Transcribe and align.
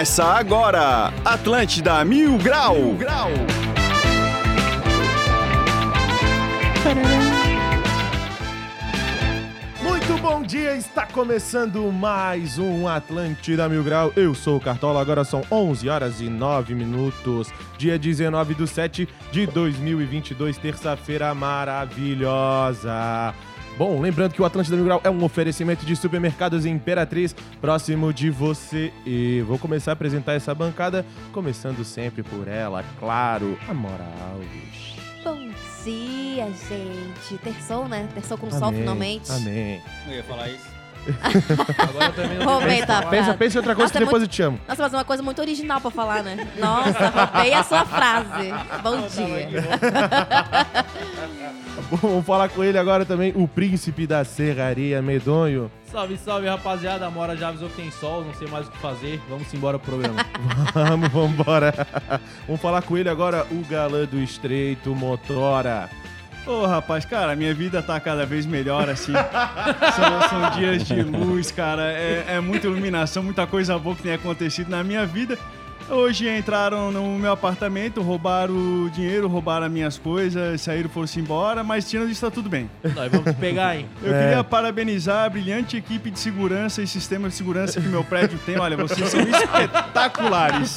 Começa 0.00 0.24
agora, 0.24 1.12
Atlântida 1.22 2.02
Mil 2.06 2.38
Grau. 2.38 2.74
Mil 2.74 2.96
Grau. 2.96 3.28
Muito 9.82 10.22
bom 10.22 10.42
dia, 10.42 10.74
está 10.74 11.04
começando 11.04 11.92
mais 11.92 12.58
um 12.58 12.88
Atlântida 12.88 13.68
Mil 13.68 13.84
Grau. 13.84 14.10
Eu 14.16 14.34
sou 14.34 14.56
o 14.56 14.60
Cartola, 14.60 15.02
agora 15.02 15.22
são 15.22 15.42
11 15.52 15.90
horas 15.90 16.22
e 16.22 16.30
9 16.30 16.74
minutos, 16.74 17.52
dia 17.76 17.98
19 17.98 18.54
do 18.54 18.66
7 18.66 19.06
de 19.30 19.46
2022, 19.48 20.56
terça-feira 20.56 21.34
maravilhosa. 21.34 23.34
Bom, 23.80 23.98
lembrando 23.98 24.34
que 24.34 24.42
o 24.42 24.44
Atlântida 24.44 24.76
Mil 24.76 24.84
Grau 24.84 25.00
é 25.02 25.08
um 25.08 25.24
oferecimento 25.24 25.86
de 25.86 25.96
supermercados 25.96 26.66
Imperatriz 26.66 27.34
próximo 27.62 28.12
de 28.12 28.28
você. 28.28 28.92
E 29.06 29.42
vou 29.48 29.58
começar 29.58 29.92
a 29.92 29.94
apresentar 29.94 30.34
essa 30.34 30.54
bancada, 30.54 31.02
começando 31.32 31.82
sempre 31.82 32.22
por 32.22 32.46
ela, 32.46 32.84
claro, 32.98 33.58
a 33.66 33.70
Alves. 33.70 34.96
Bom 35.24 35.48
dia, 35.82 36.44
gente. 36.68 37.38
Terçou, 37.42 37.88
né? 37.88 38.06
Terçou 38.12 38.36
com 38.36 38.50
sol, 38.50 38.68
Amém, 38.68 38.80
finalmente. 38.80 39.32
Amém. 39.32 39.80
Eu 40.08 40.16
ia 40.16 40.24
falar 40.24 40.50
isso. 40.50 40.79
Agora 41.78 42.06
eu 42.06 42.12
também 42.12 42.38
não 42.38 42.46
Roubei 42.46 42.80
Pensa, 43.10 43.34
pensa 43.34 43.56
em 43.56 43.58
outra 43.58 43.74
coisa 43.74 43.84
Nossa, 43.84 43.92
que 43.92 43.96
é 43.98 44.00
depois 44.00 44.20
muito- 44.22 44.32
eu 44.32 44.34
te 44.36 44.42
amo. 44.42 44.60
Nossa, 44.68 44.82
mas 44.82 44.92
é 44.92 44.96
uma 44.96 45.04
coisa 45.04 45.22
muito 45.22 45.40
original 45.40 45.80
pra 45.80 45.90
falar, 45.90 46.22
né? 46.22 46.46
Nossa, 46.58 47.08
roubei 47.08 47.52
a 47.52 47.62
sua 47.64 47.84
frase. 47.84 48.52
Bom 48.82 49.06
dia. 49.08 49.48
Vamos 52.02 52.24
falar 52.24 52.48
com 52.48 52.62
ele 52.62 52.78
agora 52.78 53.04
também, 53.04 53.32
o 53.34 53.48
príncipe 53.48 54.06
da 54.06 54.24
serraria 54.24 55.02
medonho. 55.02 55.70
Salve, 55.90 56.16
salve, 56.18 56.46
rapaziada. 56.46 57.06
A 57.06 57.10
Mora 57.10 57.36
já 57.36 57.48
avisou 57.48 57.68
que 57.68 57.76
tem 57.76 57.90
sol, 57.90 58.24
não 58.24 58.32
sei 58.34 58.46
mais 58.46 58.68
o 58.68 58.70
que 58.70 58.78
fazer. 58.78 59.20
Vamos 59.28 59.52
embora 59.52 59.76
pro 59.78 59.92
programa. 59.92 60.24
Vamos, 60.72 61.08
vamos 61.08 61.30
embora. 61.32 61.74
Vamos 62.46 62.60
falar 62.62 62.82
com 62.82 62.96
ele 62.96 63.08
agora, 63.08 63.44
o 63.50 63.64
galã 63.68 64.04
do 64.04 64.20
estreito, 64.20 64.94
Motora. 64.94 65.88
Ô, 66.50 66.66
rapaz, 66.66 67.04
cara, 67.04 67.36
minha 67.36 67.54
vida 67.54 67.80
tá 67.80 68.00
cada 68.00 68.26
vez 68.26 68.44
melhor, 68.44 68.90
assim. 68.90 69.12
são, 69.94 70.28
são 70.28 70.50
dias 70.58 70.82
de 70.82 71.00
luz, 71.00 71.52
cara. 71.52 71.92
É, 71.92 72.24
é 72.26 72.40
muita 72.40 72.66
iluminação, 72.66 73.22
muita 73.22 73.46
coisa 73.46 73.78
boa 73.78 73.94
que 73.94 74.02
tem 74.02 74.14
acontecido 74.14 74.68
na 74.68 74.82
minha 74.82 75.06
vida. 75.06 75.38
Hoje 75.90 76.28
entraram 76.28 76.92
no 76.92 77.18
meu 77.18 77.32
apartamento, 77.32 78.00
roubaram 78.00 78.54
o 78.54 78.90
dinheiro, 78.90 79.26
roubaram 79.26 79.66
as 79.66 79.72
minhas 79.72 79.98
coisas, 79.98 80.60
saíram, 80.60 80.88
foram-se 80.88 81.18
embora, 81.18 81.64
mas 81.64 81.88
tirando 81.90 82.08
isso, 82.10 82.20
tá 82.20 82.30
tudo 82.30 82.48
bem. 82.48 82.70
Nós 82.94 83.10
vamos 83.10 83.32
pegar, 83.34 83.76
hein? 83.76 83.86
Eu 84.00 84.14
É. 84.14 84.22
queria 84.22 84.44
parabenizar 84.44 85.24
a 85.26 85.28
brilhante 85.28 85.76
equipe 85.76 86.08
de 86.10 86.18
segurança 86.20 86.80
e 86.80 86.86
sistema 86.86 87.28
de 87.28 87.34
segurança 87.34 87.80
que 87.80 87.88
meu 87.88 88.04
prédio 88.04 88.38
tem. 88.46 88.56
Olha, 88.58 88.76
vocês 88.76 89.08
são 89.10 89.20
espetaculares. 89.20 90.76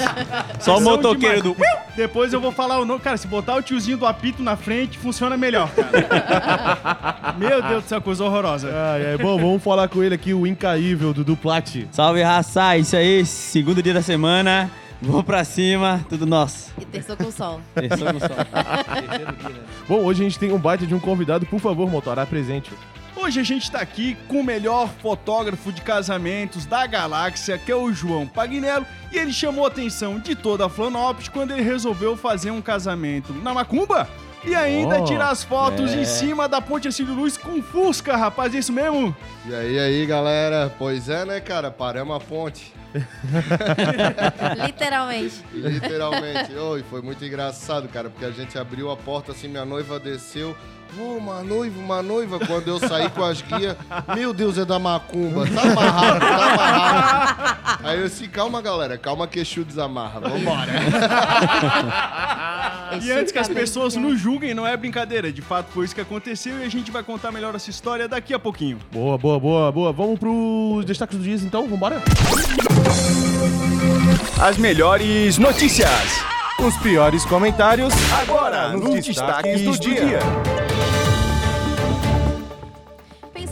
Só 0.59 0.79
o 0.79 0.81
motoqueiro 0.81 1.53
demais. 1.53 1.77
Depois 1.95 2.33
eu 2.33 2.41
vou 2.41 2.51
falar 2.51 2.79
o 2.79 2.85
nome. 2.85 2.99
Cara, 2.99 3.15
se 3.17 3.27
botar 3.27 3.55
o 3.55 3.61
tiozinho 3.61 3.97
do 3.97 4.07
apito 4.07 4.41
na 4.41 4.55
frente, 4.55 4.97
funciona 4.97 5.37
melhor, 5.37 5.69
cara. 5.69 7.35
Meu 7.37 7.61
Deus 7.61 7.83
do 7.83 7.87
céu, 7.87 8.01
coisa 8.01 8.23
horrorosa. 8.23 8.67
Ai, 8.73 9.11
ai, 9.11 9.17
bom, 9.17 9.37
vamos 9.37 9.61
falar 9.63 9.87
com 9.87 10.03
ele 10.03 10.15
aqui, 10.15 10.33
o 10.33 10.47
incaível 10.47 11.13
Dudu 11.13 11.37
Plati. 11.37 11.87
Salve 11.91 12.23
raça, 12.23 12.75
isso 12.77 12.95
aí, 12.95 13.23
segundo 13.25 13.81
dia 13.83 13.93
da 13.93 14.01
semana, 14.01 14.71
vou 15.11 15.23
pra 15.23 15.43
cima, 15.43 16.05
tudo 16.09 16.25
nosso. 16.25 16.71
E 16.79 16.85
terçou 16.85 17.17
com 17.17 17.31
sol. 17.31 17.61
Terçou 17.75 18.13
com 18.13 18.19
sol. 18.19 18.29
Dia, 18.29 19.31
né? 19.31 19.55
Bom, 19.87 20.03
hoje 20.03 20.21
a 20.21 20.23
gente 20.23 20.39
tem 20.39 20.51
um 20.51 20.57
baita 20.57 20.85
de 20.85 20.95
um 20.95 20.99
convidado, 20.99 21.45
por 21.45 21.59
favor, 21.59 21.89
Motora, 21.89 22.21
apresente. 22.21 22.71
Hoje 23.15 23.39
a 23.39 23.43
gente 23.43 23.71
tá 23.71 23.79
aqui 23.79 24.17
com 24.27 24.39
o 24.39 24.43
melhor 24.43 24.89
fotógrafo 25.01 25.71
de 25.71 25.81
casamentos 25.81 26.65
da 26.65 26.85
galáxia, 26.87 27.57
que 27.57 27.71
é 27.71 27.75
o 27.75 27.93
João 27.93 28.27
Pagnello, 28.27 28.85
e 29.11 29.17
ele 29.17 29.31
chamou 29.31 29.65
a 29.65 29.67
atenção 29.67 30.19
de 30.19 30.35
toda 30.35 30.65
a 30.65 30.69
Florianópolis 30.69 31.29
quando 31.29 31.51
ele 31.51 31.61
resolveu 31.61 32.17
fazer 32.17 32.51
um 32.51 32.61
casamento 32.61 33.31
na 33.33 33.53
Macumba. 33.53 34.09
E 34.45 34.55
ainda 34.55 35.01
Oh, 35.01 35.05
tirar 35.05 35.29
as 35.29 35.43
fotos 35.43 35.91
é. 35.91 36.01
em 36.01 36.05
cima 36.05 36.47
da 36.47 36.61
Ponte 36.61 36.87
Ercílio 36.87 37.13
Luz 37.13 37.37
com 37.37 37.61
Fusca, 37.61 38.15
rapaz, 38.17 38.53
é 38.53 38.59
isso 38.59 38.73
mesmo? 38.73 39.15
E 39.45 39.53
aí, 39.55 39.79
aí, 39.79 40.05
galera? 40.05 40.73
Pois 40.77 41.09
é, 41.09 41.25
né, 41.25 41.39
cara? 41.39 41.71
Paramos 41.71 42.15
a 42.15 42.19
ponte. 42.19 42.73
Literalmente. 44.65 45.43
Literalmente. 45.53 46.53
Oi, 46.55 46.83
foi 46.89 47.01
muito 47.01 47.23
engraçado, 47.25 47.87
cara, 47.87 48.09
porque 48.09 48.25
a 48.25 48.31
gente 48.31 48.57
abriu 48.57 48.91
a 48.91 48.97
porta 48.97 49.31
assim, 49.31 49.47
minha 49.47 49.65
noiva 49.65 49.99
desceu. 49.99 50.55
Ô, 50.97 51.17
uma 51.17 51.41
noiva, 51.41 51.79
uma 51.79 52.03
noiva. 52.03 52.37
Quando 52.45 52.67
eu 52.67 52.77
saí 52.79 53.09
com 53.09 53.23
as 53.23 53.41
guias, 53.41 53.75
meu 54.15 54.31
Deus, 54.31 54.59
é 54.59 54.65
da 54.65 54.77
macumba. 54.77 55.43
Tá 55.47 55.61
amarrado, 55.63 56.19
tá 56.19 56.53
amarrado. 56.53 57.79
Aí 57.83 57.99
eu 57.99 58.07
disse, 58.07 58.27
calma, 58.27 58.61
galera, 58.61 58.95
calma 58.97 59.27
que 59.27 59.39
Exu 59.39 59.63
desamarra. 59.63 60.19
Vambora. 60.19 60.71
E 63.01 63.11
antes 63.11 63.31
que 63.31 63.39
as 63.39 63.47
pessoas 63.47 63.95
nos 63.95 64.19
julguem, 64.19 64.53
não 64.53 64.65
é 64.65 64.75
brincadeira. 64.75 65.31
De 65.31 65.41
fato, 65.41 65.67
foi 65.71 65.85
isso 65.85 65.95
que 65.95 66.01
aconteceu 66.01 66.59
e 66.59 66.63
a 66.63 66.69
gente 66.69 66.91
vai 66.91 67.03
contar 67.03 67.31
melhor 67.31 67.55
essa 67.55 67.69
história 67.69 68.07
daqui 68.07 68.33
a 68.33 68.39
pouquinho. 68.39 68.79
Boa, 68.91 69.17
boa, 69.17 69.39
boa, 69.39 69.71
boa. 69.71 69.93
Vamos 69.93 70.19
pros 70.19 70.85
destaques 70.85 71.17
do 71.17 71.23
dia, 71.23 71.35
então, 71.35 71.67
vambora? 71.67 72.01
As 74.41 74.57
melhores 74.57 75.37
notícias. 75.37 75.89
Os 76.59 76.77
piores 76.77 77.25
comentários, 77.25 77.93
Agora, 78.21 78.69
nos 78.69 79.05
destaques 79.05 79.61
do 79.61 79.77
dia. 79.79 80.19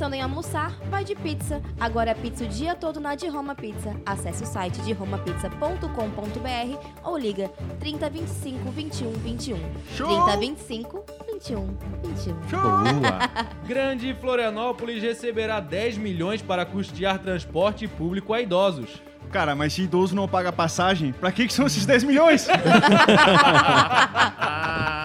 Pensando 0.01 0.15
em 0.15 0.21
almoçar? 0.23 0.71
Vai 0.89 1.03
de 1.03 1.13
pizza. 1.13 1.61
Agora 1.79 2.09
é 2.09 2.15
pizza 2.15 2.43
o 2.43 2.47
dia 2.47 2.73
todo 2.73 2.99
na 2.99 3.13
de 3.13 3.27
Roma 3.27 3.53
Pizza. 3.53 3.95
Acesse 4.03 4.41
o 4.41 4.47
site 4.47 4.81
de 4.81 4.93
romapizza.com.br 4.93 6.87
ou 7.03 7.15
liga 7.15 7.49
3025 7.79 8.71
21 8.71 9.11
21. 9.11 9.57
Show! 9.95 10.07
3025 10.07 11.05
21 11.31 11.77
21. 12.03 12.33
Boa. 12.33 13.29
Grande 13.67 14.11
Florianópolis 14.15 15.03
receberá 15.03 15.59
10 15.59 15.99
milhões 15.99 16.41
para 16.41 16.65
custear 16.65 17.19
transporte 17.19 17.87
público 17.87 18.33
a 18.33 18.41
idosos. 18.41 18.99
Cara, 19.31 19.55
mas 19.55 19.71
se 19.73 19.83
idoso 19.83 20.13
não 20.13 20.27
paga 20.27 20.51
passagem, 20.51 21.13
pra 21.13 21.31
que, 21.31 21.47
que 21.47 21.53
são 21.53 21.65
esses 21.65 21.85
10 21.85 22.03
milhões? 22.03 22.47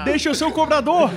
Deixa 0.04 0.28
eu 0.28 0.34
ser 0.34 0.44
o 0.44 0.52
cobrador. 0.52 1.10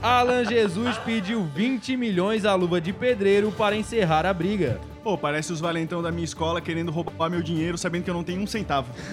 Alan 0.00 0.44
Jesus 0.44 0.96
pediu 0.98 1.44
20 1.44 1.96
milhões 1.96 2.44
à 2.44 2.54
luva 2.54 2.80
de 2.80 2.92
pedreiro 2.92 3.50
para 3.50 3.74
encerrar 3.74 4.24
a 4.24 4.32
briga. 4.32 4.80
Pô, 5.02 5.18
parece 5.18 5.52
os 5.52 5.60
valentão 5.60 6.00
da 6.00 6.12
minha 6.12 6.24
escola 6.24 6.60
querendo 6.60 6.92
roubar 6.92 7.28
meu 7.28 7.42
dinheiro, 7.42 7.76
sabendo 7.76 8.04
que 8.04 8.10
eu 8.10 8.14
não 8.14 8.24
tenho 8.24 8.40
um 8.40 8.46
centavo. 8.46 8.88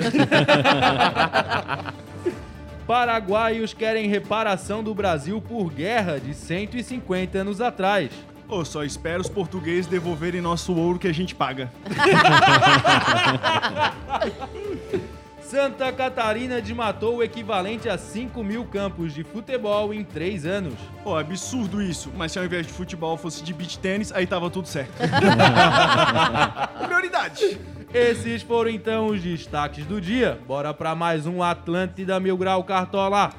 Paraguaios 2.85 3.73
querem 3.73 4.07
reparação 4.07 4.83
do 4.83 4.93
Brasil 4.93 5.41
por 5.41 5.71
guerra 5.71 6.19
de 6.19 6.33
150 6.33 7.39
anos 7.39 7.59
atrás. 7.61 8.11
Pô, 8.51 8.65
só 8.65 8.83
espero 8.83 9.21
os 9.21 9.29
portugueses 9.29 9.87
devolverem 9.87 10.41
nosso 10.41 10.75
ouro 10.75 10.99
que 10.99 11.07
a 11.07 11.13
gente 11.13 11.33
paga. 11.33 11.71
Santa 15.41 15.89
Catarina 15.93 16.61
desmatou 16.61 17.15
o 17.15 17.23
equivalente 17.23 17.87
a 17.87 17.97
5 17.97 18.43
mil 18.43 18.65
campos 18.65 19.13
de 19.13 19.23
futebol 19.23 19.93
em 19.93 20.03
3 20.03 20.45
anos. 20.45 20.73
Pô, 21.01 21.15
absurdo 21.15 21.81
isso. 21.81 22.11
Mas 22.13 22.33
se 22.33 22.39
ao 22.39 22.45
invés 22.45 22.67
de 22.67 22.73
futebol 22.73 23.15
fosse 23.15 23.41
de 23.41 23.53
beach 23.53 23.79
tênis, 23.79 24.11
aí 24.11 24.27
tava 24.27 24.49
tudo 24.49 24.67
certo. 24.67 24.91
Prioridade. 26.85 27.57
Esses 27.93 28.41
foram 28.41 28.69
então 28.69 29.07
os 29.07 29.21
destaques 29.21 29.85
do 29.85 30.01
dia. 30.01 30.37
Bora 30.45 30.73
pra 30.73 30.93
mais 30.93 31.25
um 31.25 31.41
Atlântida 31.41 32.19
Mil 32.19 32.35
Grau 32.35 32.65
Cartola. 32.65 33.31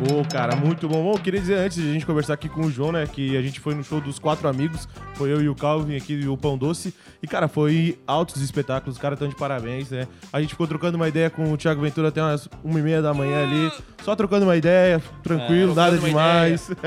Pô, 0.00 0.24
cara, 0.32 0.56
muito 0.56 0.88
bom. 0.88 1.02
Bom, 1.02 1.12
eu 1.12 1.18
queria 1.18 1.38
dizer 1.38 1.56
antes 1.58 1.76
de 1.76 1.90
a 1.90 1.92
gente 1.92 2.06
conversar 2.06 2.32
aqui 2.32 2.48
com 2.48 2.62
o 2.62 2.70
João, 2.70 2.90
né, 2.90 3.06
que 3.06 3.36
a 3.36 3.42
gente 3.42 3.60
foi 3.60 3.74
no 3.74 3.84
show 3.84 4.00
dos 4.00 4.18
quatro 4.18 4.48
amigos, 4.48 4.88
foi 5.14 5.30
eu 5.30 5.42
e 5.42 5.48
o 5.48 5.54
Calvin 5.54 5.94
aqui 5.94 6.14
e 6.14 6.26
o 6.26 6.38
Pão 6.38 6.56
Doce, 6.56 6.94
e 7.22 7.26
cara, 7.26 7.48
foi 7.48 7.98
altos 8.06 8.40
espetáculos, 8.40 8.96
os 8.96 9.00
caras 9.00 9.16
estão 9.16 9.28
de 9.28 9.34
parabéns, 9.36 9.90
né. 9.90 10.08
A 10.32 10.40
gente 10.40 10.50
ficou 10.50 10.66
trocando 10.66 10.96
uma 10.96 11.06
ideia 11.06 11.28
com 11.28 11.52
o 11.52 11.56
Thiago 11.56 11.82
Ventura 11.82 12.08
até 12.08 12.22
umas 12.22 12.48
uma 12.64 12.78
e 12.78 12.82
meia 12.82 13.02
da 13.02 13.12
manhã 13.12 13.42
ali, 13.42 13.70
só 14.02 14.16
trocando 14.16 14.46
uma 14.46 14.56
ideia, 14.56 15.02
tranquilo, 15.22 15.72
É, 15.72 15.74
nada 15.74 15.98
demais. 15.98 16.70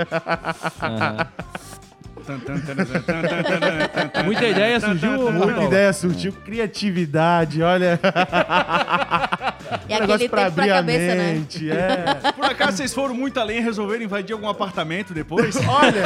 Muita 4.25 4.47
ideia 4.47 4.79
surgiu. 4.79 5.31
Muita 5.31 5.63
ideia 5.63 5.93
surgiu, 5.93 6.31
criatividade, 6.31 7.61
olha. 7.61 7.99
E 9.87 9.93
um 9.99 10.03
aquele 10.03 10.29
pra 10.29 10.45
abrir 10.47 10.65
pra 10.65 10.73
a 10.73 10.77
cabeça, 10.77 11.15
né? 11.15 11.33
mente, 11.33 11.69
é. 11.69 12.31
Por 12.35 12.45
acaso 12.45 12.77
vocês 12.77 12.93
foram 12.93 13.13
muito 13.15 13.39
além 13.39 13.57
e 13.57 13.61
resolveram 13.61 14.03
invadir 14.03 14.33
algum 14.33 14.47
apartamento 14.47 15.13
depois? 15.13 15.55
Olha, 15.67 16.03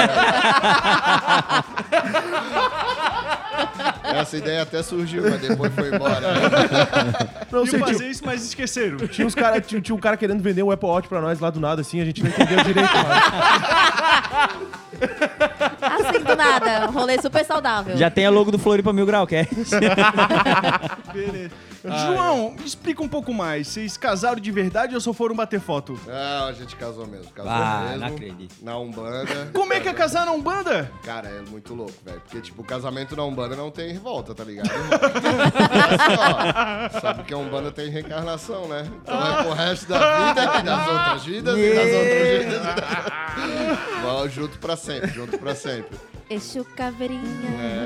Essa 4.04 4.38
ideia 4.38 4.62
até 4.64 4.82
surgiu, 4.82 5.24
mas 5.30 5.42
depois 5.42 5.74
foi 5.74 5.94
embora. 5.94 6.22
não 7.52 7.66
sei, 7.66 7.80
Iam 7.80 7.86
tinha, 7.86 7.98
fazer 7.98 8.10
isso, 8.10 8.24
mas 8.26 8.46
esqueceram. 8.46 8.98
tinha 9.08 9.28
uns 9.28 9.36
cara, 9.36 9.60
tinha, 9.62 9.82
tinha 9.82 9.96
um 9.96 10.00
cara 10.00 10.18
querendo 10.18 10.42
vender 10.42 10.64
um 10.64 10.72
Apple 10.72 10.88
Watch 10.90 11.08
pra 11.08 11.22
nós 11.22 11.40
lá 11.40 11.50
do 11.50 11.60
nada, 11.60 11.82
assim, 11.82 12.02
a 12.02 12.06
gente 12.06 12.24
não 12.24 12.30
entendeu 12.30 12.64
direito, 12.64 12.90
mas... 12.94 13.24
Assim 15.82 16.24
do 16.24 16.36
nada, 16.36 16.86
rolê 16.88 17.22
super 17.22 17.46
saudável. 17.46 17.98
Já 17.98 18.10
tem 18.10 18.26
a 18.26 18.30
logo 18.30 18.52
do 18.52 18.58
Floripa 18.60 18.92
Mil 18.94 19.06
Grau, 19.06 19.28
quer? 19.28 19.48
Beleza. 21.14 21.52
João, 21.90 22.52
me 22.52 22.66
explica 22.66 23.02
um 23.04 23.08
pouco 23.08 23.34
mais. 23.34 23.68
Vocês 23.68 23.96
casaram 23.98 24.40
de 24.40 24.52
verdade 24.52 24.94
ou 24.96 25.02
só 25.02 25.14
foram 25.14 25.36
bater 25.36 25.60
foto? 25.60 26.00
Não, 26.06 26.48
a 26.48 26.52
gente 26.54 26.76
casou 26.76 27.06
mesmo. 27.08 27.32
Casou 27.32 27.52
Ah, 27.52 27.86
mesmo. 27.90 28.00
não 28.00 28.08
acredito. 28.08 28.56
Na 28.62 28.78
Umbanda. 28.78 29.50
Como 29.54 29.74
é 29.74 29.80
que 29.80 29.88
é 29.90 29.94
casar 29.94 30.26
na 30.26 30.32
Umbanda? 30.32 30.92
Cara, 31.04 31.28
é 31.30 31.42
muito 31.50 31.74
louco, 31.74 31.94
velho. 32.06 32.20
Porque, 32.22 32.42
tipo, 32.42 32.62
o 32.62 32.66
casamento 32.66 33.16
na 33.16 33.24
Umbanda 33.24 33.56
não 33.56 33.72
tem 33.72 33.92
revolta, 33.92 34.34
tá 34.36 34.44
ligado? 34.44 34.68
É 35.78 36.92
só, 36.94 37.00
sabe 37.00 37.24
que 37.24 37.34
a 37.34 37.38
Umbanda 37.38 37.72
tem 37.72 37.90
reencarnação, 37.90 38.68
né? 38.68 38.88
Então 39.02 39.16
é 39.40 39.44
pro 39.44 39.54
resto 39.54 39.88
da 39.88 40.28
vida 40.34 40.42
e 40.60 40.64
das 40.64 40.88
outras 40.88 41.24
vidas 41.26 41.58
e 41.58 41.74
das 41.76 41.86
outras 41.94 42.46
vidas. 42.46 42.62
Vamos 44.04 44.34
junto 44.34 44.58
pra 44.60 44.76
sempre, 44.76 45.10
junto 45.12 45.38
pra 45.38 45.56
sempre. 45.56 45.98
Exu 46.30 46.66
caveirinha, 46.66 47.22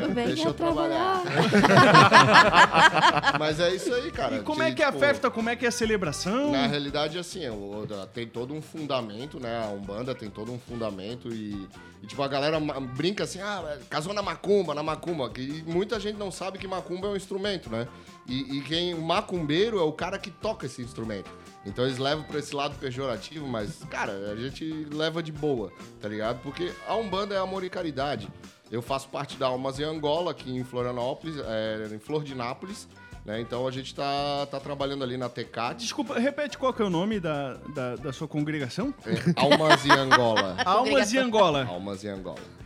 É, 0.04 0.08
venha 0.08 0.28
deixa 0.30 0.48
eu 0.48 0.54
trabalhar. 0.54 1.22
Mas 3.40 3.60
é 3.60 3.74
isso 3.76 3.94
aí, 3.94 4.10
cara. 4.12 4.38
E 4.38 4.40
como 4.42 4.64
De, 4.64 4.70
é 4.70 4.74
que 4.74 4.82
é 4.82 4.86
a 4.86 4.92
tipo, 4.92 5.00
festa? 5.00 5.30
Como 5.30 5.50
é 5.50 5.56
que 5.56 5.66
é 5.66 5.70
a 5.70 5.72
celebração? 5.72 6.52
Na 6.52 6.66
realidade, 6.68 7.18
assim, 7.20 7.48
o- 7.50 7.86
tem 8.14 8.26
todo 8.28 8.54
um 8.54 8.62
fundamento, 8.62 9.40
né? 9.40 9.64
A 9.64 9.68
Umbanda 9.70 10.16
tem 10.16 10.30
todo 10.30 10.52
um 10.52 10.60
fundamento 10.60 11.30
e, 11.30 11.68
e, 12.02 12.08
tipo, 12.08 12.22
a 12.24 12.28
galera 12.28 12.60
brinca 12.96 13.24
assim, 13.26 13.40
ah, 13.42 13.78
casou 13.90 14.14
na 14.14 14.22
macumba, 14.24 14.74
na 14.74 14.82
macumba. 14.84 15.30
Que 15.30 15.64
muita 15.68 16.00
gente 16.00 16.18
não 16.18 16.32
sabe 16.32 16.58
que 16.58 16.68
macumba 16.68 17.08
é 17.08 17.12
um 17.12 17.16
instrumento, 17.16 17.70
né? 17.70 17.88
E, 18.28 18.58
e 18.58 18.62
quem, 18.62 18.94
o 18.94 19.02
macumbeiro 19.02 19.78
é 19.80 19.84
o 19.84 19.92
cara 19.92 20.18
que 20.18 20.32
toca 20.32 20.66
esse 20.66 20.82
instrumento. 20.82 21.30
Então 21.66 21.86
eles 21.86 21.98
levam 21.98 22.24
pra 22.24 22.40
esse 22.40 22.56
lado 22.56 22.76
pejorativo, 22.80 23.48
mas, 23.48 23.84
cara, 23.90 24.14
a 24.32 24.36
gente 24.36 24.66
leva 24.92 25.22
de 25.22 25.32
boa, 25.32 25.72
tá 26.00 26.08
ligado? 26.08 26.40
Porque 26.42 26.72
a 26.88 26.96
Umbanda 26.96 27.36
é 27.36 27.38
amor 27.38 27.64
e 27.64 27.70
caridade. 27.70 28.28
Eu 28.72 28.82
faço 28.82 29.10
parte 29.10 29.38
da 29.38 29.48
Almas 29.48 29.80
em 29.80 29.84
Angola, 29.84 30.32
aqui 30.32 30.50
em 30.50 30.64
Florianópolis, 30.64 31.36
é, 31.38 31.94
em 31.94 32.00
Flor 32.00 32.24
de 32.24 32.34
Nápoles, 32.34 32.88
né? 33.26 33.40
Então 33.40 33.68
a 33.68 33.72
gente 33.72 33.94
tá, 33.94 34.48
tá 34.50 34.60
trabalhando 34.60 35.04
ali 35.04 35.18
na 35.18 35.30
Tecate. 35.30 35.84
Desculpa, 35.84 36.18
repete 36.18 36.58
qual 36.58 36.74
que 36.74 36.82
é 36.82 36.86
o 36.86 36.90
nome 36.90 37.20
da, 37.20 37.56
da, 37.76 37.96
da 37.98 38.14
sua 38.14 38.28
congregação? 38.28 38.94
É, 39.06 39.40
Almas 39.40 39.86
em 39.86 39.92
Angola. 39.92 40.58
Almas 40.66 41.14
e 41.14 41.18
Angola. 41.18 41.66
Almas 41.66 42.04
em 42.04 42.08
Angola. 42.08 42.62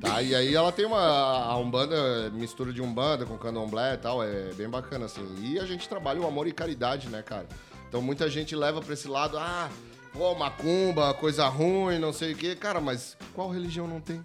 Tá, 0.00 0.20
e 0.20 0.34
aí 0.34 0.54
ela 0.54 0.72
tem 0.72 0.84
uma 0.84 0.98
a 0.98 1.56
Umbanda, 1.56 2.30
mistura 2.30 2.72
de 2.72 2.82
Umbanda 2.82 3.24
com 3.24 3.38
candomblé 3.38 3.94
e 3.94 3.96
tal, 3.96 4.22
é 4.22 4.52
bem 4.54 4.68
bacana, 4.68 5.06
assim. 5.06 5.24
E 5.40 5.58
a 5.58 5.64
gente 5.64 5.88
trabalha 5.88 6.20
o 6.20 6.26
amor 6.26 6.46
e 6.46 6.52
caridade, 6.52 7.08
né, 7.08 7.22
cara? 7.22 7.46
Então 7.92 8.00
muita 8.00 8.30
gente 8.30 8.56
leva 8.56 8.80
pra 8.80 8.94
esse 8.94 9.06
lado, 9.06 9.36
ah, 9.38 9.68
pô, 10.14 10.34
macumba, 10.34 11.12
coisa 11.12 11.46
ruim, 11.46 11.98
não 11.98 12.10
sei 12.10 12.32
o 12.32 12.34
quê. 12.34 12.56
Cara, 12.56 12.80
mas 12.80 13.18
qual 13.34 13.50
religião 13.50 13.86
não 13.86 14.00
tem? 14.00 14.24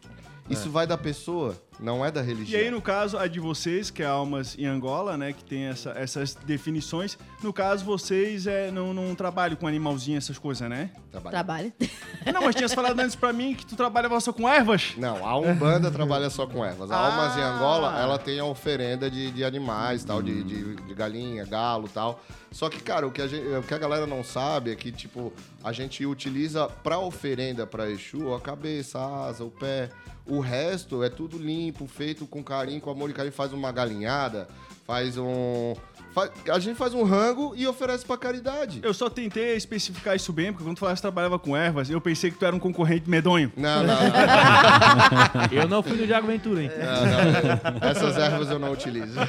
Isso 0.49 0.69
vai 0.69 0.87
da 0.87 0.97
pessoa, 0.97 1.53
não 1.79 2.05
é 2.05 2.11
da 2.11 2.21
E 2.21 2.25
religião. 2.25 2.59
aí, 2.61 2.71
no 2.71 2.81
caso, 2.81 3.17
a 3.17 3.27
de 3.27 3.39
vocês, 3.39 3.89
que 3.91 4.01
é 4.01 4.05
Almas 4.05 4.55
em 4.57 4.65
Angola, 4.65 5.15
né? 5.17 5.33
Que 5.33 5.43
tem 5.43 5.65
essa- 5.65 5.91
essas 5.91 6.33
definições. 6.35 7.17
No 7.43 7.53
caso, 7.53 7.85
vocês 7.85 8.47
é, 8.47 8.71
não, 8.71 8.93
não 8.93 9.13
trabalham 9.15 9.55
com 9.55 9.67
animalzinho, 9.67 10.17
essas 10.17 10.37
coisas, 10.39 10.67
né? 10.69 10.89
Trabalha. 11.11 11.31
Trabalho. 11.31 11.73
Não, 12.33 12.41
mas 12.41 12.55
tinha 12.55 12.67
falado 12.67 12.99
antes 12.99 13.15
pra 13.15 13.31
mim 13.31 13.55
que 13.55 13.65
tu 13.65 13.75
trabalhava 13.77 14.19
só 14.19 14.33
com 14.33 14.47
ervas. 14.49 14.93
Não, 14.97 15.25
a 15.25 15.37
Umbanda 15.39 15.89
trabalha 15.89 16.29
só 16.29 16.45
com 16.45 16.63
ervas. 16.63 16.91
A 16.91 16.95
Ah. 16.95 17.05
Almas 17.07 17.37
em 17.37 17.41
Angola, 17.41 17.97
ela 18.01 18.19
tem 18.19 18.37
a 18.37 18.43
oferenda 18.43 19.09
de, 19.09 19.31
de 19.31 19.45
animais, 19.45 20.03
tal, 20.03 20.21
de, 20.21 20.43
de, 20.43 20.75
de 20.75 20.93
galinha, 20.93 21.45
galo 21.45 21.87
tal. 21.87 22.21
Só 22.51 22.69
que, 22.69 22.81
cara, 22.83 23.07
o 23.07 23.11
que, 23.11 23.21
a 23.21 23.27
gente- 23.27 23.47
o 23.47 23.63
que 23.63 23.73
a 23.73 23.77
galera 23.77 24.05
não 24.05 24.25
sabe 24.25 24.71
é 24.71 24.75
que, 24.75 24.91
tipo, 24.91 25.31
a 25.63 25.71
gente 25.71 26.05
utiliza 26.05 26.67
pra 26.83 26.99
oferenda 26.99 27.65
pra 27.65 27.89
Exu 27.89 28.33
a 28.33 28.41
cabeça, 28.41 28.99
a 28.99 29.27
asa, 29.27 29.45
o 29.45 29.49
pé. 29.51 29.89
O 30.25 30.41
resto 30.41 31.01
é 31.03 31.09
tudo 31.09 31.37
limpo, 31.37 31.66
feito 31.87 32.25
com 32.27 32.43
carinho, 32.43 32.79
com 32.79 32.89
amor 32.89 33.09
e 33.09 33.13
carinho. 33.13 33.33
Faz 33.33 33.51
uma 33.53 33.71
galinhada, 33.71 34.47
faz 34.85 35.17
um... 35.17 35.73
faz- 36.13 36.31
a 36.49 36.59
gente 36.59 36.75
faz 36.77 36.93
um 36.93 37.03
rango 37.03 37.53
e 37.55 37.65
oferece 37.67 38.05
pra 38.05 38.17
caridade. 38.17 38.79
Eu 38.83 38.93
só 38.93 39.09
tentei 39.09 39.55
especificar 39.55 40.15
isso 40.15 40.31
bem, 40.31 40.51
porque 40.51 40.63
quando 40.63 40.75
tu 40.77 40.79
falasse 40.79 40.99
que 40.99 41.01
trabalhava 41.01 41.37
com 41.37 41.55
ervas, 41.55 41.89
eu 41.89 41.99
pensei 42.01 42.31
que 42.31 42.37
tu 42.37 42.45
era 42.45 42.55
um 42.55 42.59
concorrente 42.59 43.09
medonho. 43.09 43.51
Não, 43.57 43.83
não, 43.83 43.95
não. 44.01 45.47
Eu 45.51 45.67
não 45.67 45.83
fui 45.83 45.97
no 45.97 46.05
Diago 46.07 46.27
Ventura, 46.27 46.63
hein? 46.63 46.71
não, 46.77 47.73
não. 47.79 47.89
Essas 47.89 48.17
ervas 48.17 48.49
eu 48.49 48.59
não 48.59 48.71
utilizo. 48.71 49.17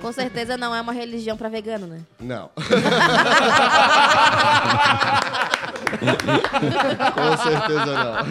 Com 0.00 0.12
certeza 0.12 0.56
não 0.56 0.74
é 0.74 0.80
uma 0.80 0.92
religião 0.92 1.36
pra 1.36 1.48
vegano, 1.48 1.86
né? 1.86 2.00
Não. 2.20 2.50
Com 7.14 7.36
certeza 7.38 7.86
não. 8.04 8.24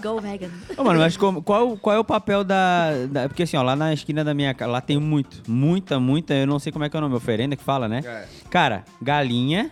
Go 0.00 0.20
vegan. 0.20 0.50
Ô, 0.76 0.84
mano, 0.84 1.00
mas 1.00 1.16
como- 1.16 1.42
qual, 1.42 1.76
qual 1.76 1.96
é 1.96 1.98
o 1.98 2.04
papel 2.04 2.44
da, 2.44 2.90
da- 3.10 3.28
Porque 3.28 3.42
assim, 3.42 3.56
ó, 3.56 3.62
lá 3.62 3.74
na 3.74 3.92
esquina 3.92 4.22
da 4.24 4.32
minha 4.34 4.54
casa, 4.54 4.70
lá 4.70 4.80
tem 4.80 4.98
muito, 4.98 5.42
muita, 5.48 5.98
muita, 5.98 6.34
eu 6.34 6.46
não 6.46 6.58
sei 6.58 6.70
como 6.72 6.84
é 6.84 6.88
que 6.88 6.96
é 6.96 6.98
o 6.98 7.02
nome, 7.02 7.14
oferenda 7.16 7.56
que 7.56 7.62
fala, 7.64 7.88
né? 7.88 8.02
É. 8.04 8.24
Cara, 8.50 8.84
galinha, 9.02 9.70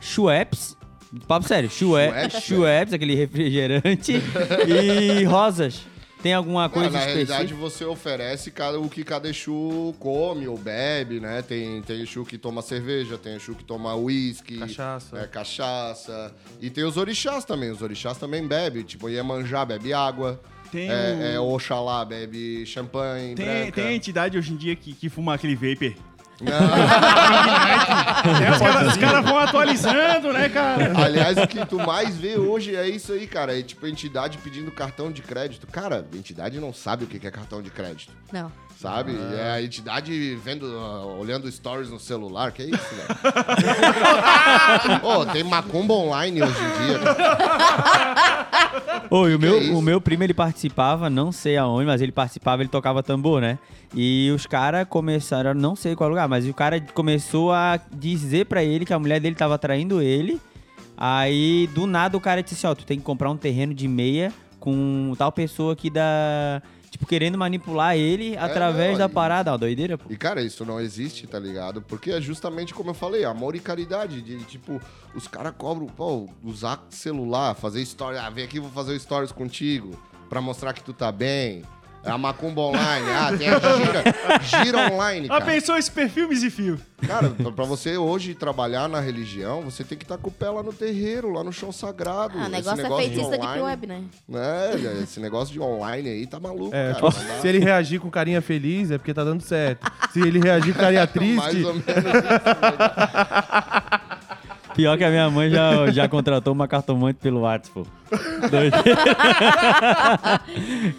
Schweppes, 0.00 0.76
papo 1.26 1.46
sério, 1.46 1.68
Schwe- 1.70 2.08
Schweppes? 2.10 2.42
Schweppes, 2.44 2.94
aquele 2.94 3.14
refrigerante, 3.14 4.22
e 4.68 5.24
rosas. 5.24 5.82
Tem 6.24 6.32
alguma 6.32 6.62
Não, 6.62 6.70
coisa 6.70 6.88
na 6.88 7.00
específica? 7.00 7.34
realidade, 7.34 7.52
você 7.52 7.84
oferece 7.84 8.50
cada, 8.50 8.80
o 8.80 8.88
que 8.88 9.04
cada 9.04 9.28
Exu 9.28 9.94
come 10.00 10.48
ou 10.48 10.56
bebe, 10.56 11.20
né? 11.20 11.42
Tem, 11.42 11.82
tem 11.82 12.00
Exu 12.00 12.24
que 12.24 12.38
toma 12.38 12.62
cerveja, 12.62 13.18
tem 13.18 13.34
Exu 13.34 13.54
que 13.54 13.62
toma 13.62 13.94
uísque. 13.94 14.56
Cachaça. 14.58 15.16
né, 15.16 15.26
cachaça. 15.26 16.34
E 16.62 16.70
tem 16.70 16.82
os 16.82 16.96
orixás 16.96 17.44
também. 17.44 17.70
Os 17.70 17.82
orixás 17.82 18.16
também 18.16 18.48
bebem. 18.48 18.84
Tipo, 18.84 19.10
Iemanjá 19.10 19.66
bebe 19.66 19.92
água. 19.92 20.40
Tem 20.72 20.88
é, 20.88 20.94
o- 20.94 21.22
é, 21.22 21.40
Oxalá 21.40 22.02
bebe 22.06 22.64
champanhe 22.64 23.34
Tem, 23.34 23.44
branca. 23.44 23.72
tem 23.72 23.94
entidade 23.94 24.38
hoje 24.38 24.50
em 24.54 24.56
dia 24.56 24.74
que, 24.74 24.94
que 24.94 25.10
fuma 25.10 25.34
aquele 25.34 25.54
vapor. 25.54 25.92
Não, 26.40 26.52
É, 28.42 28.50
os 28.52 28.58
caras 28.58 28.88
os 28.88 28.96
caras 28.96 29.24
vão 29.24 29.38
atualizando, 29.38 30.32
né, 30.32 30.48
cara? 30.48 30.92
Aliás, 31.04 31.36
o 31.38 31.46
que 31.46 31.64
tu 31.66 31.78
mais 31.78 32.16
vê 32.16 32.36
hoje 32.36 32.74
é 32.74 32.88
isso 32.88 33.12
aí, 33.12 33.26
cara. 33.26 33.58
É 33.58 33.62
tipo 33.62 33.86
a 33.86 33.88
entidade 33.88 34.38
pedindo 34.38 34.70
cartão 34.70 35.12
de 35.12 35.22
crédito. 35.22 35.66
Cara, 35.66 36.06
a 36.12 36.16
entidade 36.16 36.58
não 36.58 36.72
sabe 36.72 37.04
o 37.04 37.06
que 37.06 37.24
é 37.26 37.30
cartão 37.30 37.62
de 37.62 37.70
crédito. 37.70 38.12
Não. 38.32 38.50
Sabe? 38.80 39.16
É 39.38 39.52
a 39.52 39.62
entidade 39.62 40.34
vendo, 40.42 40.66
ah, 40.66 41.06
olhando 41.18 41.50
stories 41.50 41.88
no 41.88 41.98
celular. 42.00 42.52
Que 42.52 42.62
é 42.62 42.66
isso, 42.66 42.94
velho? 42.94 43.08
Ô, 45.02 45.24
tem 45.26 45.44
macumba 45.44 45.94
online 45.94 46.42
hoje 46.42 46.58
em 46.58 46.86
dia. 46.86 46.98
cara. 46.98 48.46
E 49.10 49.34
o 49.34 49.38
meu, 49.38 49.60
é 49.60 49.70
o 49.70 49.80
meu 49.80 50.00
primo, 50.00 50.24
ele 50.24 50.34
participava, 50.34 51.08
não 51.08 51.30
sei 51.30 51.56
aonde, 51.56 51.86
mas 51.86 52.00
ele 52.00 52.12
participava, 52.12 52.62
ele 52.62 52.68
tocava 52.68 53.02
tambor, 53.02 53.40
né? 53.40 53.58
E 53.94 54.30
os 54.34 54.46
caras 54.46 54.86
começaram, 54.88 55.54
não 55.54 55.76
sei 55.76 55.94
qual 55.94 56.10
lugar, 56.10 56.28
mas 56.28 56.48
o 56.48 56.54
cara 56.54 56.80
começou 56.80 57.52
a 57.52 57.78
dizer 57.92 58.46
pra 58.46 58.62
ele 58.64 58.84
que 58.84 58.92
a 58.92 58.98
mulher 58.98 59.20
dele 59.20 59.34
tava 59.36 59.56
traindo 59.56 60.02
ele. 60.02 60.40
Aí, 60.96 61.68
do 61.74 61.86
nada, 61.86 62.16
o 62.16 62.20
cara 62.20 62.42
disse 62.42 62.54
assim, 62.54 62.66
ó, 62.66 62.74
tu 62.74 62.84
tem 62.84 62.98
que 62.98 63.04
comprar 63.04 63.30
um 63.30 63.36
terreno 63.36 63.74
de 63.74 63.88
meia 63.88 64.32
com 64.58 65.14
tal 65.18 65.30
pessoa 65.30 65.76
que 65.76 65.90
dá... 65.90 66.62
Tipo, 67.04 67.06
querendo 67.06 67.38
manipular 67.38 67.96
ele 67.96 68.36
através 68.36 68.92
não, 68.92 68.98
da 68.98 69.04
e- 69.06 69.14
parada. 69.14 69.52
Ó, 69.52 69.56
doideira, 69.56 69.96
pô. 69.96 70.10
E, 70.10 70.16
cara, 70.16 70.42
isso 70.42 70.64
não 70.64 70.80
existe, 70.80 71.26
tá 71.26 71.38
ligado? 71.38 71.82
Porque 71.82 72.10
é 72.10 72.20
justamente 72.20 72.74
como 72.74 72.90
eu 72.90 72.94
falei, 72.94 73.24
amor 73.24 73.54
e 73.54 73.60
caridade. 73.60 74.20
De, 74.20 74.38
tipo, 74.44 74.80
os 75.14 75.28
caras 75.28 75.54
cobram, 75.56 75.86
pô, 75.86 76.28
usar 76.42 76.84
celular, 76.90 77.54
fazer 77.54 77.84
stories. 77.84 78.20
Ah, 78.20 78.30
vem 78.30 78.44
aqui, 78.44 78.58
vou 78.58 78.70
fazer 78.70 78.98
stories 78.98 79.32
contigo 79.32 79.90
pra 80.28 80.40
mostrar 80.40 80.72
que 80.72 80.82
tu 80.82 80.92
tá 80.92 81.12
bem. 81.12 81.62
É 82.04 82.10
a 82.10 82.18
macumba 82.18 82.60
online. 82.62 83.06
Ah, 83.10 83.32
tem 83.36 83.48
a 83.48 83.58
gira, 83.58 84.04
gira 84.64 84.92
online, 84.92 85.28
cara. 85.28 85.44
pensou 85.44 85.76
esse 85.76 85.90
perfil, 85.90 86.28
Misifio? 86.28 86.78
Cara, 87.06 87.30
pra- 87.30 87.64
você 87.64 87.96
hoje 87.96 88.34
trabalhar 88.34 88.88
na 88.88 89.00
religião, 89.00 89.62
você 89.62 89.84
tem 89.84 89.96
que 89.96 90.04
estar 90.04 90.18
com 90.18 90.28
o 90.28 90.32
pé 90.32 90.48
lá 90.50 90.62
no 90.62 90.72
terreiro, 90.72 91.30
lá 91.32 91.42
no 91.44 91.52
chão 91.52 91.70
sagrado. 91.72 92.34
Ah, 92.38 92.42
o 92.42 92.44
Esse 92.44 92.50
negócio 92.52 92.86
é 92.86 92.88
de 92.88 92.94
feitiço 92.96 93.30
da 93.30 93.36
Deep 93.36 93.44
online- 93.46 93.62
Web, 93.62 93.86
né? 93.86 94.02
É, 94.34 95.02
esse 95.02 95.20
negócio 95.20 95.52
de 95.52 95.60
online 95.60 96.08
aí 96.08 96.26
tá 96.26 96.38
maluco, 96.40 96.74
É, 96.74 96.94
cara. 96.94 97.10
tipo, 97.10 97.40
se 97.40 97.48
ele 97.48 97.58
reagir 97.58 98.00
com 98.00 98.10
carinha 98.10 98.40
feliz, 98.42 98.90
é 98.90 98.98
porque 98.98 99.14
tá 99.14 99.24
dando 99.24 99.42
certo. 99.42 99.90
Se 100.12 100.20
ele 100.20 100.40
reagir 100.40 100.72
com 100.74 100.80
carinha 100.80 101.08
Mais 101.36 101.50
triste, 101.50 101.64
ou 101.64 101.74
menos 101.74 101.86
isso. 101.86 103.94
Pior 104.74 104.96
que 104.98 105.04
a 105.04 105.10
minha 105.10 105.30
mãe 105.30 105.48
já, 105.50 105.90
já 105.90 106.08
contratou 106.08 106.52
uma 106.52 106.66
cartomante 106.68 107.18
pelo 107.20 107.40
WhatsApp, 107.40 107.70
pô. 107.74 107.86
Doideira. 108.48 108.82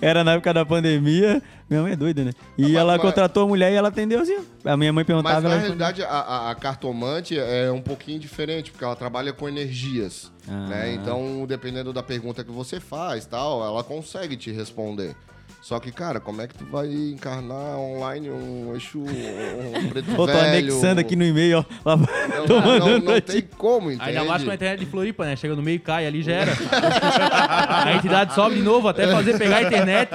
Era 0.01 0.23
na 0.23 0.33
época 0.33 0.53
da 0.53 0.65
pandemia. 0.65 1.41
Minha 1.69 1.81
mãe 1.81 1.93
é 1.93 1.95
doida, 1.95 2.23
né? 2.23 2.31
E 2.57 2.63
Mas- 2.63 2.73
ela 2.75 2.93
mas- 2.93 3.01
contratou 3.01 3.43
a 3.43 3.47
mulher 3.47 3.71
e 3.71 3.75
ela 3.75 3.87
atendeu 3.89 4.19
assim. 4.21 4.37
A 4.63 4.77
minha 4.77 4.93
mãe 4.93 5.03
perguntava... 5.03 5.41
Mas 5.41 5.43
na 5.51 5.57
realidade, 5.57 6.03
a, 6.03 6.07
a- 6.09 6.51
a 6.51 6.55
cartomante 6.55 7.37
é 7.39 7.71
um 7.71 7.81
pouquinho 7.81 8.19
diferente, 8.19 8.71
porque 8.71 8.83
ela 8.83 8.95
trabalha 8.95 9.33
com 9.33 9.47
energias. 9.47 10.31
Ah. 10.47 10.67
Né? 10.67 10.93
Então, 10.93 11.45
dependendo 11.47 11.91
da 11.91 12.03
pergunta 12.03 12.43
que 12.43 12.51
você 12.51 12.79
faz 12.79 13.25
tal, 13.25 13.63
ela 13.65 13.83
consegue 13.83 14.37
te 14.37 14.51
responder. 14.51 15.15
Só 15.61 15.79
que, 15.79 15.91
cara, 15.91 16.19
como 16.19 16.41
é 16.43 16.47
que 16.47 16.53
tu 16.53 16.63
vai 16.65 16.87
encarnar 16.93 17.77
online 17.79 18.29
um 18.29 18.71
eixo 18.75 18.99
um 18.99 19.89
preto 19.89 20.05
Pô, 20.15 20.27
tô 20.27 20.33
velho? 20.33 20.39
anexando 20.47 20.99
aqui 21.01 21.15
no 21.15 21.23
e-mail, 21.23 21.59
ó. 21.59 21.65
Lá- 21.83 21.97
Não, 21.97 22.05
tô 22.45 22.59
não, 22.59 22.65
mandando 22.67 22.89
não 22.99 23.01
pra 23.01 23.21
tem 23.21 23.41
ti. 23.41 23.49
como, 23.57 23.89
entende? 23.91 24.09
Ainda 24.09 24.23
mais 24.25 24.43
com 24.43 24.51
a 24.51 24.53
internet 24.55 24.79
de 24.81 24.85
Floripa, 24.85 25.25
né? 25.25 25.35
Chega 25.35 25.55
no 25.55 25.63
meio 25.63 25.77
e 25.77 25.79
cai, 25.79 26.05
ali 26.05 26.21
já 26.21 26.33
era. 26.33 26.51
a 27.85 27.93
entidade 27.95 28.33
sobe 28.35 28.55
de 28.57 28.61
novo 28.61 28.87
até 28.87 29.07
fazer 29.07 29.37
pegar 29.39 29.57
a 29.57 29.63
internet. 29.63 30.09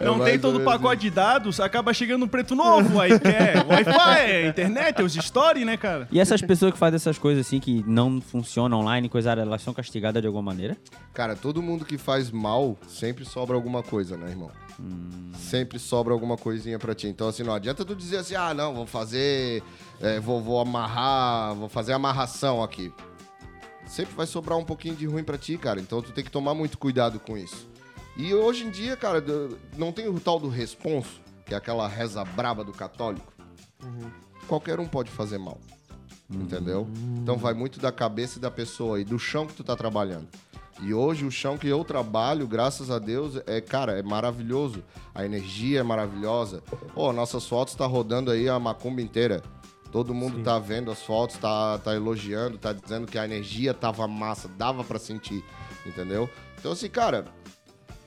Não 0.00 0.18
mais 0.18 0.30
tem 0.30 0.38
todo 0.40 0.58
o 0.60 0.64
pacote 0.64 1.02
de 1.02 1.10
dados, 1.10 1.58
acaba 1.60 1.92
chegando 1.92 2.24
um 2.24 2.28
preto 2.28 2.54
novo, 2.54 3.00
aí 3.00 3.18
quer 3.18 3.64
Wi-Fi, 3.66 4.20
é 4.20 4.46
internet, 4.48 5.00
é 5.00 5.02
os 5.04 5.14
stories, 5.14 5.66
né, 5.66 5.76
cara? 5.76 6.08
E 6.10 6.20
essas 6.20 6.40
pessoas 6.40 6.72
que 6.72 6.78
fazem 6.78 6.96
essas 6.96 7.18
coisas 7.18 7.44
assim, 7.46 7.58
que 7.60 7.82
não 7.86 8.20
funcionam 8.20 8.78
online, 8.80 9.08
coisa, 9.08 9.32
elas 9.32 9.62
são 9.62 9.74
castigadas 9.74 10.20
de 10.22 10.26
alguma 10.26 10.42
maneira? 10.42 10.76
Cara, 11.12 11.34
todo 11.34 11.60
mundo 11.62 11.84
que 11.84 11.98
faz 11.98 12.30
mal, 12.30 12.76
sempre 12.88 13.24
sobra 13.24 13.54
alguma 13.56 13.82
coisa, 13.82 13.91
né, 14.16 14.30
irmão? 14.30 14.50
Sempre 15.36 15.78
sobra 15.78 16.12
alguma 16.12 16.36
coisinha 16.36 16.78
pra 16.78 16.94
ti. 16.94 17.06
Então, 17.06 17.28
assim, 17.28 17.42
não 17.42 17.54
adianta 17.54 17.84
tu 17.84 17.94
dizer 17.94 18.18
assim, 18.18 18.34
ah, 18.34 18.54
não, 18.54 18.74
vou 18.74 18.86
fazer, 18.86 19.62
é, 20.00 20.18
vou, 20.20 20.40
vou 20.40 20.60
amarrar, 20.60 21.54
vou 21.54 21.68
fazer 21.68 21.92
amarração 21.92 22.62
aqui. 22.62 22.92
Sempre 23.86 24.14
vai 24.14 24.26
sobrar 24.26 24.58
um 24.58 24.64
pouquinho 24.64 24.94
de 24.94 25.06
ruim 25.06 25.24
pra 25.24 25.36
ti, 25.36 25.58
cara. 25.58 25.80
Então, 25.80 26.00
tu 26.00 26.12
tem 26.12 26.24
que 26.24 26.30
tomar 26.30 26.54
muito 26.54 26.78
cuidado 26.78 27.20
com 27.20 27.36
isso. 27.36 27.68
E 28.16 28.32
hoje 28.34 28.64
em 28.64 28.70
dia, 28.70 28.96
cara, 28.96 29.22
não 29.76 29.92
tem 29.92 30.08
o 30.08 30.20
tal 30.20 30.38
do 30.38 30.48
responso, 30.48 31.20
que 31.46 31.54
é 31.54 31.56
aquela 31.56 31.88
reza 31.88 32.24
braba 32.24 32.62
do 32.62 32.72
católico. 32.72 33.32
Qualquer 34.46 34.80
um 34.80 34.86
pode 34.86 35.10
fazer 35.10 35.38
mal. 35.38 35.58
Entendeu? 36.30 36.88
Então 37.22 37.36
vai 37.36 37.52
muito 37.52 37.78
da 37.78 37.92
cabeça 37.92 38.40
da 38.40 38.50
pessoa 38.50 38.98
e 39.00 39.04
do 39.04 39.18
chão 39.18 39.46
que 39.46 39.54
tu 39.54 39.62
tá 39.62 39.76
trabalhando. 39.76 40.28
E 40.80 40.94
hoje 40.94 41.24
o 41.24 41.30
chão 41.30 41.58
que 41.58 41.68
eu 41.68 41.84
trabalho, 41.84 42.46
graças 42.46 42.90
a 42.90 42.98
Deus, 42.98 43.40
é, 43.46 43.60
cara, 43.60 43.98
é 43.98 44.02
maravilhoso. 44.02 44.82
A 45.14 45.24
energia 45.24 45.80
é 45.80 45.82
maravilhosa. 45.82 46.62
Pô, 46.94 47.12
nossas 47.12 47.46
fotos 47.46 47.74
tá 47.74 47.86
rodando 47.86 48.30
aí 48.30 48.48
a 48.48 48.58
macumba 48.58 49.00
inteira. 49.00 49.42
Todo 49.90 50.14
mundo 50.14 50.42
tá 50.42 50.58
vendo 50.58 50.90
as 50.90 51.02
fotos, 51.02 51.36
tá, 51.36 51.78
tá 51.78 51.94
elogiando, 51.94 52.56
tá 52.56 52.72
dizendo 52.72 53.06
que 53.06 53.18
a 53.18 53.24
energia 53.26 53.74
tava 53.74 54.08
massa, 54.08 54.48
dava 54.48 54.82
pra 54.82 54.98
sentir, 54.98 55.44
entendeu? 55.84 56.30
Então 56.58 56.72
assim, 56.72 56.88
cara, 56.88 57.26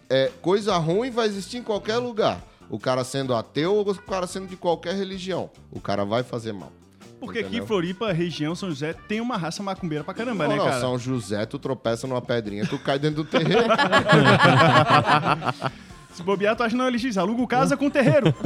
é, 0.10 0.32
coisa 0.42 0.76
ruim 0.78 1.12
vai 1.12 1.28
existir 1.28 1.58
em 1.58 1.64
qualquer 1.64 1.98
lugar. 1.98 2.42
O 2.70 2.80
cara 2.80 3.04
sendo 3.04 3.36
ateu 3.36 3.76
ou 3.76 3.88
o 3.88 4.02
cara 4.02 4.26
sendo 4.26 4.48
de 4.48 4.58
qualquer 4.58 4.96
religião. 4.96 5.52
O 5.72 5.80
cara 5.80 6.04
vai 6.04 6.24
fazer 6.24 6.54
mal. 6.54 6.72
Porque 7.26 7.40
aqui 7.40 7.48
Entendeu? 7.50 7.64
em 7.64 7.68
Floripa, 7.68 8.12
região 8.12 8.56
São 8.56 8.70
José, 8.70 8.94
tem 9.08 9.20
uma 9.20 9.38
raça 9.38 9.62
macumbeira 9.64 10.04
pra 10.04 10.14
caramba, 10.14 10.44
Não, 10.44 10.52
né, 10.52 10.58
não, 10.58 10.66
cara? 10.66 10.80
São 10.80 10.98
José, 10.98 11.46
tu 11.46 11.60
tropeça 11.60 12.08
numa 12.08 12.22
pedrinha, 12.22 12.66
tu 12.66 12.78
cai 12.80 12.98
dentro 13.00 13.24
do 13.24 13.30
terreiro. 13.30 13.66
Se 16.14 16.24
bobear, 16.24 16.56
tu 16.56 16.64
acha 16.64 16.78
não 16.78 16.88
elegis. 16.88 17.18
Aluga 17.18 17.46
casa 17.46 17.76
com 17.76 17.90
terreiro. 17.90 18.34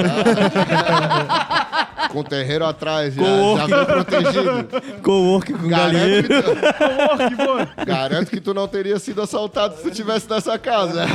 com 2.09 2.19
o 2.19 2.23
terreiro 2.23 2.65
atrás, 2.65 3.13
já, 3.13 3.23
já 3.23 3.67
bem 3.67 3.85
protegido. 3.85 5.01
Co-work 5.03 5.53
com 5.53 5.67
Garanto 5.67 5.93
galinheiro. 5.93 6.27
que, 6.27 6.41
tu, 6.41 7.45
Porra, 7.45 7.65
que 7.67 7.85
garanto 7.85 8.29
que 8.31 8.41
tu 8.41 8.53
não 8.53 8.67
teria 8.67 8.99
sido 8.99 9.21
assaltado 9.21 9.75
se 9.77 9.83
tu 9.83 9.89
estivesse 9.89 10.29
nessa 10.29 10.57
casa. 10.57 11.05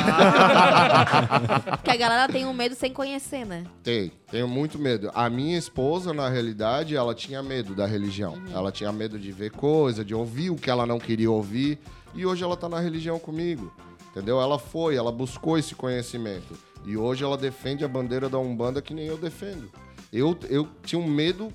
Porque 1.76 1.90
a 1.90 1.96
galera 1.96 2.32
tem 2.32 2.46
um 2.46 2.52
medo 2.52 2.74
sem 2.74 2.92
conhecer, 2.92 3.44
né? 3.44 3.64
Tem, 3.82 4.10
tenho 4.30 4.48
muito 4.48 4.78
medo. 4.78 5.10
A 5.14 5.28
minha 5.28 5.58
esposa, 5.58 6.12
na 6.12 6.28
realidade, 6.28 6.96
ela 6.96 7.14
tinha 7.14 7.42
medo 7.42 7.74
da 7.74 7.86
religião. 7.86 8.34
Ela 8.52 8.70
tinha 8.72 8.92
medo 8.92 9.18
de 9.18 9.32
ver 9.32 9.50
coisa, 9.50 10.04
de 10.04 10.14
ouvir 10.14 10.50
o 10.50 10.56
que 10.56 10.70
ela 10.70 10.86
não 10.86 10.98
queria 10.98 11.30
ouvir. 11.30 11.78
E 12.14 12.24
hoje 12.24 12.44
ela 12.44 12.56
tá 12.56 12.68
na 12.68 12.78
religião 12.80 13.18
comigo. 13.18 13.72
Entendeu? 14.10 14.40
Ela 14.40 14.58
foi, 14.58 14.94
ela 14.96 15.10
buscou 15.10 15.58
esse 15.58 15.74
conhecimento. 15.74 16.56
E 16.86 16.96
hoje 16.96 17.24
ela 17.24 17.36
defende 17.36 17.84
a 17.84 17.88
bandeira 17.88 18.28
da 18.28 18.38
Umbanda 18.38 18.80
que 18.80 18.94
nem 18.94 19.06
eu 19.06 19.16
defendo. 19.16 19.68
Eu, 20.14 20.38
eu 20.48 20.68
tinha 20.84 21.00
um 21.00 21.06
medo. 21.06 21.52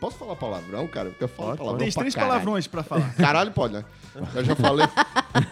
Posso 0.00 0.16
falar 0.16 0.36
palavrão, 0.36 0.86
cara? 0.86 1.10
Porque 1.10 1.24
eu 1.24 1.28
falo 1.28 1.56
palavrão. 1.56 1.78
Tem 1.78 1.90
três 1.90 2.14
caralho. 2.14 2.32
palavrões 2.32 2.66
pra 2.66 2.82
falar. 2.82 3.14
Caralho, 3.14 3.50
pode, 3.50 3.74
né? 3.74 3.84
Eu 4.34 4.44
já 4.44 4.56
falei. 4.56 4.86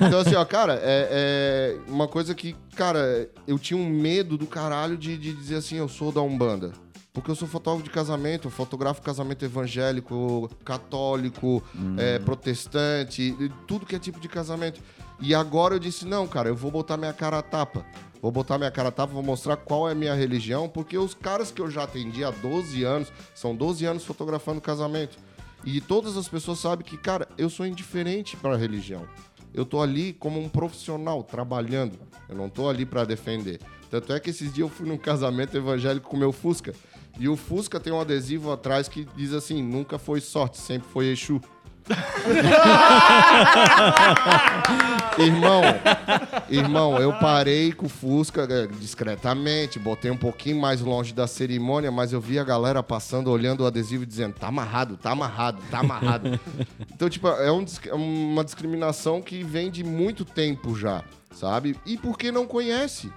Então, 0.00 0.20
assim, 0.20 0.34
ó, 0.34 0.44
cara, 0.44 0.80
é, 0.82 1.76
é 1.86 1.90
uma 1.90 2.08
coisa 2.08 2.34
que, 2.34 2.56
cara, 2.74 3.28
eu 3.46 3.58
tinha 3.58 3.78
um 3.78 3.88
medo 3.88 4.38
do 4.38 4.46
caralho 4.46 4.96
de, 4.96 5.18
de 5.18 5.32
dizer 5.32 5.56
assim, 5.56 5.76
eu 5.76 5.88
sou 5.88 6.10
da 6.10 6.22
Umbanda. 6.22 6.72
Porque 7.12 7.30
eu 7.30 7.34
sou 7.34 7.48
fotógrafo 7.48 7.84
de 7.84 7.90
casamento, 7.90 8.46
eu 8.46 8.50
fotografo 8.50 9.00
casamento 9.00 9.44
evangélico, 9.44 10.50
católico, 10.64 11.62
é, 11.96 12.18
protestante, 12.18 13.34
tudo 13.66 13.86
que 13.86 13.96
é 13.96 13.98
tipo 13.98 14.20
de 14.20 14.28
casamento. 14.28 14.80
E 15.18 15.34
agora 15.34 15.74
eu 15.74 15.78
disse, 15.78 16.06
não, 16.06 16.26
cara, 16.26 16.50
eu 16.50 16.54
vou 16.54 16.70
botar 16.70 16.96
minha 16.98 17.12
cara 17.12 17.38
a 17.38 17.42
tapa. 17.42 17.86
Vou 18.20 18.30
botar 18.30 18.58
minha 18.58 18.70
cara 18.70 18.90
tapa, 18.90 19.12
vou 19.12 19.22
mostrar 19.22 19.56
qual 19.56 19.88
é 19.88 19.92
a 19.92 19.94
minha 19.94 20.14
religião, 20.14 20.68
porque 20.68 20.96
os 20.96 21.14
caras 21.14 21.50
que 21.50 21.60
eu 21.60 21.70
já 21.70 21.84
atendi 21.84 22.24
há 22.24 22.30
12 22.30 22.82
anos, 22.82 23.12
são 23.34 23.54
12 23.54 23.84
anos 23.84 24.04
fotografando 24.04 24.60
casamento. 24.60 25.18
E 25.64 25.80
todas 25.80 26.16
as 26.16 26.28
pessoas 26.28 26.58
sabem 26.58 26.86
que, 26.86 26.96
cara, 26.96 27.28
eu 27.36 27.50
sou 27.50 27.66
indiferente 27.66 28.36
para 28.36 28.54
a 28.54 28.56
religião. 28.56 29.06
Eu 29.52 29.64
tô 29.64 29.80
ali 29.80 30.12
como 30.12 30.40
um 30.40 30.48
profissional, 30.48 31.22
trabalhando. 31.22 31.98
Eu 32.28 32.36
não 32.36 32.48
tô 32.48 32.68
ali 32.68 32.84
para 32.84 33.04
defender. 33.04 33.60
Tanto 33.90 34.12
é 34.12 34.20
que 34.20 34.30
esses 34.30 34.52
dias 34.52 34.68
eu 34.68 34.68
fui 34.68 34.86
num 34.86 34.98
casamento 34.98 35.56
evangélico 35.56 36.08
com 36.08 36.16
meu 36.16 36.32
Fusca. 36.32 36.74
E 37.18 37.28
o 37.28 37.36
Fusca 37.36 37.80
tem 37.80 37.92
um 37.92 38.00
adesivo 38.00 38.52
atrás 38.52 38.88
que 38.88 39.06
diz 39.16 39.32
assim: 39.32 39.62
nunca 39.62 39.98
foi 39.98 40.20
sorte, 40.20 40.58
sempre 40.58 40.88
foi 40.88 41.06
Exu. 41.06 41.40
irmão, 45.18 45.62
irmão, 46.48 46.98
eu 46.98 47.12
parei 47.14 47.72
com 47.72 47.86
o 47.86 47.88
Fusca 47.88 48.46
eh, 48.48 48.66
discretamente, 48.78 49.78
botei 49.78 50.10
um 50.10 50.16
pouquinho 50.16 50.60
mais 50.60 50.80
longe 50.80 51.12
da 51.12 51.26
cerimônia, 51.26 51.90
mas 51.90 52.12
eu 52.12 52.20
vi 52.20 52.38
a 52.38 52.44
galera 52.44 52.82
passando, 52.82 53.30
olhando 53.30 53.62
o 53.62 53.66
adesivo 53.66 54.02
e 54.02 54.06
dizendo: 54.06 54.34
tá 54.34 54.48
amarrado, 54.48 54.96
tá 54.96 55.10
amarrado, 55.10 55.62
tá 55.70 55.80
amarrado. 55.80 56.40
então, 56.92 57.08
tipo, 57.08 57.28
é 57.28 57.50
um 57.50 57.64
é 57.86 57.94
uma 57.94 58.44
discriminação 58.44 59.20
que 59.20 59.42
vem 59.42 59.70
de 59.70 59.84
muito 59.84 60.24
tempo 60.24 60.76
já, 60.76 61.02
sabe? 61.32 61.76
E 61.84 61.96
por 61.96 62.18
que 62.18 62.30
não 62.30 62.46
conhece? 62.46 63.10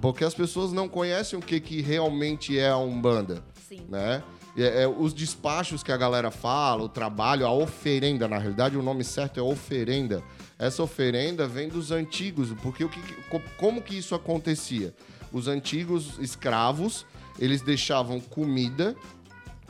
Porque 0.00 0.24
as 0.24 0.34
pessoas 0.34 0.72
não 0.72 0.88
conhecem 0.88 1.38
o 1.38 1.42
que, 1.42 1.60
que 1.60 1.80
realmente 1.80 2.58
é 2.58 2.68
a 2.68 2.76
Umbanda 2.76 3.42
Sim. 3.68 3.84
né? 3.88 4.22
E, 4.56 4.62
é, 4.62 4.88
os 4.88 5.12
despachos 5.12 5.82
que 5.82 5.92
a 5.92 5.96
galera 5.96 6.30
fala, 6.30 6.82
o 6.82 6.88
trabalho, 6.88 7.46
a 7.46 7.52
oferenda, 7.52 8.26
na 8.26 8.38
realidade 8.38 8.76
o 8.76 8.82
nome 8.82 9.04
certo 9.04 9.38
é 9.38 9.42
oferenda. 9.42 10.22
Essa 10.58 10.82
oferenda 10.82 11.46
vem 11.46 11.68
dos 11.68 11.92
antigos, 11.92 12.52
porque 12.62 12.84
o 12.84 12.88
que, 12.88 13.00
co- 13.30 13.42
como 13.56 13.80
que 13.80 13.96
isso 13.96 14.14
acontecia? 14.14 14.92
Os 15.32 15.46
antigos 15.46 16.18
escravos, 16.18 17.06
eles 17.38 17.62
deixavam 17.62 18.18
comida 18.18 18.96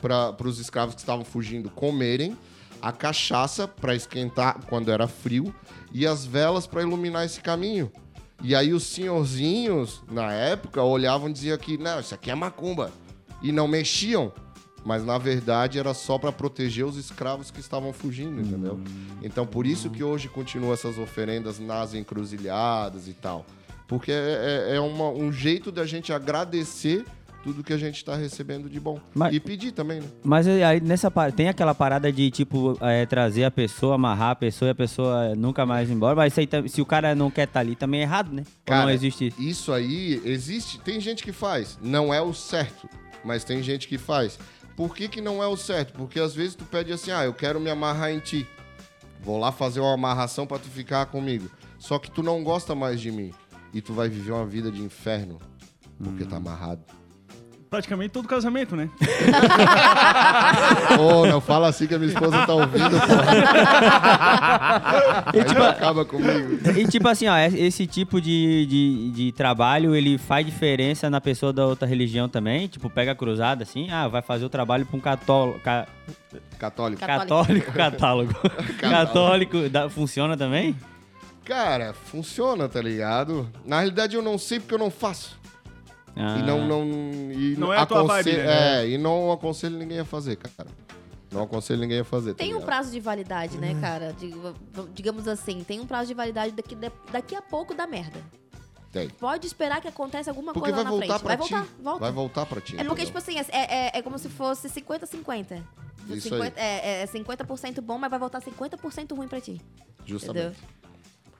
para 0.01 0.47
os 0.47 0.59
escravos 0.59 0.95
que 0.95 1.01
estavam 1.01 1.23
fugindo 1.25 1.69
comerem, 1.69 2.35
a 2.81 2.91
cachaça 2.91 3.67
para 3.67 3.93
esquentar 3.93 4.57
quando 4.67 4.89
era 4.89 5.07
frio 5.07 5.53
e 5.91 6.07
as 6.07 6.25
velas 6.25 6.65
para 6.65 6.81
iluminar 6.81 7.25
esse 7.25 7.41
caminho. 7.41 7.91
E 8.41 8.55
aí 8.55 8.71
os 8.73 8.83
senhorzinhos, 8.83 10.01
na 10.09 10.31
época, 10.31 10.81
olhavam 10.81 11.29
e 11.29 11.33
diziam 11.33 11.57
que, 11.57 11.77
não, 11.77 11.99
isso 11.99 12.15
aqui 12.15 12.31
é 12.31 12.35
macumba. 12.35 12.89
E 13.41 13.51
não 13.51 13.67
mexiam. 13.67 14.31
Mas 14.85 15.03
na 15.05 15.17
verdade 15.17 15.77
era 15.77 15.93
só 15.93 16.17
para 16.17 16.31
proteger 16.31 16.85
os 16.85 16.95
escravos 16.97 17.51
que 17.51 17.59
estavam 17.59 17.91
fugindo, 17.93 18.39
entendeu? 18.41 18.79
Então 19.21 19.45
por 19.45 19.65
isso 19.67 19.89
que 19.89 20.03
hoje 20.03 20.27
continuam 20.29 20.73
essas 20.73 20.97
oferendas 20.97 21.59
nas 21.59 21.93
encruzilhadas 21.93 23.07
e 23.07 23.13
tal. 23.13 23.45
Porque 23.87 24.11
é, 24.11 24.69
é- 24.71 24.75
é 24.75 24.79
uma- 24.79 25.09
um 25.09 25.31
jeito 25.31 25.71
da 25.71 25.85
gente 25.85 26.13
agradecer 26.13 27.05
tudo 27.43 27.63
que 27.63 27.71
a 27.73 27.77
gente 27.77 27.95
está 27.95 28.15
recebendo 28.15 28.69
de 28.69 28.79
bom. 28.79 28.99
Mas- 29.15 29.33
E 29.33 29.39
pedir 29.39 29.71
também, 29.71 30.01
né? 30.01 30.07
Mas 30.23 30.45
aí 30.47 30.79
nessa 30.81 31.09
par- 31.09 31.31
tem 31.31 31.47
aquela 31.47 31.73
parada 31.73 32.11
de 32.11 32.29
tipo 32.29 32.77
é, 32.81 33.05
trazer 33.05 33.45
a 33.45 33.51
pessoa, 33.51 33.95
amarrar 33.95 34.31
a 34.31 34.35
pessoa 34.35 34.67
e 34.69 34.71
a 34.71 34.75
pessoa 34.75 35.33
nunca 35.35 35.65
mais 35.65 35.89
ir 35.89 35.93
embora. 35.93 36.15
Mas 36.15 36.37
aí, 36.37 36.47
se 36.67 36.81
o 36.81 36.85
cara 36.85 37.15
não 37.15 37.31
quer 37.31 37.47
estar 37.47 37.61
ali, 37.61 37.75
também 37.75 38.01
é 38.01 38.03
errado, 38.03 38.31
né? 38.33 38.43
Ou 38.45 38.75
não 38.75 38.79
Cara, 38.81 38.93
existe 38.93 39.27
isso? 39.27 39.41
Isso 39.41 39.73
aí 39.73 40.21
existe. 40.25 40.79
Tem 40.81 40.99
gente 40.99 41.23
que 41.23 41.31
faz. 41.31 41.79
Não 41.81 42.13
é 42.13 42.21
o 42.21 42.33
certo, 42.33 42.89
mas 43.23 43.43
tem 43.45 43.63
gente 43.63 43.87
que 43.87 43.97
faz. 43.97 44.37
Por 44.79 44.95
que, 44.95 45.09
que 45.09 45.19
não 45.19 45.43
é 45.43 45.47
o 45.47 45.57
certo? 45.57 45.91
Porque 45.91 46.21
às 46.21 46.33
vezes 46.33 46.55
tu 46.55 46.63
pede 46.63 46.93
assim, 46.93 47.11
ah, 47.11 47.25
eu 47.25 47.33
quero 47.33 47.59
me 47.59 47.69
amarrar 47.69 48.11
em 48.11 48.19
ti. 48.19 48.47
Vou 49.21 49.37
lá 49.37 49.51
fazer 49.51 49.81
uma 49.81 49.93
amarração 49.93 50.47
pra 50.47 50.57
tu 50.57 50.69
ficar 50.69 51.05
comigo. 51.07 51.51
Só 51.77 51.99
que 51.99 52.09
tu 52.09 52.23
não 52.23 52.41
gosta 52.45 52.73
mais 52.73 53.01
de 53.01 53.11
mim. 53.11 53.33
E 53.73 53.81
tu 53.81 53.93
vai 53.93 54.07
viver 54.07 54.31
uma 54.31 54.45
vida 54.45 54.71
de 54.71 54.81
inferno. 54.81 55.37
Porque 56.01 56.23
tá 56.23 56.37
amarrado. 56.37 56.81
Praticamente 57.69 58.09
todo 58.09 58.27
casamento, 58.27 58.75
né? 58.75 58.89
Ô, 60.99 61.25
não 61.27 61.39
fala 61.39 61.67
assim 61.67 61.85
que 61.85 61.93
a 61.93 61.99
minha 61.99 62.11
esposa 62.11 62.45
tá 62.45 62.53
ouvindo, 62.53 62.99
porra. 62.99 63.31
Aí 65.33 65.53
não 65.53 65.65
acaba 65.67 66.03
comigo. 66.03 66.59
E 66.77 66.87
tipo 66.87 67.07
assim, 67.07 67.27
ó, 67.27 67.37
es- 67.37 67.53
esse 67.53 67.85
tipo 67.85 68.19
de, 68.19 68.65
de, 68.65 69.11
de 69.11 69.31
trabalho, 69.33 69.95
ele 69.95 70.17
faz 70.17 70.45
diferença 70.45 71.09
na 71.09 71.21
pessoa 71.21 71.53
da 71.53 71.65
outra 71.65 71.87
religião 71.87 72.27
também? 72.27 72.67
Tipo, 72.67 72.89
pega 72.89 73.11
a 73.11 73.15
cruzada 73.15 73.61
assim, 73.63 73.89
ah, 73.91 74.07
vai 74.07 74.21
fazer 74.23 74.45
o 74.45 74.49
trabalho 74.49 74.85
pra 74.85 74.97
um 74.97 75.01
católico. 75.01 75.59
Ca, 75.59 75.87
Católico. 76.57 76.99
Católico. 77.05 77.71
católico 77.71 77.71
catálogo. 77.73 78.33
católico, 78.79 79.69
dá- 79.69 79.89
funciona 79.89 80.35
também? 80.35 80.75
Cara, 81.45 81.93
funciona, 81.93 82.67
tá 82.67 82.81
ligado? 82.81 83.49
Na 83.65 83.77
realidade 83.77 84.15
eu 84.15 84.21
não 84.21 84.37
sei 84.37 84.59
porque 84.59 84.73
eu 84.73 84.79
não 84.79 84.91
faço. 84.91 85.38
Ah. 86.15 86.37
E 86.39 86.43
não, 86.43 86.67
não, 86.67 86.83
e 87.31 87.55
Não 87.57 87.73
é 87.73 87.77
a 87.77 87.85
tua 87.85 88.03
vibe, 88.03 88.29
aconselho- 88.31 88.43
né? 88.45 88.83
É, 88.83 88.89
e 88.89 88.97
não 88.97 89.31
aconselho 89.31 89.77
ninguém 89.77 89.99
a 89.99 90.05
fazer, 90.05 90.35
cara. 90.35 90.69
Não 91.31 91.43
aconselho 91.43 91.79
ninguém 91.79 91.99
a 91.99 92.03
fazer. 92.03 92.31
tá 92.31 92.37
Tem 92.39 92.47
um 92.49 92.53
ligado? 92.55 92.65
prazo 92.65 92.91
de 92.91 92.99
validade, 92.99 93.57
né, 93.57 93.77
cara? 93.79 94.13
Dig- 94.19 94.35
Digamos 94.93 95.27
assim, 95.27 95.63
tem 95.63 95.79
um 95.79 95.85
prazo 95.85 96.07
de 96.07 96.13
validade 96.15 96.51
daqui, 96.53 96.75
daqui 97.11 97.35
a 97.35 97.41
pouco 97.41 97.73
da 97.75 97.85
merda. 97.85 98.19
Tem. 98.91 99.07
Pode 99.07 99.45
esperar 99.45 99.79
que 99.79 99.87
aconteça 99.87 100.31
alguma 100.31 100.51
Porque 100.51 100.71
coisa 100.71 100.83
vai 100.83 100.91
lá 100.91 100.97
na 100.99 101.05
frente. 101.05 101.19
pra 101.23 101.35
vai 101.35 101.45
ti. 101.47 101.53
voltar, 101.53 101.67
volta. 101.83 101.99
Vai 101.99 102.11
voltar 102.11 102.45
pra 102.47 102.59
ti. 102.59 102.73
É 102.73 102.83
porque, 102.83 103.03
entendeu? 103.03 103.05
tipo 103.05 103.17
assim, 103.19 103.37
é, 103.37 103.65
é, 103.95 103.97
é 103.99 104.01
como 104.01 104.17
se 104.17 104.27
fosse 104.29 104.67
50-50. 104.67 105.61
Isso 106.09 106.29
50 106.29 106.59
É, 106.59 107.03
é 107.03 107.05
50% 107.05 107.81
bom, 107.81 107.99
mas 107.99 108.09
vai 108.09 108.17
voltar 108.19 108.41
50% 108.41 109.15
ruim 109.15 109.27
pra 109.27 109.39
ti. 109.39 109.61
Justamente. 110.07 110.47
Entendeu? 110.47 110.55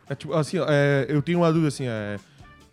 É 0.07 0.13
tipo, 0.15 0.33
assim, 0.33 0.57
é, 0.67 1.07
eu 1.09 1.23
tenho 1.23 1.39
uma 1.39 1.47
dúvida 1.51 1.69
assim, 1.69 1.85
é. 1.87 2.19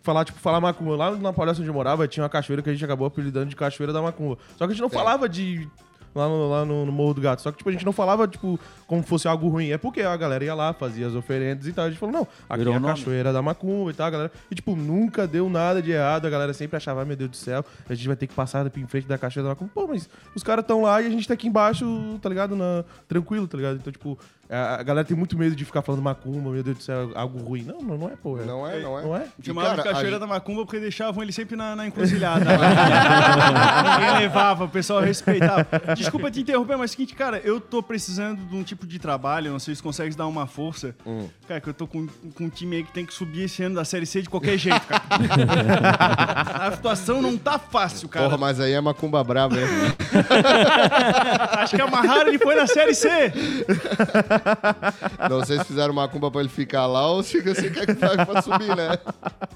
Falar, 0.07 0.23
tipo, 0.23 0.39
falar 0.39 0.61
macumba. 0.61 0.95
Lá 0.95 1.11
na 1.17 1.33
Palhoça 1.33 1.59
onde 1.59 1.69
eu 1.69 1.73
morava, 1.73 2.07
tinha 2.07 2.23
uma 2.23 2.29
cachoeira 2.29 2.61
que 2.61 2.69
a 2.69 2.71
gente 2.71 2.85
acabou 2.85 3.05
apelidando 3.05 3.47
de 3.47 3.57
Cachoeira 3.57 3.91
da 3.91 4.01
Macumba. 4.01 4.37
Só 4.55 4.59
que 4.59 4.71
a 4.71 4.73
gente 4.73 4.81
não 4.81 4.89
falava 4.89 5.27
de. 5.27 5.67
Lá, 6.15 6.29
no, 6.29 6.49
lá 6.49 6.65
no, 6.65 6.85
no 6.85 6.91
Morro 6.93 7.15
do 7.15 7.21
Gato. 7.21 7.41
Só 7.41 7.51
que, 7.51 7.57
tipo, 7.57 7.69
a 7.69 7.73
gente 7.73 7.85
não 7.85 7.91
falava, 7.91 8.25
tipo, 8.25 8.57
como 8.87 9.03
fosse 9.03 9.27
algo 9.27 9.49
ruim. 9.49 9.69
É 9.69 9.77
porque 9.77 10.01
a 10.01 10.15
galera 10.15 10.45
ia 10.45 10.55
lá, 10.55 10.71
fazia 10.71 11.07
as 11.07 11.13
oferendas 11.13 11.67
e 11.67 11.73
tal. 11.73 11.85
A 11.85 11.89
gente 11.89 11.99
falou, 11.99 12.13
não, 12.15 12.27
aqui 12.49 12.59
Virou 12.59 12.73
é 12.73 12.77
a 12.77 12.79
nome. 12.79 12.93
Cachoeira 12.93 13.33
da 13.33 13.41
Macumba 13.41 13.91
e 13.91 13.93
tal, 13.93 14.09
galera. 14.09 14.31
E, 14.49 14.55
tipo, 14.55 14.77
nunca 14.77 15.27
deu 15.27 15.49
nada 15.49 15.81
de 15.81 15.91
errado. 15.91 16.25
A 16.25 16.29
galera 16.29 16.53
sempre 16.53 16.77
achava, 16.77 17.01
ai 17.01 17.05
meu 17.05 17.17
Deus 17.17 17.31
do 17.31 17.35
céu, 17.35 17.65
a 17.87 17.93
gente 17.93 18.07
vai 18.07 18.15
ter 18.15 18.27
que 18.27 18.33
passar 18.33 18.65
em 18.65 18.87
frente 18.87 19.07
da 19.07 19.17
Cachoeira 19.17 19.49
da 19.49 19.55
Macumba. 19.55 19.71
Pô, 19.75 19.87
mas 19.87 20.09
os 20.33 20.41
caras 20.41 20.63
estão 20.63 20.83
lá 20.83 21.01
e 21.01 21.07
a 21.07 21.09
gente 21.09 21.27
tá 21.27 21.33
aqui 21.33 21.49
embaixo, 21.49 21.85
tá 22.21 22.29
ligado? 22.29 22.55
Na, 22.55 22.85
tranquilo, 23.09 23.45
tá 23.45 23.57
ligado? 23.57 23.75
Então, 23.75 23.91
tipo, 23.91 24.17
a, 24.49 24.81
galera 24.83 25.05
tem 25.05 25.15
muito 25.17 25.37
medo 25.37 25.55
de 25.55 25.65
ficar 25.65 25.81
falando 25.81 26.01
Macumba, 26.01 26.49
meu 26.51 26.63
Deus 26.63 26.77
do 26.77 26.83
céu, 26.83 27.11
algo 27.15 27.39
ruim. 27.39 27.63
Não, 27.63 27.79
não, 27.81 27.97
não 27.97 28.07
é, 28.07 28.15
pô. 28.15 28.39
É, 28.39 28.45
Não 28.45 28.65
é, 28.67 28.79
não 28.79 28.99
é. 28.99 29.01
Não 29.03 29.15
é? 29.15 29.27
E, 29.41 29.45
Chamava 29.45 29.75
de 29.75 29.83
Cachoeira 29.83 30.11
gente- 30.11 30.19
da 30.19 30.27
Macumba 30.27 30.65
porque 30.65 30.79
deixavam 30.79 31.21
ele 31.21 31.31
sempre 31.33 31.55
na, 31.55 31.75
na 31.75 31.85
encruzilhada. 31.87 32.45
Ninguém 32.45 34.19
levava, 34.19 34.63
o 34.63 34.69
pessoal 34.69 35.01
respeitava. 35.01 35.67
Desculpa 35.95 36.31
te 36.31 36.41
interromper, 36.41 36.77
mas 36.77 36.91
é 36.91 36.93
o 36.93 36.95
seguinte, 36.95 37.13
cara, 37.15 37.41
eu 37.43 37.59
tô 37.59 37.83
precisando 37.83 38.41
de 38.45 38.55
um 38.55 38.63
tipo 38.63 38.87
de 38.87 38.99
trabalho, 38.99 39.51
não 39.51 39.59
sei 39.59 39.75
se 39.75 39.83
consegue 39.83 40.15
dar 40.15 40.27
uma 40.27 40.47
força. 40.47 40.95
Hum. 41.05 41.27
Cara, 41.47 41.59
que 41.59 41.69
eu 41.69 41.73
tô 41.73 41.85
com, 41.87 42.07
com 42.07 42.43
um 42.45 42.49
time 42.49 42.77
aí 42.77 42.83
que 42.83 42.91
tem 42.93 43.05
que 43.05 43.13
subir 43.13 43.43
esse 43.43 43.63
ano 43.63 43.75
da 43.75 43.83
Série 43.85 44.05
C 44.05 44.21
de 44.21 44.29
qualquer 44.29 44.57
jeito, 44.57 44.85
cara. 44.87 45.03
A 46.67 46.71
situação 46.71 47.21
não 47.21 47.37
tá 47.37 47.59
fácil, 47.59 48.07
cara. 48.07 48.25
Porra, 48.25 48.37
mas 48.37 48.59
aí 48.59 48.73
é 48.73 48.81
macumba 48.81 49.23
brava, 49.23 49.55
hein? 49.59 49.67
Acho 51.51 51.75
que 51.75 51.81
amarraram 51.81 52.29
ele 52.29 52.39
foi 52.39 52.55
na 52.55 52.67
Série 52.67 52.93
C. 52.93 53.07
não 55.29 55.45
sei 55.45 55.59
se 55.59 55.65
fizeram 55.65 55.93
macumba 55.93 56.29
pra 56.31 56.41
ele 56.41 56.49
ficar 56.49 56.85
lá 56.87 57.07
ou 57.11 57.23
se 57.23 57.41
você 57.41 57.69
quer 57.69 57.85
que 57.85 57.93
vai 57.93 58.25
pra 58.25 58.41
subir, 58.41 58.75
né? 58.75 58.89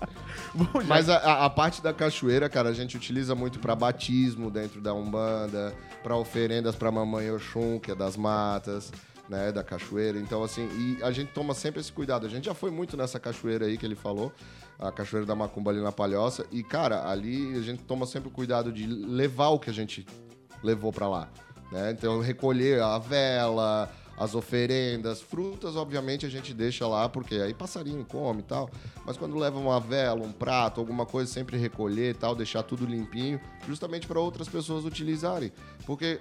Mas 0.88 1.10
a, 1.10 1.46
a- 1.46 1.50
parte 1.50 1.82
da 1.82 1.94
cachoeira, 1.94 2.50
cara, 2.50 2.70
a 2.70 2.74
gente 2.74 2.98
utiliza 2.98 3.34
muito 3.36 3.60
pra 3.60 3.76
batismo 3.76 4.50
dentro 4.52 4.82
da 4.82 4.94
Umbanda, 4.94 5.74
pra 6.04 6.16
oferendas 6.18 6.76
pra 6.76 6.92
mamãe 6.92 7.32
Oxum, 7.32 7.80
que 7.80 7.92
é 7.92 7.96
das 7.96 8.18
matas, 8.18 8.92
né, 9.30 9.52
da 9.52 9.64
cachoeira. 9.64 10.18
Então, 10.20 10.44
assim, 10.44 10.68
e 10.78 11.04
a 11.04 11.12
gente 11.12 11.32
toma 11.32 11.54
sempre 11.54 11.80
esse 11.80 11.92
cuidado. 11.92 12.26
A 12.26 12.30
gente 12.30 12.46
já 12.46 12.54
foi 12.54 12.70
muito 12.72 12.98
nessa 12.98 13.20
cachoeira 13.20 13.66
aí 13.66 13.78
que 13.78 13.86
ele 13.86 13.96
falou, 13.96 14.32
a 14.78 14.92
cachoeira 14.92 15.26
da 15.26 15.36
Macumba 15.36 15.72
ali 15.72 15.80
na 15.82 15.92
Palhoça. 15.92 16.46
E, 16.52 16.64
cara, 16.64 17.08
ali 17.10 17.58
a 17.58 17.62
gente 17.62 17.84
toma 17.84 18.06
sempre 18.06 18.28
o 18.28 18.32
cuidado 18.32 18.72
de 18.74 18.86
levar 18.86 19.50
o 19.50 19.60
que 19.60 19.70
a 19.70 19.74
gente 19.74 20.06
levou 20.62 20.92
pra 20.92 21.08
lá, 21.08 21.30
né? 21.72 21.92
Então, 21.92 22.20
recolher 22.20 22.82
a 22.82 22.98
vela, 22.98 23.90
as 24.18 24.36
oferendas, 24.36 25.22
frutas, 25.22 25.76
obviamente, 25.76 26.26
a 26.26 26.30
gente 26.30 26.54
deixa 26.54 26.88
lá, 26.88 27.10
porque 27.10 27.36
aí 27.36 27.54
passarinho 27.54 28.06
come 28.06 28.42
e 28.42 28.44
tal. 28.44 28.70
Mas 29.06 29.18
quando 29.18 29.38
leva 29.38 29.58
uma 29.58 29.80
vela, 29.80 30.22
um 30.22 30.32
prato, 30.32 30.80
alguma 30.80 31.06
coisa, 31.06 31.32
sempre 31.32 31.58
recolher 31.58 32.12
e 32.12 32.14
tal, 32.14 32.36
deixar 32.36 32.64
tudo 32.64 32.86
limpinho, 32.86 33.40
justamente 33.68 34.08
para 34.08 34.20
outras 34.20 34.48
pessoas 34.48 34.86
utilizarem. 34.86 35.52
Porque 35.86 36.20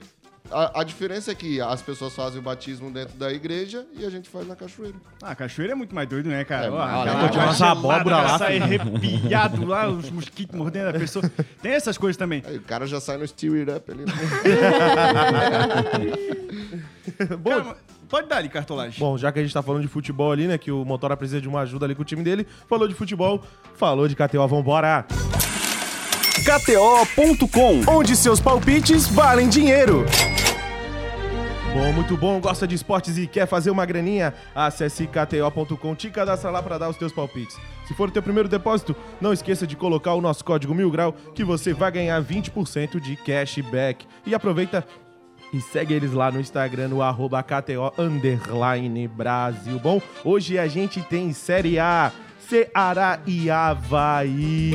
a, 0.51 0.81
a 0.81 0.85
diferença 0.85 1.31
é 1.31 1.35
que 1.35 1.61
as 1.61 1.81
pessoas 1.83 2.15
fazem 2.15 2.41
o 2.41 2.43
batismo 2.43 2.91
dentro 2.91 3.17
da 3.17 3.33
igreja 3.33 3.87
e 3.97 4.05
a 4.05 4.11
gente 4.11 4.29
faz 4.29 4.47
na 4.47 4.57
cachoeira. 4.57 4.97
Ah, 5.23 5.35
cachoeira 5.35 5.73
é 5.73 5.77
muito 5.77 5.95
mais 5.95 6.09
doido, 6.09 6.29
né, 6.29 6.45
cara? 6.45 6.67
É, 6.67 6.71
Ó, 6.71 6.81
aquela 6.81 7.45
umas 7.47 7.57
gelada, 7.57 7.79
abóbora 7.79 8.17
lá, 8.17 8.39
Sai 8.39 8.59
arrepiado 8.59 9.67
lá, 9.67 9.89
os 9.89 10.11
mosquitos 10.11 10.57
mordendo 10.57 10.89
a 10.89 10.93
pessoa. 10.93 11.31
Tem 11.63 11.73
essas 11.73 11.97
coisas 11.99 12.17
também. 12.17 12.43
Aí 12.47 12.57
o 12.57 12.63
cara 12.63 12.87
já 12.87 13.01
sai 13.01 13.17
no 13.17 13.27
Steer 13.27 13.69
It 13.69 13.71
Up 13.71 13.91
ali. 13.91 14.05
né? 14.05 14.13
Cara, 17.45 17.65
mas 17.65 17.77
pode 18.09 18.29
dar 18.29 18.37
ali, 18.39 18.49
cartolagem. 18.49 18.99
Bom, 18.99 19.17
já 19.19 19.31
que 19.33 19.39
a 19.39 19.43
gente 19.43 19.53
tá 19.53 19.63
falando 19.63 19.83
de 19.83 19.89
futebol 19.89 20.33
ali, 20.33 20.47
né? 20.47 20.59
Que 20.59 20.71
o 20.71 20.85
Motora 20.85 21.17
precisa 21.17 21.41
de 21.41 21.49
uma 21.49 21.61
ajuda 21.61 21.87
ali 21.87 21.95
com 21.95 22.03
o 22.03 22.05
time 22.05 22.23
dele. 22.23 22.47
Falou 22.69 22.89
de 22.89 22.95
futebol, 22.95 23.43
falou 23.75 24.09
de 24.09 24.15
KTO, 24.15 24.47
vambora! 24.49 25.07
KTO.com, 26.45 27.83
onde 27.87 28.17
seus 28.17 28.41
palpites 28.41 29.07
valem 29.07 29.49
dinheiro. 29.49 30.07
Bom, 31.73 31.93
muito 31.93 32.17
bom, 32.17 32.41
gosta 32.41 32.67
de 32.67 32.75
esportes 32.75 33.17
e 33.17 33.29
quer 33.29 33.47
fazer 33.47 33.71
uma 33.71 33.87
graninha? 33.87 34.35
Acesse 34.53 35.07
kto.com, 35.07 35.95
te 35.95 36.11
cadastra 36.11 36.51
lá 36.51 36.61
para 36.61 36.79
dar 36.79 36.89
os 36.89 36.97
teus 36.97 37.13
palpites. 37.13 37.57
Se 37.87 37.95
for 37.95 38.09
o 38.09 38.13
teu 38.13 38.23
primeiro 38.23 38.49
depósito, 38.49 38.95
não 39.21 39.33
esqueça 39.33 39.67
de 39.69 39.77
colocar 39.77 40.15
o 40.15 40.21
nosso 40.21 40.45
código 40.45 40.75
Mil 40.75 40.91
Grau, 40.91 41.13
que 41.33 41.45
você 41.45 41.73
vai 41.73 41.93
ganhar 41.93 42.21
20% 42.21 42.99
de 42.99 43.15
cashback. 43.15 44.05
E 44.27 44.35
aproveita 44.35 44.85
e 45.53 45.61
segue 45.61 45.95
eles 45.95 46.13
lá 46.13 46.31
no 46.31 46.41
Instagram, 46.41 46.89
no 46.89 47.03
arroba 47.03 47.41
KTO 47.43 47.93
underline 47.97 49.07
Brasil. 49.07 49.79
Bom, 49.79 50.03
hoje 50.25 50.59
a 50.59 50.67
gente 50.67 51.01
tem 51.03 51.33
Série 51.33 51.79
A. 51.79 52.11
Ceará 52.51 53.21
e 53.29 53.49
Havaí. 53.49 54.73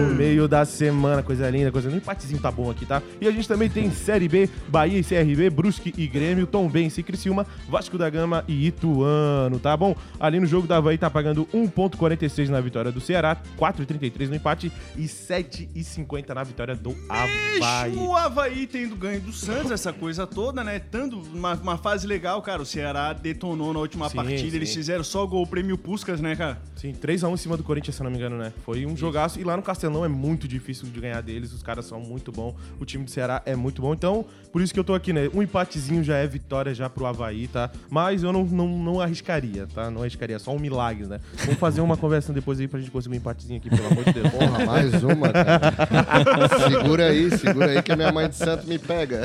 No 0.00 0.16
meio 0.16 0.48
da 0.48 0.64
semana, 0.64 1.22
coisa 1.22 1.48
linda, 1.48 1.70
coisa 1.70 1.86
linda. 1.86 2.00
O 2.00 2.02
empatezinho 2.02 2.40
tá 2.40 2.50
bom 2.50 2.68
aqui, 2.68 2.84
tá? 2.84 3.00
E 3.20 3.28
a 3.28 3.30
gente 3.30 3.46
também 3.46 3.70
tem 3.70 3.88
Série 3.92 4.28
B, 4.28 4.50
Bahia 4.66 4.98
e 4.98 5.04
CRB, 5.04 5.48
Brusque 5.48 5.94
e 5.96 6.08
Grêmio, 6.08 6.44
Tombense 6.44 7.00
e 7.00 7.04
Criciúma, 7.04 7.46
Vasco 7.68 7.96
da 7.96 8.10
Gama 8.10 8.44
e 8.48 8.66
Ituano, 8.66 9.60
tá 9.60 9.76
bom? 9.76 9.94
Ali 10.18 10.40
no 10.40 10.46
jogo 10.46 10.66
da 10.66 10.78
Havaí 10.78 10.98
tá 10.98 11.08
pagando 11.08 11.46
1.46 11.54 12.48
na 12.48 12.60
vitória 12.60 12.90
do 12.90 13.00
Ceará, 13.00 13.36
4.33 13.56 14.28
no 14.28 14.34
empate 14.34 14.72
e 14.96 15.04
7.50 15.04 16.34
na 16.34 16.42
vitória 16.42 16.74
do 16.74 16.96
Havaí. 17.08 17.94
O 17.96 18.16
Havaí 18.16 18.66
tendo 18.66 18.96
ganho 18.96 19.20
do 19.20 19.32
Santos, 19.32 19.70
essa 19.70 19.92
coisa 19.92 20.26
toda, 20.26 20.64
né? 20.64 20.80
Tando 20.80 21.20
uma, 21.32 21.54
uma 21.54 21.78
fase 21.78 22.08
legal, 22.08 22.42
cara. 22.42 22.60
O 22.60 22.66
Ceará 22.66 23.12
detonou 23.12 23.72
na 23.72 23.78
última 23.78 24.08
Sim, 24.08 24.16
partida. 24.16 24.50
sim. 24.50 24.56
Eles 24.56 24.74
fizeram 24.74 25.04
só 25.04 25.24
gol 25.24 25.44
o 25.44 25.46
prêmio 25.46 25.78
Puscas, 25.78 26.20
né, 26.20 26.34
cara? 26.34 26.55
Sim, 26.76 26.92
3x1 26.92 27.32
em 27.32 27.36
cima 27.38 27.56
do 27.56 27.62
Corinthians, 27.62 27.96
se 27.96 28.02
eu 28.02 28.04
não 28.04 28.10
me 28.10 28.18
engano, 28.18 28.36
né? 28.36 28.52
Foi 28.64 28.84
um 28.84 28.94
jogaço. 28.94 29.40
E 29.40 29.44
lá 29.44 29.56
no 29.56 29.62
Castelão 29.62 30.04
é 30.04 30.08
muito 30.08 30.46
difícil 30.46 30.86
de 30.88 31.00
ganhar 31.00 31.22
deles. 31.22 31.52
Os 31.52 31.62
caras 31.62 31.86
são 31.86 31.98
muito 31.98 32.30
bons. 32.30 32.54
O 32.78 32.84
time 32.84 33.02
do 33.02 33.10
Ceará 33.10 33.42
é 33.46 33.56
muito 33.56 33.80
bom. 33.80 33.94
Então, 33.94 34.26
por 34.52 34.60
isso 34.60 34.74
que 34.74 34.78
eu 34.78 34.84
tô 34.84 34.94
aqui, 34.94 35.12
né? 35.12 35.30
Um 35.32 35.42
empatezinho 35.42 36.04
já 36.04 36.18
é 36.18 36.26
vitória 36.26 36.74
já 36.74 36.90
pro 36.90 37.06
Havaí, 37.06 37.48
tá? 37.48 37.70
Mas 37.88 38.22
eu 38.22 38.30
não, 38.30 38.44
não, 38.44 38.68
não 38.68 39.00
arriscaria, 39.00 39.66
tá? 39.74 39.90
Não 39.90 40.02
arriscaria. 40.02 40.38
Só 40.38 40.54
um 40.54 40.58
milagre, 40.58 41.06
né? 41.06 41.18
Vamos 41.44 41.58
fazer 41.58 41.80
uma 41.80 41.96
conversa 41.96 42.32
depois 42.32 42.60
aí 42.60 42.68
pra 42.68 42.78
gente 42.78 42.90
conseguir 42.90 43.14
um 43.14 43.18
empatezinho 43.18 43.58
aqui, 43.58 43.70
pelo 43.70 43.86
amor 43.86 44.04
de 44.04 44.12
Deus. 44.12 44.28
Porra, 44.30 44.66
mais 44.66 45.02
uma, 45.02 45.32
cara. 45.32 46.68
segura 46.68 47.06
aí, 47.06 47.38
segura 47.38 47.70
aí 47.70 47.82
que 47.82 47.92
a 47.92 47.96
minha 47.96 48.12
mãe 48.12 48.28
de 48.28 48.36
santo 48.36 48.66
me 48.66 48.78
pega. 48.78 49.22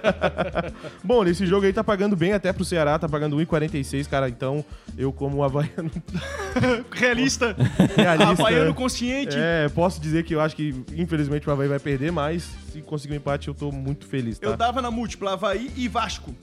Bom, 1.04 1.22
nesse 1.22 1.46
jogo 1.46 1.64
aí 1.64 1.72
tá 1.72 1.84
pagando 1.84 2.16
bem 2.16 2.32
até 2.32 2.52
pro 2.52 2.64
Ceará. 2.64 2.98
Tá 2.98 3.08
pagando 3.08 3.36
1,46, 3.36 4.08
cara. 4.08 4.28
Então, 4.28 4.64
eu 4.98 5.12
como 5.12 5.44
havaiano 5.44 5.90
Realista. 6.90 7.56
realista... 7.96 8.30
Havaiano 8.30 8.74
consciente. 8.74 9.36
É, 9.38 9.68
posso 9.68 10.00
dizer 10.00 10.24
que 10.24 10.34
eu 10.34 10.40
acho 10.40 10.56
que, 10.56 10.74
infelizmente, 10.96 11.48
o 11.48 11.52
Havaí 11.52 11.68
vai 11.68 11.78
perder, 11.78 12.10
mas 12.12 12.50
se 12.72 12.80
conseguir 12.82 13.14
um 13.14 13.16
empate, 13.16 13.48
eu 13.48 13.54
tô 13.54 13.70
muito 13.70 14.06
feliz, 14.06 14.38
tá? 14.38 14.46
Eu 14.46 14.56
dava 14.56 14.82
na 14.82 14.90
múltipla 14.90 15.32
Havaí 15.32 15.70
e 15.76 15.88
Vasco. 15.88 16.34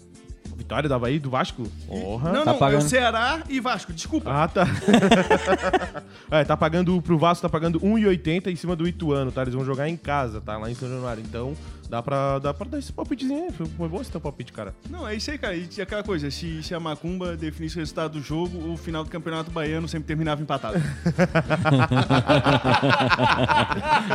Vitória 0.56 0.90
do 0.90 0.96
Havaí, 0.96 1.20
do 1.20 1.30
Vasco? 1.30 1.64
Porra. 1.86 2.32
Não, 2.32 2.40
Tá 2.40 2.46
não, 2.46 2.56
é 2.56 2.60
pagando. 2.60 2.82
o 2.82 2.90
Ceará 2.90 3.44
e 3.48 3.60
Vasco. 3.60 3.94
Desculpa. 3.94 4.32
Ah, 4.32 4.48
tá. 4.48 4.66
é, 6.32 6.44
tá 6.44 6.58
pagando 6.58 7.00
pro 7.00 7.18
Vasco, 7.18 7.44
tá 7.44 7.50
pagando 7.50 7.80
1,80 7.80 8.48
em 8.48 8.56
cima 8.56 8.76
do 8.76 8.88
Ituano, 8.88 9.32
tá? 9.32 9.44
Eles 9.44 9.54
vão 9.54 9.64
jogar 9.64 9.88
em 9.88 9.96
casa, 9.96 10.42
tá? 10.42 10.58
Lá 10.58 10.70
em 10.70 10.74
São 10.74 10.90
Januário. 10.90 11.24
Então, 11.26 11.54
dá 11.90 12.02
pra, 12.04 12.40
dá 12.40 12.54
pra 12.54 12.68
dar 12.68 12.80
esse 12.80 12.92
palpitezinho 12.92 13.46
aí. 13.46 13.52
Foi, 13.78 13.88
bom 13.88 14.02
esse 14.02 14.12
teu 14.12 14.20
palpite, 14.22 14.52
cara. 14.52 14.74
Não, 14.90 15.08
é 15.08 15.16
isso 15.16 15.32
aí, 15.32 15.38
cara. 15.38 15.56
E 15.56 15.66
tinha 15.68 15.84
aquela 15.84 16.04
coisa, 16.04 16.30
se, 16.30 16.62
se 16.64 16.74
a 16.76 16.80
Macumba 16.80 17.36
definisse 17.38 17.78
o 17.78 17.80
resultado 17.80 18.14
do 18.14 18.22
jogo, 18.22 18.72
o 18.72 18.78
final 18.78 19.04
do 19.04 19.10
Campeonato 19.10 19.50
Baiano 19.52 19.88
sempre 19.88 20.08
terminava 20.08 20.42
empatado. 20.42 20.82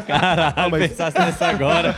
Caralho, 0.06 0.70
mas- 0.70 0.88
pensasse 0.88 1.18
nessa 1.18 1.46
agora. 1.46 1.94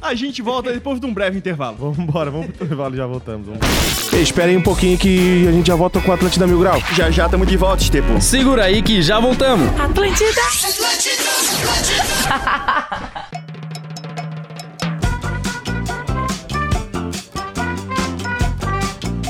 A 0.00 0.14
gente 0.14 0.40
volta 0.40 0.72
depois 0.72 1.00
de 1.00 1.06
um 1.06 1.12
breve 1.12 1.36
intervalo. 1.36 1.76
Vamos 1.78 1.98
embora, 1.98 2.30
vamos 2.30 2.46
pro 2.48 2.64
intervalo 2.64 2.94
e 2.94 2.96
já 2.96 3.06
voltamos. 3.06 3.46
Vamos. 3.48 4.12
Espera 4.12 4.48
aí 4.50 4.56
um 4.56 4.62
pouquinho 4.62 4.96
que 4.96 5.46
a 5.48 5.52
gente 5.52 5.66
já 5.66 5.74
volta 5.74 6.00
com 6.00 6.10
o 6.10 6.14
Atlântida 6.14 6.46
Mil 6.46 6.60
Grau. 6.60 6.80
Já 6.94 7.10
já 7.10 7.24
estamos 7.26 7.48
de 7.48 7.56
volta, 7.56 7.82
Estepo. 7.82 8.20
Segura 8.20 8.64
aí 8.64 8.82
que 8.82 9.02
já 9.02 9.18
voltamos. 9.18 9.68
Atlântida. 9.80 10.42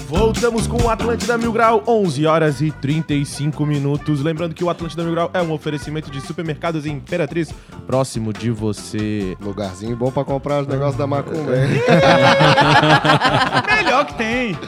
Voltamos 0.07 0.67
com 0.67 0.83
o 0.83 0.89
Atlântida 0.89 1.37
Mil 1.37 1.53
Grau, 1.53 1.83
11 1.87 2.27
horas 2.27 2.61
e 2.61 2.71
35 2.71 3.67
minutos. 3.67 4.23
Lembrando 4.23 4.55
que 4.55 4.65
o 4.65 4.71
Atlântida 4.71 5.03
Mil 5.03 5.13
Grau 5.13 5.31
é 5.35 5.43
um 5.43 5.53
oferecimento 5.53 6.11
de 6.11 6.21
supermercados 6.21 6.87
Imperatriz, 6.87 7.53
próximo 7.87 8.33
de 8.33 8.51
você. 8.51 9.37
Lugarzinho 9.41 9.97
bom 9.97 10.11
pra 10.11 10.25
comprar 10.25 10.63
os 10.63 10.69
negócios 10.69 10.97
da 10.97 11.07
macumba, 11.07 11.57
hein? 11.57 11.69
Melhor 13.77 14.07
que 14.07 14.15
tem. 14.15 14.59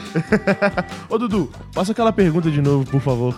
Ô, 1.08 1.18
Dudu, 1.18 1.50
faça 1.72 1.92
aquela 1.92 2.12
pergunta 2.12 2.50
de 2.50 2.60
novo, 2.60 2.84
por 2.84 3.00
favor. 3.00 3.34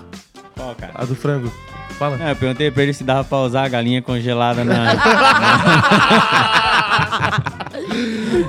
Qual, 0.57 0.75
cara? 0.75 0.93
A 0.95 1.05
do 1.05 1.15
frango. 1.15 1.53
Fala. 2.01 2.17
É, 2.19 2.31
eu 2.31 2.37
perguntei 2.37 2.71
pra 2.71 2.83
ele 2.83 2.95
se 2.95 3.05
dava 3.05 3.23
pra 3.25 3.39
usar 3.41 3.65
a 3.65 3.69
galinha 3.69 4.01
congelada 4.01 4.65
na. 4.65 4.95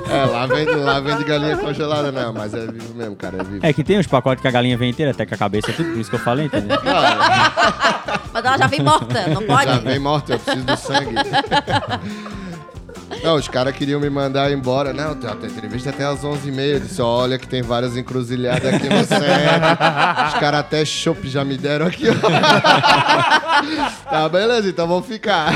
É, 0.08 0.24
lá 0.24 0.46
vende, 0.46 0.70
lá 0.70 1.00
vende 1.00 1.24
galinha 1.24 1.56
congelada, 1.56 2.12
não, 2.12 2.32
mas 2.32 2.54
é 2.54 2.66
vivo 2.66 2.94
mesmo, 2.94 3.16
cara, 3.16 3.38
é 3.40 3.44
vivo. 3.44 3.66
É 3.66 3.72
que 3.72 3.82
tem 3.82 3.98
uns 3.98 4.06
pacotes 4.06 4.40
que 4.40 4.48
a 4.48 4.50
galinha 4.50 4.76
vem 4.76 4.90
inteira, 4.90 5.10
até 5.10 5.26
com 5.26 5.34
a 5.34 5.38
cabeça 5.38 5.70
e 5.70 5.74
tudo, 5.74 5.90
por 5.90 5.98
isso 5.98 6.08
que 6.08 6.16
eu 6.16 6.20
falei, 6.20 6.46
entendeu? 6.46 6.78
Mas 8.32 8.44
ela 8.44 8.56
já 8.56 8.66
vem 8.66 8.82
morta, 8.82 9.26
não 9.28 9.42
pode? 9.42 9.66
Já 9.66 9.78
vem 9.78 9.98
morto, 9.98 10.32
eu 10.32 10.38
preciso 10.38 10.64
do 10.64 10.76
sangue. 10.76 11.14
Não, 13.22 13.36
os 13.36 13.46
caras 13.48 13.74
queriam 13.76 14.00
me 14.00 14.10
mandar 14.10 14.50
embora. 14.52 14.92
Não, 14.92 15.12
a 15.12 15.14
tua 15.14 15.46
entrevista 15.48 15.90
até 15.90 16.04
às 16.04 16.22
11h30. 16.22 16.58
Eu 16.60 16.80
disse, 16.80 17.00
olha 17.02 17.38
que 17.38 17.46
tem 17.46 17.62
várias 17.62 17.96
encruzilhadas 17.96 18.74
aqui 18.74 18.88
no 18.88 18.98
centro. 19.04 20.26
Os 20.28 20.34
caras 20.34 20.60
até 20.60 20.84
chopp 20.84 21.28
já 21.28 21.44
me 21.44 21.56
deram 21.56 21.86
aqui, 21.86 22.06
ó. 22.08 22.12
Tá, 24.10 24.28
beleza, 24.28 24.68
então 24.68 24.86
vamos 24.88 25.06
ficar. 25.06 25.52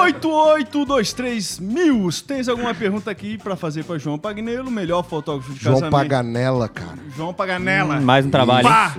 8823 0.00 1.58
mil. 1.60 2.08
Tens 2.26 2.48
alguma 2.48 2.72
pergunta 2.74 3.10
aqui 3.10 3.36
pra 3.38 3.56
fazer 3.56 3.84
pra 3.84 3.98
João 3.98 4.16
Pagnello, 4.18 4.70
melhor 4.70 5.02
fotógrafo 5.02 5.52
de 5.52 5.60
João 5.60 5.74
casamento? 5.74 5.92
Paganella, 5.92 6.68
cara. 6.68 6.96
João 7.16 7.34
Paganella. 7.34 8.00
Mais 8.00 8.24
um 8.24 8.30
trabalho. 8.30 8.66
hein? 8.68 8.72
Pá! 8.72 8.96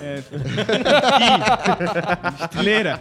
É. 0.00 0.22
Ih, 2.40 2.44
Estileira. 2.44 3.00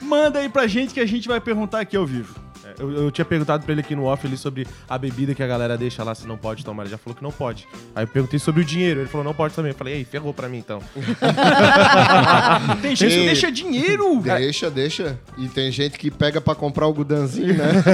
Manda 0.00 0.38
aí 0.40 0.48
pra 0.48 0.66
gente 0.66 0.92
que 0.94 1.00
a 1.00 1.06
gente 1.06 1.28
vai 1.28 1.40
perguntar 1.40 1.80
aqui 1.80 1.96
ao 1.96 2.06
vivo. 2.06 2.34
Eu, 2.78 2.90
eu 2.92 3.10
tinha 3.10 3.24
perguntado 3.24 3.62
pra 3.64 3.72
ele 3.72 3.80
aqui 3.80 3.94
no 3.94 4.04
off 4.04 4.26
ali 4.26 4.36
sobre 4.36 4.66
a 4.88 4.98
bebida 4.98 5.34
que 5.34 5.42
a 5.42 5.46
galera 5.46 5.76
deixa 5.76 6.02
lá 6.02 6.14
se 6.14 6.26
não 6.26 6.36
pode 6.36 6.64
tomar. 6.64 6.82
Ele 6.84 6.90
já 6.90 6.98
falou 6.98 7.16
que 7.16 7.22
não 7.22 7.30
pode. 7.32 7.66
Aí 7.94 8.04
eu 8.04 8.08
perguntei 8.08 8.38
sobre 8.38 8.62
o 8.62 8.64
dinheiro. 8.64 9.00
Ele 9.00 9.08
falou 9.08 9.24
não 9.24 9.34
pode 9.34 9.54
também. 9.54 9.72
Eu 9.72 9.76
falei, 9.76 9.94
ei, 9.94 10.04
ferrou 10.04 10.32
pra 10.34 10.48
mim 10.48 10.58
então. 10.58 10.80
Tem 12.82 12.94
gente 12.96 13.12
que 13.12 13.20
Ei. 13.20 13.26
deixa 13.26 13.50
dinheiro. 13.52 14.20
Deixa, 14.22 14.70
deixa. 14.70 15.18
E 15.38 15.48
tem 15.48 15.70
gente 15.70 15.98
que 15.98 16.10
pega 16.10 16.40
pra 16.40 16.54
comprar 16.54 16.86
o 16.86 16.92
gudanzinho, 16.92 17.54
né? 17.54 17.64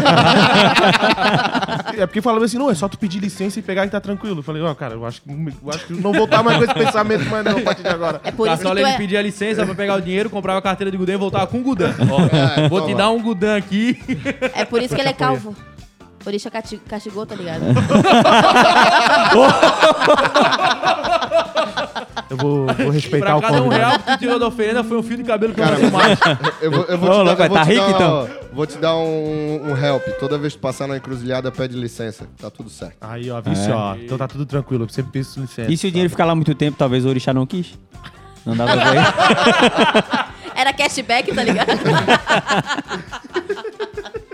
É 1.96 2.06
porque 2.06 2.22
falava 2.22 2.44
assim, 2.44 2.56
não, 2.56 2.70
é 2.70 2.74
só 2.74 2.88
tu 2.88 2.96
pedir 2.98 3.18
licença 3.20 3.58
e 3.58 3.62
pegar 3.62 3.84
e 3.84 3.90
tá 3.90 4.00
tranquilo. 4.00 4.38
Eu 4.38 4.42
falei, 4.42 4.62
ó, 4.62 4.72
cara, 4.74 4.94
eu 4.94 5.04
acho, 5.04 5.20
que, 5.22 5.28
eu 5.30 5.70
acho 5.70 5.86
que 5.86 5.92
não 5.94 6.12
voltar 6.12 6.42
mais 6.42 6.56
com 6.56 6.64
esse 6.64 6.72
pensamento 6.74 7.24
mais 7.28 7.44
não 7.44 7.58
a 7.58 7.60
partir 7.60 7.82
de 7.82 7.88
agora. 7.88 8.20
É 8.24 8.30
por 8.30 8.46
isso 8.46 8.56
que 8.56 8.62
Cartola 8.62 8.80
tu 8.80 8.86
ele 8.86 8.94
é... 8.94 8.96
pedia 8.96 9.20
licença 9.20 9.66
pra 9.66 9.74
pegar 9.74 9.96
o 9.96 10.00
dinheiro, 10.00 10.30
comprava 10.30 10.58
a 10.60 10.62
carteira 10.62 10.90
de 10.90 10.96
Gudan 10.96 11.14
e 11.14 11.16
voltava 11.16 11.46
com 11.48 11.58
o 11.58 11.62
Gudan. 11.62 11.92
Ó, 12.10 12.20
É, 12.64 12.68
vou 12.68 12.80
te 12.82 12.86
toma. 12.86 12.96
dar 12.98 13.10
um 13.10 13.20
Gudan 13.20 13.56
aqui. 13.56 13.98
É 14.54 14.64
por 14.70 14.82
isso 14.82 14.94
que 14.94 15.00
ele 15.00 15.10
é 15.10 15.12
calvo. 15.12 15.54
Orixá 16.26 16.50
cati- 16.50 16.76
castigou, 16.86 17.24
tá 17.24 17.34
ligado? 17.34 17.62
Eu 22.28 22.36
vou, 22.36 22.66
vou 22.66 22.90
respeitar 22.90 23.26
Pra 23.26 23.36
o 23.36 23.40
cada 23.40 23.62
um 23.62 23.68
real 23.68 23.98
que 23.98 24.04
tu 24.04 24.18
tirou 24.18 24.38
da 24.38 24.46
oferenda 24.46 24.84
foi 24.84 24.98
um 24.98 25.02
fio 25.02 25.16
de 25.16 25.24
cabelo 25.24 25.52
que 25.54 25.60
eu 25.60 25.64
Cara, 25.64 25.78
não 25.78 25.90
mais. 25.90 26.18
Eu 26.60 26.70
vou, 26.70 26.84
eu 26.84 26.98
vou 26.98 27.10
Ô, 27.10 27.12
te 27.12 27.24
dar, 27.24 27.32
eu 27.44 27.48
vou 27.48 27.56
tá 27.56 27.64
te 27.64 27.70
rico, 27.72 27.82
dar, 27.88 27.94
então? 27.94 28.28
Vou 28.52 28.66
te 28.66 28.78
dar 28.78 28.96
um, 28.96 29.70
um 29.72 29.76
help. 29.76 30.02
Toda 30.20 30.36
vez 30.38 30.52
que 30.54 30.60
passar 30.60 30.86
na 30.86 30.96
encruzilhada, 30.98 31.50
pede 31.50 31.74
licença. 31.76 32.28
Tá 32.40 32.50
tudo 32.50 32.68
certo. 32.70 32.96
Aí, 33.00 33.30
ó, 33.30 33.40
vice, 33.40 33.68
É. 33.70 33.74
ó. 33.74 33.94
Então 33.96 34.18
tá 34.18 34.28
tudo 34.28 34.44
tranquilo. 34.46 34.84
Eu 34.84 34.88
sempre 34.90 35.12
peço 35.12 35.40
licença. 35.40 35.72
E 35.72 35.76
se 35.76 35.86
o 35.86 35.90
dinheiro 35.90 36.10
ficar 36.10 36.26
lá 36.26 36.34
muito 36.34 36.54
tempo, 36.54 36.76
talvez 36.78 37.04
o 37.04 37.08
Orixá 37.08 37.32
não 37.32 37.46
quis? 37.46 37.78
Não 38.44 38.54
dá 38.56 38.64
pra 38.66 38.90
ver? 38.90 39.00
Era 40.54 40.72
cashback, 40.74 41.34
tá 41.34 41.42
ligado? 41.42 41.70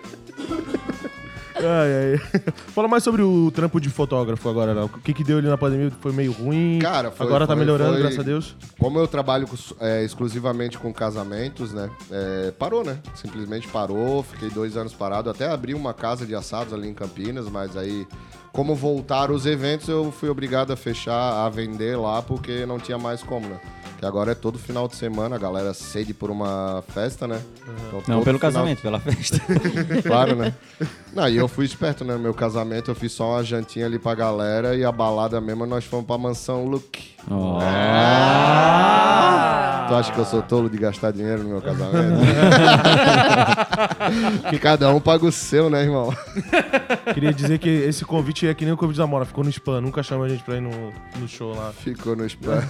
Ai, 1.57 2.13
ai. 2.13 2.43
Fala 2.75 2.87
mais 2.89 3.03
sobre 3.03 3.23
o 3.23 3.51
trampo 3.51 3.81
de 3.81 3.89
fotógrafo 3.89 4.49
agora, 4.49 4.73
Léo. 4.75 4.85
O 4.87 4.89
que 5.01 5.15
que 5.15 5.25
deu 5.25 5.39
ali 5.39 5.49
na 5.49 5.57
pandemia? 5.57 5.91
Foi 6.01 6.13
meio 6.13 6.33
ruim? 6.33 6.79
Cara, 6.81 7.11
foi- 7.11 7.27
Agora 7.27 7.47
tá 7.47 7.55
foi- 7.55 7.61
melhorando, 7.65 7.93
foi- 7.93 8.01
graças 8.01 8.19
a 8.19 8.23
Deus. 8.23 8.57
Como 8.79 8.99
eu 8.99 9.09
trabalho 9.09 9.49
é, 9.81 10.05
exclusivamente 10.05 10.79
com 10.79 10.93
casamentos, 10.93 11.73
né? 11.73 11.89
é, 12.11 12.51
parou, 12.59 12.85
né? 12.85 12.99
Simplesmente 13.15 13.67
parou. 13.69 14.23
Fiquei 14.23 14.51
dois 14.51 14.77
anos 14.77 14.93
parado. 14.93 15.31
Até 15.31 15.49
abri 15.51 15.73
uma 15.75 15.95
casa 15.95 16.27
de 16.27 16.35
assados 16.35 16.73
ali 16.75 16.89
em 16.89 16.95
Campinas, 16.95 17.49
mas 17.49 17.77
aí, 17.77 18.07
como 18.53 18.75
voltaram 18.75 19.35
os 19.35 19.47
eventos, 19.47 19.89
eu 19.89 20.13
fui 20.13 20.29
obrigado 20.29 20.73
a 20.73 20.77
fechar, 20.77 21.45
a 21.47 21.49
vender 21.49 21.97
lá, 21.97 22.21
porque 22.23 22.67
não 22.67 22.79
tinha 22.79 22.99
mais 22.99 23.23
como, 23.23 23.49
né? 23.49 23.59
Que 23.99 24.05
agora 24.05 24.33
é 24.33 24.35
todo 24.35 24.59
final 24.59 24.87
de 24.87 24.95
semana, 24.95 25.37
a 25.37 25.39
galera 25.39 25.73
sede 25.73 26.13
por 26.13 26.31
uma 26.31 26.85
festa, 26.89 27.27
né? 27.27 27.41
Então, 27.89 28.03
Não 28.07 28.23
pelo 28.23 28.39
final- 28.39 28.39
casamento, 28.39 28.83
pela 28.83 29.01
festa. 29.01 29.41
Claro, 30.07 30.37
né? 30.37 30.55
Não, 31.15 31.27
e 31.29 31.37
eu 31.37 31.49
fui 31.49 31.65
esperto, 31.65 32.05
né? 32.05 32.17
Meu 32.19 32.35
casamento 32.35 32.91
eu 32.91 32.95
fiz 32.95 33.13
só 33.13 33.31
uma 33.33 33.43
jantinha 33.45 33.87
ali 33.87 33.99
pra 33.99 34.15
galera 34.15 34.77
e 34.77 34.85
a 34.85 34.93
balada 34.93 35.41
mesmo 35.41 35.65
nós 35.67 35.85
fomos 35.85 36.07
pra 36.07 36.19
mansão 36.19 36.65
Luke. 36.67 37.15
Ó. 37.31 37.59
Tu 39.89 39.95
acha 39.95 40.13
que 40.13 40.19
eu 40.19 40.25
sou 40.25 40.43
tolo 40.43 40.69
de 40.71 40.79
gastar 40.79 41.13
dinheiro 41.13 41.43
no 41.43 41.49
meu 41.51 41.63
casamento? 41.63 42.21
que 44.51 44.59
cada 44.59 44.91
um 44.91 45.01
paga 45.01 45.25
o 45.25 45.33
seu, 45.33 45.71
né, 45.71 45.83
irmão? 45.83 46.13
Queria 47.15 47.33
dizer 47.33 47.59
que 47.59 47.69
esse 47.69 48.05
convite 48.05 48.47
é 48.47 48.55
que 48.55 48.65
nem 48.65 48.75
o 48.75 48.77
convite 48.77 48.99
da 48.99 49.07
Mora. 49.07 49.25
Ficou 49.25 49.45
no 49.45 49.51
spam. 49.51 49.81
Nunca 49.81 50.03
chama 50.03 50.25
a 50.25 50.29
gente 50.29 50.43
pra 50.43 50.57
ir 50.57 50.61
no, 50.61 50.71
no 51.19 51.29
show 51.29 51.55
lá. 51.55 51.73
Ficou 51.73 52.17
no 52.17 52.25
spam. 52.27 52.63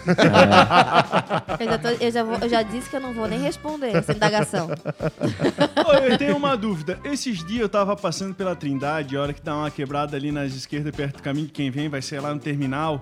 Eu 1.58 1.66
já, 1.66 1.78
tô- 1.78 1.88
eu 1.88 2.10
já 2.10 2.22
vou- 2.24 2.38
eu 2.40 2.48
já 2.48 2.62
disse 2.62 2.90
que 2.90 2.96
eu 2.96 3.00
não 3.00 3.12
vou 3.14 3.26
nem 3.26 3.40
responder 3.40 3.96
essa 3.96 4.12
indagação. 4.12 4.68
Ô, 4.68 5.92
eu 5.94 6.18
tenho 6.18 6.36
uma 6.36 6.56
dúvida. 6.56 6.98
Esses 7.04 7.42
dias 7.44 7.62
eu 7.62 7.68
tava 7.68 7.96
passando 7.96 8.34
pela 8.34 8.54
Trindade, 8.54 9.16
a 9.16 9.22
hora 9.22 9.32
que 9.32 9.42
dá 9.42 9.56
uma 9.56 9.70
quebrada 9.70 10.16
ali 10.16 10.30
nas 10.30 10.52
esquerdas, 10.52 10.94
perto 10.94 11.16
do 11.16 11.22
caminho 11.22 11.46
de 11.46 11.52
quem 11.52 11.70
vem, 11.70 11.88
vai 11.88 12.02
ser 12.02 12.20
lá 12.20 12.34
no 12.34 12.40
terminal. 12.40 13.00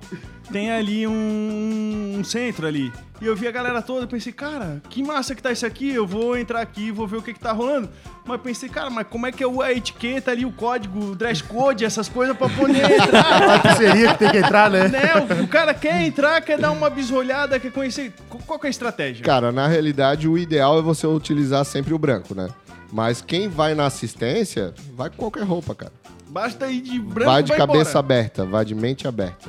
Tem 0.53 0.71
ali 0.71 1.07
um, 1.07 2.17
um 2.19 2.25
centro 2.25 2.67
ali. 2.67 2.93
E 3.21 3.27
eu 3.27 3.35
vi 3.35 3.49
a 3.49 3.53
galera 3.53 3.81
toda, 3.83 4.04
eu 4.05 4.09
pensei, 4.09 4.33
cara, 4.33 4.81
que 4.89 5.03
massa 5.03 5.35
que 5.35 5.43
tá 5.43 5.51
isso 5.53 5.67
aqui, 5.67 5.91
eu 5.91 6.07
vou 6.07 6.37
entrar 6.37 6.61
aqui, 6.61 6.91
vou 6.91 7.07
ver 7.07 7.17
o 7.17 7.23
que 7.23 7.33
que 7.35 7.41
tá 7.41 7.53
rolando. 7.53 7.89
Mas 8.27 8.41
pensei, 8.41 8.69
cara, 8.69 8.89
mas 8.91 9.07
como 9.09 9.27
é 9.27 9.33
que 9.33 9.43
é 9.43 9.47
o- 9.47 9.61
a 9.61 9.73
etiqueta 9.73 10.31
ali, 10.31 10.45
o 10.47 10.53
código, 10.53 11.11
o 11.11 11.15
dress 11.17 11.43
code, 11.43 11.85
essas 11.85 12.09
coisas 12.09 12.37
pra 12.37 12.49
poder 12.49 12.85
entrar? 12.91 13.63
que 13.63 13.75
seria 13.77 14.13
que 14.13 14.19
tem 14.19 14.31
que 14.31 14.39
entrar, 14.39 14.71
né? 14.71 14.89
né? 14.89 15.01
O, 15.41 15.45
o 15.45 15.49
cara 15.49 15.75
quer 15.75 16.03
entrar, 16.03 16.41
quer 16.41 16.59
dar 16.59 16.71
uma 16.71 16.89
bisolhada, 16.89 17.59
quer 17.61 17.71
conhecer. 17.73 18.13
Qu- 18.29 18.39
Qual 18.47 18.59
que 18.59 18.67
é 18.67 18.69
a 18.69 18.71
estratégia? 18.71 19.25
Cara, 19.25 19.51
na 19.53 19.67
realidade, 19.67 20.29
o 20.29 20.39
ideal 20.39 20.79
é 20.79 20.83
você 20.83 21.07
utilizar 21.07 21.65
sempre 21.65 21.93
o 21.93 21.99
branco, 21.99 22.35
né? 22.35 22.49
Mas 22.93 23.21
quem 23.21 23.49
vai 23.49 23.75
na 23.75 23.87
assistência, 23.87 24.73
vai 24.95 25.11
com 25.11 25.17
qualquer 25.17 25.43
roupa, 25.45 25.75
cara. 25.75 25.93
Basta 26.29 26.67
ir 26.69 26.81
de 26.81 26.99
branco 26.99 27.31
vai 27.31 27.43
de 27.43 27.53
cabeça 27.53 27.91
embora. 27.91 27.99
aberta, 27.99 28.45
vai 28.45 28.65
de 28.65 28.75
mente 28.75 29.07
aberta. 29.07 29.49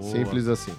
Simples 0.00 0.48
assim. 0.48 0.72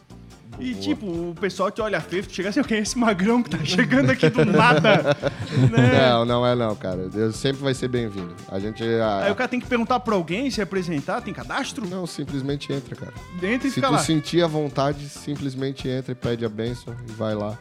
E 0.59 0.73
tipo, 0.73 1.05
o 1.05 1.35
pessoal 1.39 1.69
te 1.69 1.81
olha 1.81 2.01
feio, 2.01 2.25
tu 2.25 2.33
chega 2.33 2.49
assim, 2.49 2.63
quem 2.63 2.77
é 2.77 2.81
esse 2.81 2.97
magrão 2.97 3.43
que 3.43 3.49
tá 3.51 3.63
chegando 3.63 4.09
aqui 4.09 4.27
do 4.29 4.43
nada? 4.43 5.15
né? 5.71 6.09
Não, 6.09 6.25
não 6.25 6.45
é 6.47 6.55
não, 6.55 6.75
cara. 6.75 7.07
Deus 7.09 7.35
sempre 7.35 7.61
vai 7.61 7.73
ser 7.73 7.87
bem-vindo. 7.87 8.35
A 8.49 8.57
gente. 8.59 8.83
a- 8.83 9.25
Aí 9.25 9.31
o 9.31 9.35
cara 9.35 9.47
tem 9.47 9.59
que 9.59 9.67
perguntar 9.67 9.99
pra 9.99 10.15
alguém 10.15 10.49
se 10.49 10.61
apresentar, 10.61 11.21
tem 11.21 11.33
cadastro? 11.33 11.87
Não, 11.87 12.07
simplesmente 12.07 12.71
entra, 12.73 12.95
cara. 12.95 13.13
Entra 13.41 13.67
e 13.67 13.69
Se 13.69 13.75
fica 13.75 13.87
tu 13.87 13.93
lá. 13.93 13.99
sentir 13.99 14.43
a 14.43 14.47
vontade, 14.47 15.07
simplesmente 15.09 15.87
entra 15.87 16.11
e 16.11 16.15
pede 16.15 16.43
a 16.43 16.49
bênção 16.49 16.95
e 17.07 17.11
vai 17.11 17.35
lá. 17.35 17.57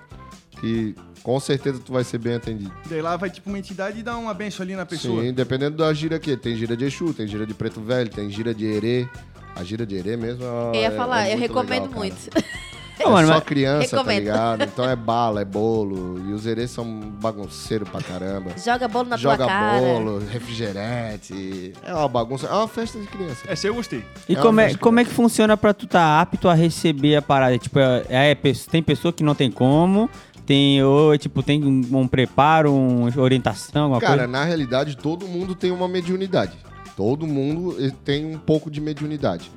Que 0.59 0.95
com 1.23 1.39
certeza 1.39 1.79
tu 1.85 1.93
vai 1.93 2.03
ser 2.03 2.17
bem 2.17 2.35
atendido. 2.37 2.73
Daí 2.89 3.03
lá 3.03 3.15
vai 3.19 3.29
tipo 3.29 3.51
uma 3.51 3.59
entidade 3.59 4.01
e 4.01 4.03
dá 4.03 4.17
uma 4.17 4.33
benção 4.33 4.65
ali 4.65 4.75
na 4.75 4.87
pessoa. 4.87 5.23
Sim, 5.23 5.35
dependendo 5.35 5.77
da 5.77 5.93
gira 5.93 6.17
aqui. 6.17 6.35
Tem 6.35 6.57
gira 6.57 6.75
de 6.75 6.87
Exu, 6.87 7.13
tem 7.13 7.27
gira 7.27 7.47
de 7.47 7.53
Preto 7.53 7.81
Velho, 7.83 8.09
tem 8.09 8.31
gira 8.31 8.55
de 8.55 8.65
Herê. 8.65 9.07
A 9.55 9.63
gira 9.65 9.87
de 9.87 9.97
Herê 9.97 10.17
mesmo 10.19 10.43
é, 10.45 10.47
Eu 10.47 10.75
ia 10.83 10.87
é- 10.89 10.91
falar, 10.91 11.23
é 11.27 11.33
eu 11.35 11.39
muito 11.39 11.49
recomendo 11.49 11.89
legal, 11.89 11.89
cara. 11.89 11.99
muito. 12.01 12.31
É 12.99 13.07
Ô, 13.07 13.11
mano, 13.11 13.29
só 13.29 13.35
mas- 13.35 13.45
criança, 13.45 13.91
tá 13.91 13.97
Recomendo. 13.99 14.19
ligado? 14.21 14.63
Então 14.77 14.85
é 14.89 14.97
bala, 14.97 15.43
é 15.43 15.45
bolo. 15.45 16.19
E 16.29 16.33
os 16.33 16.47
herês 16.47 16.71
são 16.71 16.85
bagunceiros 17.21 17.89
pra 17.89 18.01
caramba. 18.01 18.53
Joga 18.57 18.89
bolo 18.89 19.09
na 19.11 19.17
Joga 19.17 19.37
tua 19.39 19.47
cara. 19.47 19.79
bolo, 19.81 20.19
refrigerante. 20.31 21.73
É 21.83 21.95
uma 21.95 22.09
bagunça. 22.09 22.47
É 22.47 22.53
uma 22.53 22.69
festa 22.69 22.99
de 22.99 23.07
criança. 23.07 23.43
Essa 23.49 23.67
eu 23.67 23.75
gostei. 23.75 24.05
E 24.29 24.35
É 24.35 24.41
como 24.41 24.61
é, 24.61 24.75
como 24.75 25.01
é 25.01 25.05
que 25.05 25.11
funciona 25.11 25.57
pra 25.57 25.73
tu 25.75 25.87
tá 25.87 26.21
apto 26.21 26.49
a 26.49 26.55
receber 26.55 27.17
a 27.17 27.23
parada? 27.23 27.59
Tipo, 27.59 27.79
é, 27.79 28.05
é, 28.09 28.35
tem 28.71 28.83
pessoa 28.83 29.13
que 29.13 29.23
não 29.23 29.35
tem 29.35 29.51
como, 29.51 30.09
tem, 30.45 30.83
ou, 30.83 31.17
tipo, 31.19 31.43
tem 31.43 31.63
um, 31.65 31.83
um 32.01 32.09
preparo, 32.09 32.75
uma 32.75 33.11
orientação, 33.21 33.85
alguma 33.85 34.01
Cara, 34.01 34.13
coisa? 34.19 34.27
na 34.29 34.45
realidade, 34.45 34.97
todo 34.97 35.27
mundo 35.27 35.55
tem 35.55 35.71
uma 35.71 35.89
mediunidade. 35.89 36.53
Todo 36.97 37.27
mundo 37.27 37.77
eh, 37.79 37.93
tem 38.05 38.25
um 38.25 38.39
pouco 38.39 38.71
de 38.71 38.81
mediunidade. 38.81 39.51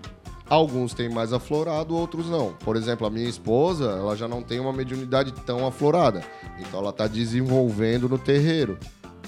Alguns 0.49 0.95
têm 0.95 1.07
mais 1.07 1.31
aflorado, 1.31 1.95
outros 1.95 2.27
não. 2.27 2.53
Por 2.53 2.75
exemplo, 2.75 3.05
a 3.05 3.09
minha 3.09 3.29
esposa, 3.29 3.85
ela 3.91 4.15
já 4.15 4.27
não 4.27 4.41
tem 4.41 4.59
uma 4.59 4.73
mediunidade 4.73 5.31
tão 5.45 5.65
aflorada. 5.67 6.23
Então 6.59 6.79
ela 6.79 6.91
tá 6.91 7.07
desenvolvendo 7.07 8.09
no 8.09 8.17
terreiro. 8.17 8.77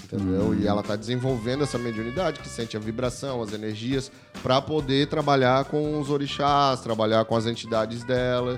Entendeu? 0.03 0.53
E 0.53 0.67
ela 0.67 0.83
tá 0.83 0.95
desenvolvendo 0.95 1.63
essa 1.63 1.77
mediunidade 1.77 2.39
que 2.39 2.49
sente 2.49 2.75
a 2.75 2.79
vibração, 2.79 3.41
as 3.41 3.53
energias, 3.53 4.11
para 4.41 4.61
poder 4.61 5.07
trabalhar 5.07 5.65
com 5.65 5.99
os 5.99 6.09
orixás, 6.09 6.81
trabalhar 6.81 7.23
com 7.23 7.35
as 7.35 7.45
entidades 7.45 8.03
dela. 8.03 8.57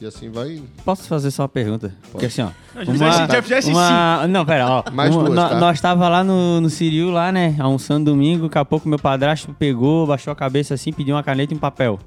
E 0.00 0.06
assim 0.06 0.28
vai. 0.30 0.60
Posso 0.84 1.06
fazer 1.08 1.30
só 1.30 1.42
uma 1.42 1.48
pergunta? 1.48 1.94
Porque 2.10 2.26
assim, 2.26 2.42
ó. 2.42 2.48
Se 2.72 2.78
a 2.80 2.84
gente 2.84 2.98
já 3.32 3.42
fizesse 3.42 3.70
uma... 3.70 4.26
Não, 4.26 4.44
pera, 4.44 4.68
ó. 4.68 4.84
Mais 4.92 5.14
Uma- 5.14 5.24
duas, 5.24 5.50
tá? 5.50 5.54
Nós 5.60 5.80
tava 5.80 6.08
lá 6.08 6.24
no, 6.24 6.60
no 6.60 6.68
Ciril, 6.68 7.10
lá, 7.10 7.30
né? 7.30 7.54
Almoçando 7.58 8.10
domingo, 8.10 8.44
daqui 8.48 8.58
a 8.58 8.64
pouco 8.64 8.88
meu 8.88 8.98
padrasto 8.98 9.54
pegou, 9.58 10.06
baixou 10.06 10.32
a 10.32 10.36
cabeça 10.36 10.74
assim, 10.74 10.92
pediu 10.92 11.14
uma 11.14 11.22
caneta 11.22 11.54
e 11.54 11.56
um 11.56 11.60
papel. 11.60 11.98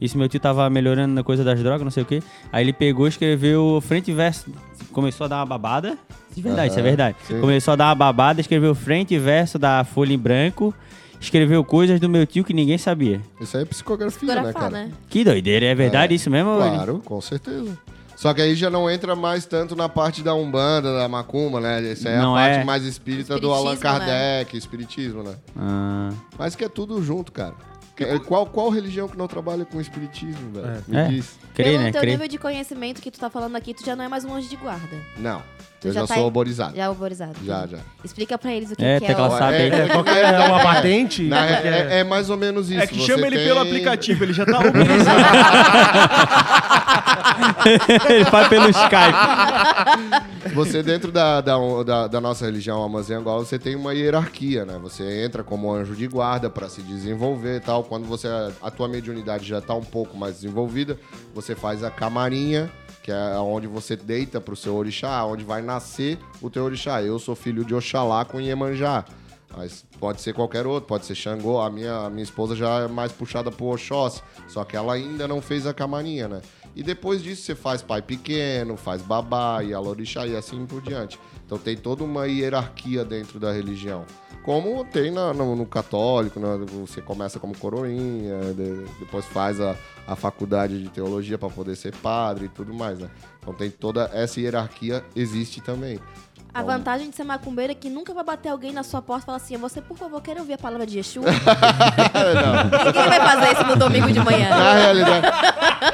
Isso 0.00 0.16
meu 0.18 0.28
tio 0.28 0.40
tava 0.40 0.68
melhorando 0.70 1.14
na 1.14 1.22
coisa 1.22 1.44
das 1.44 1.60
drogas, 1.60 1.82
não 1.82 1.90
sei 1.90 2.02
o 2.02 2.06
quê. 2.06 2.22
Aí 2.52 2.64
ele 2.64 2.72
pegou, 2.72 3.06
escreveu 3.06 3.80
frente 3.86 4.10
e 4.10 4.14
verso. 4.14 4.46
Começou 4.92 5.24
a 5.24 5.28
dar 5.28 5.36
uma 5.36 5.46
babada. 5.46 5.96
De 6.34 6.40
verdade, 6.42 6.68
isso 6.70 6.78
é 6.78 6.80
Aham, 6.82 6.88
verdade. 6.88 7.16
sim. 7.26 7.40
Começou 7.40 7.72
a 7.72 7.76
dar 7.76 7.84
uma 7.88 7.94
babada, 7.94 8.40
escreveu 8.40 8.74
frente 8.74 9.14
e 9.14 9.18
verso 9.18 9.58
da 9.58 9.84
folha 9.84 10.12
em 10.12 10.18
branco. 10.18 10.74
Escreveu 11.22 11.64
coisas 11.64 12.00
do 12.00 12.08
meu 12.08 12.26
tio 12.26 12.42
que 12.44 12.52
ninguém 12.52 12.76
sabia. 12.76 13.20
Isso 13.40 13.56
aí 13.56 13.62
é 13.62 13.66
psicografia, 13.66 14.26
né, 14.28 14.34
Fotografar, 14.42 14.70
cara? 14.70 14.84
né? 14.86 14.92
Que 15.08 15.22
doideira, 15.24 15.66
é 15.66 15.74
verdade 15.74 16.12
É, 16.12 16.16
isso 16.16 16.28
mesmo? 16.28 16.56
Claro, 16.56 17.00
com 17.04 17.20
certeza. 17.20 17.78
Só 18.16 18.34
que 18.34 18.40
aí 18.42 18.54
já 18.54 18.68
não 18.68 18.90
entra 18.90 19.14
mais 19.16 19.46
tanto 19.46 19.74
na 19.74 19.88
parte 19.88 20.22
da 20.22 20.34
Umbanda, 20.34 20.96
da 20.96 21.08
Macumba, 21.08 21.60
né? 21.60 21.90
Essa 21.90 22.08
é 22.08 22.18
Não 22.18 22.36
a 22.36 22.40
parte 22.40 22.58
é. 22.58 22.64
mais 22.64 22.84
espírita 22.84 23.38
do 23.38 23.52
Allan 23.52 23.74
Espiritismo, 23.74 24.06
Kardec, 24.06 24.56
espiritismo, 24.56 25.22
né? 25.22 25.34
Ah, 25.56 26.10
Mas 26.38 26.54
que 26.56 26.64
é 26.64 26.68
tudo 26.68 27.02
junto, 27.02 27.32
cara. 27.32 27.54
Que- 27.96 28.18
Qual, 28.20 28.46
qual 28.46 28.68
religião 28.70 29.06
que 29.08 29.16
não 29.18 29.26
trabalha 29.28 29.64
com 29.64 29.80
espiritismo, 29.80 30.52
velho? 30.52 30.82
Me 30.88 30.96
É. 30.96 31.08
diz. 31.08 31.38
crê, 31.54 31.64
Pelo 31.64 31.78
né? 31.84 31.92
teu 31.92 32.00
Crê. 32.00 32.10
nível 32.12 32.26
de 32.28 32.38
conhecimento 32.38 33.00
que 33.02 33.10
tu 33.10 33.18
tá 33.20 33.28
falando 33.30 33.54
aqui, 33.56 33.74
tu 33.74 33.84
já 33.84 33.94
não 33.94 34.04
é 34.04 34.08
mais 34.08 34.24
um 34.24 34.34
anjo 34.34 34.48
de 34.48 34.56
guarda. 34.56 34.96
Não. 35.18 35.42
Tu 35.82 35.88
eu 35.88 35.92
já 35.92 36.00
já, 36.02 36.06
tá 36.06 36.14
sou 36.14 36.24
alborizado. 36.24 36.76
Já 36.76 36.82
é 36.82 36.86
alborizado. 36.86 37.32
Já, 37.44 37.66
já. 37.66 37.78
Explica 38.04 38.38
pra 38.38 38.52
eles 38.52 38.70
o 38.70 38.76
que, 38.76 38.84
É, 38.84 38.98
que 39.00 39.04
é. 39.04 39.08
tecla 39.08 39.26
o- 39.28 39.36
SAP 39.36 39.50
aí. 39.52 39.68
É, 39.70 39.88
qualquer, 39.88 40.34
é 40.34 40.38
uma 40.48 40.60
patente? 40.62 41.28
É, 41.32 42.00
é 42.00 42.04
mais 42.04 42.30
ou 42.30 42.36
menos 42.36 42.70
isso. 42.70 42.80
É 42.80 42.86
que 42.86 42.94
Você 43.00 43.06
chama 43.06 43.26
ele 43.26 43.36
tem- 43.36 43.46
pelo 43.48 43.60
aplicativo, 43.60 44.24
ele 44.24 44.32
já 44.32 44.46
tá 44.46 44.58
organizado. 44.58 45.20
ele 48.08 48.24
faz 48.26 48.48
pelo 48.48 48.68
Skype. 48.68 50.54
Você 50.54 50.82
dentro 50.82 51.10
da, 51.12 51.40
da, 51.40 51.54
da, 51.84 52.06
da 52.08 52.20
nossa 52.20 52.44
religião 52.44 52.82
Amazê 52.82 53.14
Angola, 53.14 53.44
você 53.44 53.58
tem 53.58 53.74
uma 53.76 53.94
hierarquia, 53.94 54.64
né? 54.64 54.78
Você 54.82 55.24
entra 55.24 55.42
como 55.42 55.72
anjo 55.72 55.94
de 55.94 56.06
guarda 56.06 56.50
para 56.50 56.68
se 56.68 56.82
desenvolver 56.82 57.56
e 57.56 57.60
tal. 57.60 57.84
Quando 57.84 58.06
você 58.06 58.28
a 58.62 58.70
tua 58.70 58.88
mediunidade 58.88 59.46
já 59.46 59.60
tá 59.60 59.74
um 59.74 59.84
pouco 59.84 60.16
mais 60.16 60.34
desenvolvida, 60.36 60.98
você 61.34 61.54
faz 61.54 61.82
a 61.84 61.90
camarinha, 61.90 62.70
que 63.02 63.10
é 63.10 63.36
onde 63.38 63.66
você 63.66 63.96
deita 63.96 64.40
pro 64.40 64.54
seu 64.54 64.74
orixá, 64.76 65.24
onde 65.24 65.44
vai 65.44 65.60
nascer 65.60 66.18
o 66.40 66.48
teu 66.48 66.64
orixá. 66.64 67.02
Eu 67.02 67.18
sou 67.18 67.34
filho 67.34 67.64
de 67.64 67.74
Oxalá 67.74 68.24
com 68.24 68.40
Iemanjá. 68.40 69.04
Mas 69.56 69.84
pode 70.00 70.20
ser 70.22 70.32
qualquer 70.32 70.66
outro, 70.66 70.88
pode 70.88 71.04
ser 71.04 71.14
Xangô. 71.14 71.60
A 71.60 71.68
minha, 71.68 72.06
a 72.06 72.10
minha 72.10 72.22
esposa 72.22 72.56
já 72.56 72.80
é 72.80 72.88
mais 72.88 73.12
puxada 73.12 73.50
pro 73.50 73.66
Oxóssi. 73.66 74.22
Só 74.48 74.64
que 74.64 74.76
ela 74.76 74.94
ainda 74.94 75.28
não 75.28 75.42
fez 75.42 75.66
a 75.66 75.74
camarinha, 75.74 76.28
né? 76.28 76.40
E 76.74 76.82
depois 76.82 77.22
disso 77.22 77.42
você 77.42 77.54
faz 77.54 77.82
pai 77.82 78.00
pequeno, 78.00 78.76
faz 78.76 79.02
babá 79.02 79.62
e 79.62 79.74
alorixá 79.74 80.26
e 80.26 80.34
assim 80.34 80.64
por 80.64 80.80
diante. 80.80 81.18
Então 81.52 81.62
tem 81.62 81.76
toda 81.76 82.02
uma 82.02 82.24
hierarquia 82.26 83.04
dentro 83.04 83.38
da 83.38 83.52
religião. 83.52 84.06
Como 84.42 84.82
tem 84.86 85.10
na- 85.10 85.34
no, 85.34 85.54
no 85.54 85.66
católico, 85.66 86.40
né? 86.40 86.46
você 86.80 87.02
começa 87.02 87.38
como 87.38 87.54
coroinha, 87.58 88.40
de- 88.56 88.86
depois 88.98 89.26
faz 89.26 89.60
a, 89.60 89.76
a 90.06 90.16
faculdade 90.16 90.82
de 90.82 90.88
teologia 90.88 91.36
para 91.36 91.50
poder 91.50 91.76
ser 91.76 91.94
padre 91.96 92.46
e 92.46 92.48
tudo 92.48 92.72
mais, 92.72 92.98
né? 92.98 93.10
Então 93.38 93.52
tem 93.52 93.68
toda 93.70 94.08
essa 94.14 94.40
hierarquia, 94.40 95.04
existe 95.14 95.60
também. 95.60 95.98
A 96.54 96.62
vantagem 96.62 97.08
de 97.08 97.16
ser 97.16 97.24
macumbeiro 97.24 97.72
é 97.72 97.74
que 97.74 97.88
nunca 97.88 98.12
vai 98.12 98.22
bater 98.22 98.50
alguém 98.50 98.72
na 98.72 98.82
sua 98.82 99.00
porta 99.00 99.22
e 99.22 99.26
falar 99.26 99.38
assim: 99.38 99.56
você, 99.56 99.80
por 99.80 99.96
favor, 99.96 100.20
quer 100.20 100.36
ouvir 100.38 100.52
a 100.52 100.58
palavra 100.58 100.86
de 100.86 100.98
Exu? 100.98 101.20
Ninguém 101.24 103.08
vai 103.08 103.20
fazer 103.20 103.52
isso 103.52 103.64
no 103.66 103.76
domingo 103.76 104.12
de 104.12 104.20
manhã. 104.20 104.50
Na 104.50 104.74
realidade, 104.74 105.26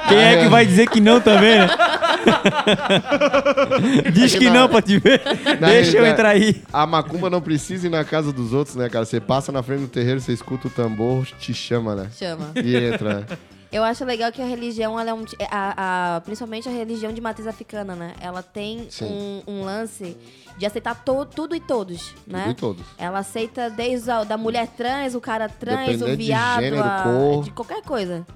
Quem 0.08 0.18
é 0.18 0.42
que 0.42 0.48
vai 0.48 0.66
dizer 0.66 0.88
que 0.88 1.00
não 1.00 1.20
também, 1.20 1.60
né? 1.60 1.68
Diz 4.12 4.34
que 4.34 4.50
não 4.50 4.68
pra 4.68 4.82
te 4.82 4.98
ver. 4.98 5.22
Deixa 5.60 5.96
eu 5.96 6.04
entrar 6.06 6.30
aí. 6.30 6.60
a 6.72 6.84
macumba 6.86 7.30
não 7.30 7.40
precisa 7.40 7.86
ir 7.86 7.90
na 7.90 8.04
casa 8.04 8.32
dos 8.32 8.52
outros, 8.52 8.74
né, 8.74 8.88
cara? 8.88 9.04
Você 9.04 9.20
passa 9.20 9.52
na 9.52 9.62
frente 9.62 9.82
do 9.82 9.88
terreiro, 9.88 10.20
você 10.20 10.32
escuta 10.32 10.66
o 10.66 10.70
tambor, 10.70 11.24
te 11.38 11.54
chama, 11.54 11.94
né? 11.94 12.08
Chama. 12.18 12.50
E 12.56 12.74
entra. 12.76 13.26
Eu 13.70 13.84
acho 13.84 14.02
legal 14.04 14.32
que 14.32 14.40
a 14.40 14.46
religião, 14.46 14.98
ela 14.98 15.10
é 15.10 15.14
um. 15.14 15.24
ti- 15.24 15.36
A, 15.50 16.16
a- 16.16 16.20
principalmente 16.22 16.68
a 16.68 16.72
religião 16.72 17.12
de 17.12 17.20
matriz 17.20 17.46
africana, 17.46 17.94
né? 17.94 18.14
Ela 18.20 18.42
tem 18.42 18.88
um, 19.02 19.42
um 19.46 19.64
lance 19.64 20.16
de 20.56 20.64
aceitar 20.66 20.94
to- 21.04 21.26
tudo 21.26 21.54
e 21.54 21.60
todos, 21.60 22.14
né? 22.26 22.40
Tudo 22.44 22.50
e 22.50 22.54
todos. 22.54 22.86
Ela 22.96 23.18
aceita 23.18 23.68
desde 23.68 24.10
a 24.10 24.24
da 24.24 24.36
mulher 24.38 24.66
trans, 24.68 25.14
o 25.14 25.20
cara 25.20 25.48
trans, 25.48 25.80
Dependente 25.86 26.04
o 26.04 26.16
de 26.16 26.24
viado, 26.24 26.60
gênero, 26.62 26.82
a- 26.82 27.02
cor. 27.02 27.44
de 27.44 27.50
qualquer 27.50 27.82
coisa. 27.82 28.26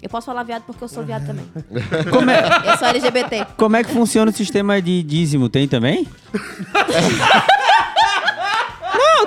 Eu 0.00 0.08
posso 0.10 0.26
falar 0.26 0.42
viado 0.44 0.62
porque 0.64 0.84
eu 0.84 0.88
sou 0.88 1.02
viado 1.02 1.26
também. 1.26 1.46
Como 2.12 2.30
é, 2.30 2.40
Eu 2.70 2.76
sou 2.78 2.86
LGBT. 2.86 3.46
como 3.56 3.74
é 3.76 3.82
que 3.82 3.90
funciona 3.90 4.30
o 4.30 4.34
sistema 4.34 4.80
de 4.80 5.02
dízimo? 5.02 5.48
Tem 5.48 5.66
também? 5.66 6.06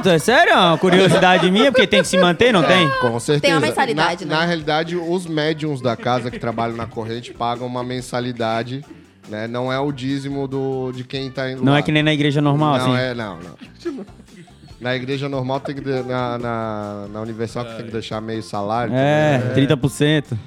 Não, 0.03 0.11
é 0.11 0.19
sério, 0.19 0.53
é 0.53 0.55
uma 0.55 0.77
curiosidade 0.77 1.49
minha, 1.51 1.71
porque 1.71 1.87
tem 1.87 2.01
que 2.01 2.07
se 2.07 2.17
manter, 2.17 2.51
não 2.53 2.63
tem? 2.63 2.89
Com 3.01 3.19
certeza. 3.19 3.41
Tem 3.41 3.51
uma 3.53 3.59
mensalidade, 3.61 4.25
na, 4.25 4.33
né? 4.35 4.39
Na 4.41 4.45
realidade, 4.45 4.95
os 4.95 5.25
médiums 5.27 5.81
da 5.81 5.95
casa 5.97 6.29
que 6.31 6.39
trabalham 6.39 6.75
na 6.75 6.85
corrente 6.85 7.33
pagam 7.33 7.67
uma 7.67 7.83
mensalidade, 7.83 8.83
né? 9.27 9.47
Não 9.47 9.71
é 9.71 9.79
o 9.79 9.91
dízimo 9.91 10.47
do, 10.47 10.91
de 10.91 11.03
quem 11.03 11.29
tá 11.29 11.51
indo 11.51 11.63
Não 11.63 11.73
lá. 11.73 11.79
é 11.79 11.81
que 11.81 11.91
nem 11.91 12.01
na 12.03 12.13
igreja 12.13 12.41
normal, 12.41 12.77
Não 12.77 12.93
assim. 12.93 13.01
é, 13.03 13.13
não, 13.13 13.37
não. 13.37 14.05
Na 14.79 14.95
igreja 14.95 15.27
normal 15.27 15.59
tem 15.59 15.75
que... 15.75 15.81
de- 15.81 16.03
Na, 16.03 16.37
na, 16.37 17.07
na 17.11 17.21
Universal 17.21 17.65
que 17.65 17.75
tem 17.75 17.85
que 17.87 17.91
deixar 17.91 18.21
meio 18.21 18.41
salário. 18.41 18.93
É, 18.95 19.39
né? 19.39 19.53
30%. 19.53 20.37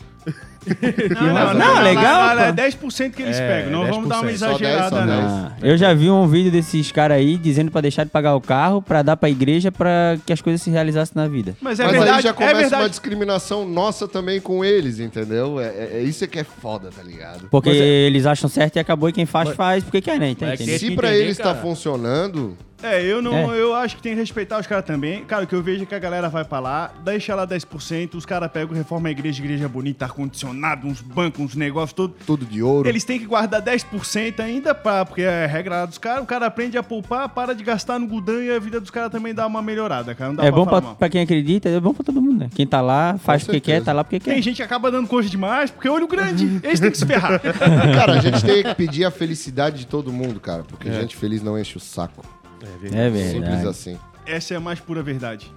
Não, 1.23 1.55
Não, 1.55 1.83
legal, 1.83 2.27
Lá, 2.27 2.33
lá, 2.35 2.47
é 2.49 2.53
10% 2.53 3.11
que 3.13 3.23
eles 3.23 3.37
É, 3.37 3.47
pegam. 3.63 3.73
Não 3.73 3.87
vamos 3.91 4.09
dar 4.09 4.21
uma 4.21 4.31
10%. 4.31 4.37
Só 4.39 4.47
10, 4.59 4.61
exagerada, 4.61 5.05
não. 5.07 5.07
10. 5.07 5.25
Ah, 5.33 5.53
eu 5.63 5.77
já 5.77 5.93
vi 5.95 6.11
um 6.11 6.27
vídeo 6.27 6.51
desses 6.51 6.91
caras 6.93 7.17
aí 7.19 7.37
dizendo 7.37 7.71
pra 7.71 7.81
deixar 7.81 8.05
de 8.05 8.11
pagar 8.11 8.35
o 8.35 8.41
carro 8.41 8.81
pra 8.83 9.03
dar 9.03 9.17
pra 9.17 9.29
igreja 9.29 9.71
pra 9.73 10.17
que 10.25 10.33
as 10.33 10.41
coisas 10.41 10.63
se 10.63 10.71
realizassem 10.71 11.13
na 11.17 11.27
vida. 11.29 11.57
Mas 11.61 11.81
é 11.81 11.85
Mas 11.85 11.93
verdade, 11.93 12.17
aí 12.19 12.23
já 12.23 12.31
é 12.31 12.33
começa 12.33 12.55
uma 12.57 12.61
verdade. 12.61 12.91
discriminação 12.91 13.69
nossa 13.69 14.07
também 14.09 14.41
com 14.41 14.65
eles, 14.65 14.99
entendeu? 15.01 15.61
É, 15.61 15.65
é- 15.67 15.91
é 15.95 16.03
isso 16.03 16.27
que 16.27 16.39
é 16.39 16.45
foda, 16.45 16.91
tá 16.95 17.03
ligado? 17.03 17.49
Porque 17.51 17.71
Mas 17.71 17.79
é- 17.79 17.85
eles 17.85 18.27
acham 18.27 18.49
certo 18.49 18.77
e 18.77 18.79
acabou 18.79 19.09
e 19.09 19.13
quem 19.13 19.27
faz, 19.27 19.51
faz 19.51 19.83
porque 19.85 20.01
quer, 20.01 20.19
né? 20.19 20.35
Mas 20.41 20.61
é? 20.61 20.65
Tem 20.65 20.79
Se 20.79 20.89
que 20.91 20.97
pra 20.97 21.09
entender, 21.09 21.25
eles 21.25 21.39
tá 21.39 21.55
funcionando, 21.55 22.57
É, 22.83 23.03
eu 23.05 23.23
não, 23.23 23.53
É. 23.53 23.61
eu 23.61 23.75
acho 23.75 23.97
que 23.97 24.03
tem 24.03 24.13
que 24.15 24.19
respeitar 24.21 24.59
os 24.59 24.67
caras 24.67 24.85
também. 24.85 25.25
Cara, 25.25 25.45
o 25.45 25.47
que 25.47 25.55
eu 25.55 25.63
vejo 25.63 25.85
é 25.85 25.87
que 25.87 25.95
a 25.95 25.99
galera 25.99 26.29
vai 26.29 26.45
pra 26.45 26.59
lá, 26.59 26.91
deixa 27.05 27.35
lá 27.35 27.47
10%, 27.47 28.15
os 28.17 28.27
caras 28.27 28.51
pegam, 28.51 28.75
reforma 28.77 29.09
a 29.09 29.11
igreja, 29.11 29.43
igreja 29.43 29.69
bonita, 29.69 30.05
ar-condicionado, 30.05 30.87
uns 30.87 31.01
bancos, 31.01 31.41
uns 31.41 31.55
negócios, 31.55 31.93
tudo. 31.93 32.15
tudo 32.27 32.45
de 32.45 32.63
ouro. 32.63 32.89
Eles 32.89 33.05
têm 33.05 33.19
que 33.19 33.27
guardar 33.27 33.63
10% 33.63 34.41
ainda, 34.41 34.75
pra, 34.75 35.05
porque 35.05 35.23
é 35.23 35.47
regra 35.47 35.77
lá 35.81 35.87
dos 35.87 35.99
caras. 35.99 36.23
O 36.23 36.27
cara 36.27 36.47
aprende 36.47 36.77
a 36.79 36.83
poupar, 36.83 37.29
para 37.29 37.55
de 37.55 37.63
gastar 37.63 37.99
no 37.99 38.07
gudan 38.07 38.43
e 38.43 38.51
a 38.51 38.59
vida 38.59 38.81
dos 38.81 38.91
caras 38.91 39.11
também 39.11 39.35
dá 39.35 39.47
uma 39.47 39.63
melhorada, 39.63 40.15
cara. 40.15 40.31
Não 40.31 40.37
dá 40.37 40.45
É 40.45 40.51
pra 40.51 40.57
bom 40.59 40.65
falar 40.65 40.81
pra, 40.83 40.95
pra 40.95 41.09
quem 41.09 41.23
acredita, 41.23 41.69
é 41.69 41.81
bom 41.81 41.93
pra 41.95 42.05
todo 42.05 42.21
mundo, 42.21 42.39
né? 42.41 42.51
Quem 42.55 42.67
tá 42.67 42.81
lá, 42.81 43.17
faz 43.19 43.43
porque 43.45 43.59
certeza. 43.59 43.79
quer, 43.81 43.85
tá 43.85 43.93
lá 43.93 44.05
porque 44.05 44.19
quer. 44.21 44.33
Tem 44.35 44.43
gente 44.43 44.57
que 44.57 44.63
acaba 44.63 44.91
dando 44.91 45.07
coisa 45.09 45.29
demais, 45.29 45.71
porque 45.71 45.89
é 45.89 45.91
olho 45.91 46.09
grande. 46.09 46.61
Eles 46.65 46.81
têm 46.81 46.91
que 46.91 46.99
se 46.99 47.07
ferrar. 47.07 47.41
Cara, 47.41 48.15
a 48.15 48.21
gente 48.21 48.45
tem 48.45 48.63
que 48.63 48.75
pedir 48.75 49.05
a 49.05 49.11
felicidade 49.11 49.79
de 49.79 49.87
todo 49.87 50.13
mundo, 50.13 50.41
cara. 50.41 50.63
Porque 50.65 50.91
gente 50.93 51.17
feliz 51.17 51.43
não 51.43 51.59
enche 51.59 51.77
o 51.77 51.81
saco. 51.81 52.23
É 52.63 53.11
Simples 53.11 53.33
verdade. 53.33 53.69
assim. 53.69 53.99
Essa 54.27 54.55
é 54.55 54.57
a 54.57 54.61
mais 54.61 54.79
pura 54.81 55.03
verdade. 55.03 55.53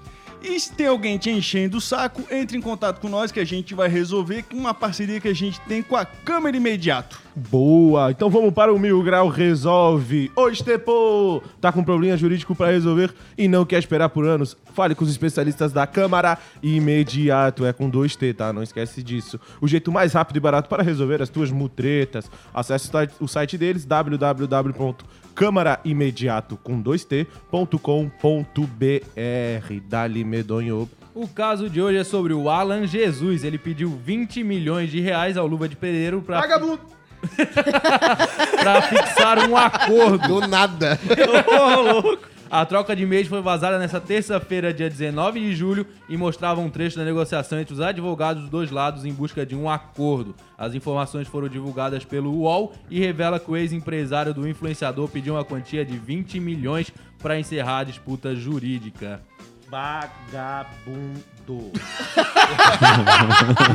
E 0.47 0.59
se 0.59 0.71
tem 0.73 0.85
alguém 0.85 1.17
te 1.17 1.31
enchendo 1.31 1.77
o 1.77 1.81
saco, 1.81 2.21
entre 2.31 2.55
em 2.55 2.61
contato 2.61 2.99
com 2.99 3.09
nós 3.09 3.31
que 3.31 3.39
a 3.39 3.45
gente 3.45 3.73
vai 3.73 3.87
resolver 3.89 4.43
com 4.43 4.55
uma 4.55 4.75
parceria 4.75 5.19
que 5.19 5.27
a 5.27 5.33
gente 5.33 5.59
tem 5.61 5.81
com 5.81 5.95
a 5.95 6.05
Câmera 6.05 6.55
Imediato. 6.55 7.19
Boa! 7.35 8.11
Então 8.11 8.29
vamos 8.29 8.53
para 8.53 8.71
o 8.71 8.77
Mil 8.77 9.01
Grau 9.01 9.27
Resolve. 9.27 10.31
Ô, 10.35 10.47
Estepo! 10.47 11.41
Tá 11.59 11.71
com 11.71 11.83
problema 11.83 12.15
jurídico 12.15 12.53
pra 12.53 12.67
resolver 12.69 13.11
e 13.35 13.47
não 13.47 13.65
quer 13.65 13.79
esperar 13.79 14.09
por 14.09 14.23
anos? 14.23 14.55
Fale 14.75 14.93
com 14.93 15.03
os 15.03 15.09
especialistas 15.09 15.71
da 15.73 15.87
Câmara 15.87 16.37
Imediato. 16.61 17.65
É 17.65 17.73
com 17.73 17.89
dois 17.89 18.15
T, 18.15 18.31
tá? 18.33 18.53
Não 18.53 18.61
esquece 18.61 19.01
disso. 19.01 19.39
O 19.59 19.67
jeito 19.67 19.91
mais 19.91 20.13
rápido 20.13 20.37
e 20.37 20.39
barato 20.39 20.69
para 20.69 20.83
resolver 20.83 21.23
as 21.23 21.29
tuas 21.29 21.49
mutretas. 21.49 22.29
Acesse 22.53 22.87
o 22.89 22.91
site- 22.91 23.15
o 23.19 23.27
site 23.27 23.57
deles, 25.35 25.45
www.câmaraimediato 25.45 26.57
com 26.57 26.81
dois 26.81 27.03
T.com.br. 27.03 27.29
Dali 29.87 30.23
Medonho. 30.23 30.89
O 31.13 31.27
caso 31.27 31.69
de 31.69 31.81
hoje 31.81 31.97
é 31.99 32.03
sobre 32.03 32.33
o 32.33 32.49
Alan 32.49 32.87
Jesus. 32.87 33.43
Ele 33.43 33.57
pediu 33.57 33.89
20 33.89 34.43
milhões 34.43 34.89
de 34.89 34.99
reais 34.99 35.37
ao 35.37 35.45
Luva 35.45 35.67
de 35.67 35.75
Pedreiro 35.75 36.21
pra, 36.21 36.41
Vagabundo! 36.41 36.81
pra 38.59 38.81
fixar 38.83 39.49
um 39.49 39.55
acordo. 39.55 40.41
Do 40.41 40.47
nada. 40.47 40.99
A 42.49 42.63
troca 42.63 42.95
de 42.95 43.03
e-mails 43.03 43.27
foi 43.27 43.41
vazada 43.41 43.79
nessa 43.79 43.99
terça-feira, 43.99 44.71
dia 44.71 44.87
19 44.87 45.39
de 45.39 45.55
julho, 45.55 45.85
e 46.07 46.15
mostrava 46.15 46.61
um 46.61 46.69
trecho 46.69 46.95
da 46.95 47.03
negociação 47.03 47.59
entre 47.59 47.73
os 47.73 47.81
advogados 47.81 48.43
dos 48.43 48.51
dois 48.51 48.69
lados 48.71 49.03
em 49.03 49.11
busca 49.11 49.43
de 49.45 49.55
um 49.55 49.67
acordo. 49.67 50.35
As 50.55 50.75
informações 50.75 51.27
foram 51.27 51.49
divulgadas 51.49 52.05
pelo 52.05 52.31
UOL 52.31 52.73
e 52.89 52.99
revela 52.99 53.39
que 53.39 53.49
o 53.49 53.57
ex-empresário 53.57 54.33
do 54.33 54.47
influenciador 54.47 55.09
pediu 55.09 55.33
uma 55.33 55.43
quantia 55.43 55.83
de 55.83 55.97
20 55.97 56.39
milhões 56.39 56.93
para 57.17 57.39
encerrar 57.39 57.79
a 57.79 57.83
disputa 57.85 58.35
jurídica. 58.35 59.21
Vagabundo. 59.69 61.25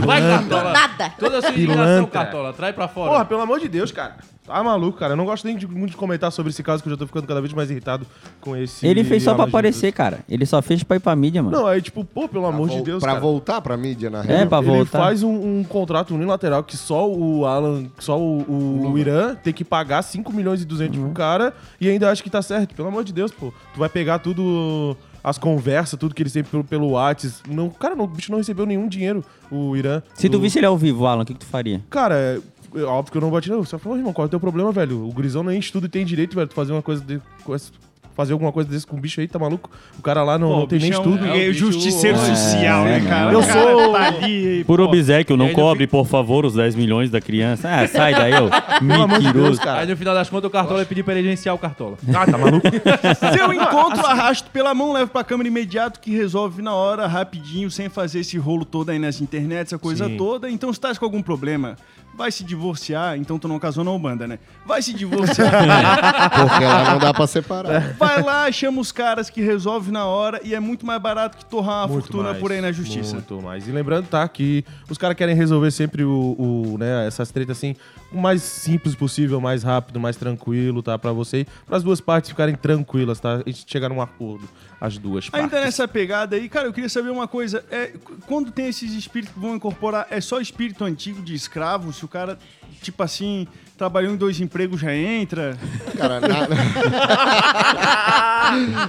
Vai, 0.04 0.20
Do 0.22 0.28
Cartola. 0.28 0.72
nada. 0.72 1.12
Toda 1.18 1.38
a 1.38 1.42
sua 1.42 1.50
indignação, 1.50 1.84
Pilantra. 1.84 2.10
Cartola. 2.10 2.52
Trai 2.52 2.72
pra 2.72 2.88
fora. 2.88 3.10
Porra, 3.12 3.24
pelo 3.24 3.40
amor 3.40 3.60
de 3.60 3.68
Deus, 3.68 3.92
cara. 3.92 4.16
Tá 4.46 4.62
maluco, 4.64 4.98
cara. 4.98 5.12
Eu 5.12 5.16
não 5.16 5.24
gosto 5.24 5.44
nem 5.46 5.56
de, 5.56 5.64
muito 5.68 5.92
de 5.92 5.96
comentar 5.96 6.32
sobre 6.32 6.50
esse 6.50 6.60
caso, 6.62 6.82
que 6.82 6.88
eu 6.88 6.92
já 6.92 6.96
tô 6.96 7.06
ficando 7.06 7.26
cada 7.28 7.40
vez 7.40 7.52
mais 7.52 7.70
irritado 7.70 8.04
com 8.40 8.56
esse. 8.56 8.84
Ele 8.84 9.04
fez 9.04 9.22
só 9.22 9.34
pra 9.34 9.44
aparecer, 9.44 9.92
cara. 9.92 10.18
Ele 10.28 10.44
só 10.44 10.60
fez 10.60 10.82
pra 10.82 10.96
ir 10.96 11.00
pra 11.00 11.14
mídia, 11.14 11.40
mano. 11.42 11.56
Não, 11.56 11.66
aí 11.68 11.80
tipo, 11.80 12.04
pô, 12.04 12.28
pelo 12.28 12.46
amor 12.46 12.68
de 12.68 12.82
Deus, 12.82 13.00
pra 13.00 13.10
cara. 13.10 13.20
voltar 13.20 13.60
pra 13.60 13.76
mídia, 13.76 14.10
na 14.10 14.24
É, 14.24 14.38
real. 14.38 14.46
pra 14.48 14.58
Ele 14.58 14.66
voltar. 14.66 14.98
faz 14.98 15.22
um, 15.22 15.60
um 15.60 15.64
contrato 15.64 16.12
unilateral 16.14 16.64
que 16.64 16.76
só 16.76 17.08
o 17.08 17.46
Alan, 17.46 17.84
só 18.00 18.18
o, 18.18 18.40
o- 18.40 18.90
o 18.92 18.98
Irã 18.98 19.36
tem 19.36 19.52
que 19.52 19.62
pagar 19.64 20.02
5 20.02 20.32
milhões 20.32 20.62
e 20.62 20.64
200 20.64 20.98
Uhum. 20.98 21.04
pro 21.04 21.12
cara 21.14 21.54
e 21.80 21.88
ainda 21.88 22.10
acha 22.10 22.20
que 22.22 22.30
tá 22.30 22.42
certo. 22.42 22.74
Pelo 22.74 22.88
amor 22.88 23.04
de 23.04 23.12
Deus, 23.12 23.30
pô. 23.30 23.52
Tu 23.72 23.78
vai 23.78 23.88
pegar 23.88 24.18
tudo, 24.18 24.96
as 25.22 25.38
conversas, 25.38 25.98
tudo 25.98 26.14
que 26.14 26.22
ele 26.22 26.30
sempre 26.30 26.50
pelo, 26.50 26.64
pelo 26.64 26.90
Whats. 26.92 27.42
Não, 27.48 27.68
cara, 27.70 27.94
não, 27.94 28.04
o 28.04 28.08
bicho 28.08 28.30
não 28.30 28.38
recebeu 28.38 28.66
nenhum 28.66 28.88
dinheiro, 28.88 29.24
o 29.50 29.76
Irã. 29.76 30.02
Se 30.14 30.28
tu 30.28 30.32
do- 30.32 30.40
visse 30.40 30.58
ele 30.58 30.66
ao 30.66 30.76
vivo, 30.78 31.06
Alan, 31.06 31.22
o 31.22 31.26
que, 31.26 31.34
que 31.34 31.40
tu 31.40 31.46
faria? 31.46 31.82
Cara, 31.90 32.14
é, 32.16 32.40
é 32.78 32.82
óbvio 32.82 33.12
que 33.12 33.18
eu 33.18 33.22
não 33.22 33.30
bati, 33.30 33.50
não. 33.50 33.64
Só 33.64 33.78
falou, 33.78 33.98
irmão, 33.98 34.12
qual 34.12 34.24
é 34.24 34.26
o 34.26 34.30
teu 34.30 34.40
problema, 34.40 34.70
velho? 34.72 35.06
O 35.08 35.12
Grisão 35.12 35.42
nem 35.42 35.58
estuda 35.58 35.86
e 35.86 35.88
tem 35.88 36.04
direito, 36.04 36.34
velho, 36.34 36.46
tu 36.48 36.54
fazer 36.54 36.72
uma 36.72 36.82
coisa 36.82 37.02
de, 37.04 37.20
com 37.44 37.54
esse- 37.54 37.72
fazer 38.20 38.32
alguma 38.34 38.52
coisa 38.52 38.68
desse 38.68 38.86
com 38.86 38.96
o 38.96 39.00
bicho 39.00 39.20
aí, 39.20 39.26
tá 39.26 39.38
maluco? 39.38 39.70
O 39.98 40.02
cara 40.02 40.22
lá 40.22 40.38
não, 40.38 40.48
Pô, 40.50 40.56
não 40.60 40.66
tem 40.66 40.78
nem 40.78 40.92
é 40.92 40.98
um- 40.98 41.00
estudo. 41.00 41.26
é 41.26 41.48
o 41.48 41.52
justiceiro 41.54 42.18
bicho- 42.18 42.36
social, 42.36 42.86
É, 42.86 42.98
né, 43.00 43.08
cara? 43.08 43.32
eu 43.32 43.38
O 43.40 43.46
cara 43.46 43.62
sou- 43.62 43.92
tá 43.92 44.06
ali, 44.06 44.64
Por 44.64 44.78
pô, 44.78 44.84
obséquio, 44.84 45.36
não 45.36 45.52
cobre, 45.52 45.86
por 45.86 46.06
favor, 46.06 46.44
os 46.44 46.54
10 46.54 46.74
milhões 46.74 47.10
da 47.10 47.20
criança. 47.20 47.68
Ah, 47.70 47.86
sai 47.88 48.12
daí, 48.14 48.32
ô. 48.34 48.50
Mentiroso. 49.08 49.60
cara. 49.60 49.80
Aí 49.80 49.86
no 49.88 49.96
final 49.96 50.14
das 50.14 50.28
contas 50.28 50.48
o 50.48 50.50
Cartola 50.52 50.80
ia 50.80 50.86
pedir 50.86 51.02
pra 51.02 51.14
ele 51.16 51.28
agenciar 51.28 51.54
o 51.54 51.58
Cartola. 51.58 51.96
Ah, 52.14 52.26
tá 52.26 52.36
maluco? 52.38 52.66
Se 53.32 53.38
eu 53.40 53.52
encontro, 53.52 54.04
arrasto 54.06 54.50
pela 54.50 54.74
mão, 54.74 54.92
levo 54.92 55.10
pra 55.10 55.24
câmera 55.24 55.48
imediato, 55.48 55.98
que 56.00 56.10
resolve 56.10 56.60
na 56.62 56.74
hora, 56.74 57.06
rapidinho, 57.06 57.70
sem 57.70 57.88
fazer 57.88 58.20
esse 58.20 58.36
rolo 58.38 58.64
todo 58.64 58.90
aí 58.90 58.98
nas 58.98 59.20
internet, 59.20 59.68
essa 59.68 59.78
coisa 59.78 60.06
Sim. 60.06 60.16
toda. 60.16 60.50
Então, 60.50 60.72
se 60.72 60.78
tá 60.80 60.94
com 60.94 61.04
algum 61.04 61.22
problema, 61.22 61.76
vai 62.20 62.30
se 62.30 62.44
divorciar, 62.44 63.16
então 63.16 63.38
tu 63.38 63.48
não 63.48 63.58
casou 63.58 63.82
na 63.82 63.90
Ubanda, 63.90 64.28
né? 64.28 64.38
Vai 64.66 64.82
se 64.82 64.92
divorciar, 64.92 65.50
Porque 66.36 66.64
lá 66.64 66.92
não 66.92 66.98
dá 66.98 67.14
pra 67.14 67.26
separar. 67.26 67.94
vai 67.94 68.22
lá, 68.22 68.52
chama 68.52 68.78
os 68.78 68.92
caras 68.92 69.30
que 69.30 69.40
resolve 69.40 69.90
na 69.90 70.04
hora 70.04 70.38
e 70.44 70.54
é 70.54 70.60
muito 70.60 70.84
mais 70.84 71.00
barato 71.00 71.38
que 71.38 71.46
torrar 71.46 71.86
uma 71.86 71.88
Muito 71.88 72.02
fortuna 72.02 72.28
mais, 72.30 72.38
por 72.38 72.52
aí 72.52 72.60
na 72.60 72.70
justiça. 72.72 73.14
Muito 73.14 73.40
mais. 73.40 73.66
E 73.66 73.72
lembrando, 73.72 74.06
tá, 74.06 74.28
que 74.28 74.62
os 74.90 74.98
caras 74.98 75.16
querem 75.16 75.34
resolver 75.34 75.70
sempre 75.70 76.04
o, 76.04 76.36
o, 76.38 76.76
né, 76.78 77.06
essas 77.06 77.30
tretas 77.30 77.56
assim, 77.56 77.74
o 78.12 78.20
mais 78.20 78.42
simples 78.42 78.94
possível, 78.94 79.40
mais 79.40 79.62
rápido, 79.62 79.98
mais 79.98 80.16
tranquilo, 80.16 80.82
tá, 80.82 80.98
pra 80.98 81.12
você, 81.12 81.46
para 81.66 81.78
as 81.78 81.82
duas 81.82 82.02
partes 82.02 82.28
ficarem 82.28 82.54
tranquilas, 82.54 83.18
tá? 83.18 83.36
A 83.46 83.50
gente 83.50 83.64
chegar 83.66 83.88
num 83.88 84.02
acordo, 84.02 84.46
as 84.80 84.96
duas 84.96 85.28
partes. 85.28 85.52
Ainda 85.52 85.64
nessa 85.64 85.86
pegada 85.86 86.36
aí, 86.36 86.48
cara, 86.48 86.66
eu 86.66 86.72
queria 86.72 86.88
saber 86.88 87.10
uma 87.10 87.28
coisa. 87.28 87.62
É, 87.70 87.92
quando 88.26 88.50
tem 88.50 88.68
esses 88.68 88.92
espíritos 88.94 89.34
que 89.34 89.40
vão 89.40 89.54
incorporar, 89.54 90.06
é 90.10 90.20
só 90.20 90.40
espírito 90.40 90.84
antigo 90.84 91.20
de 91.20 91.34
escravo? 91.34 91.92
Se 91.92 92.04
o 92.04 92.08
cara, 92.08 92.38
tipo 92.80 93.02
assim, 93.02 93.46
trabalhou 93.76 94.14
em 94.14 94.16
dois 94.16 94.40
empregos, 94.40 94.80
já 94.80 94.94
entra? 94.94 95.58
Cara, 95.96 96.20
na... 96.20 96.48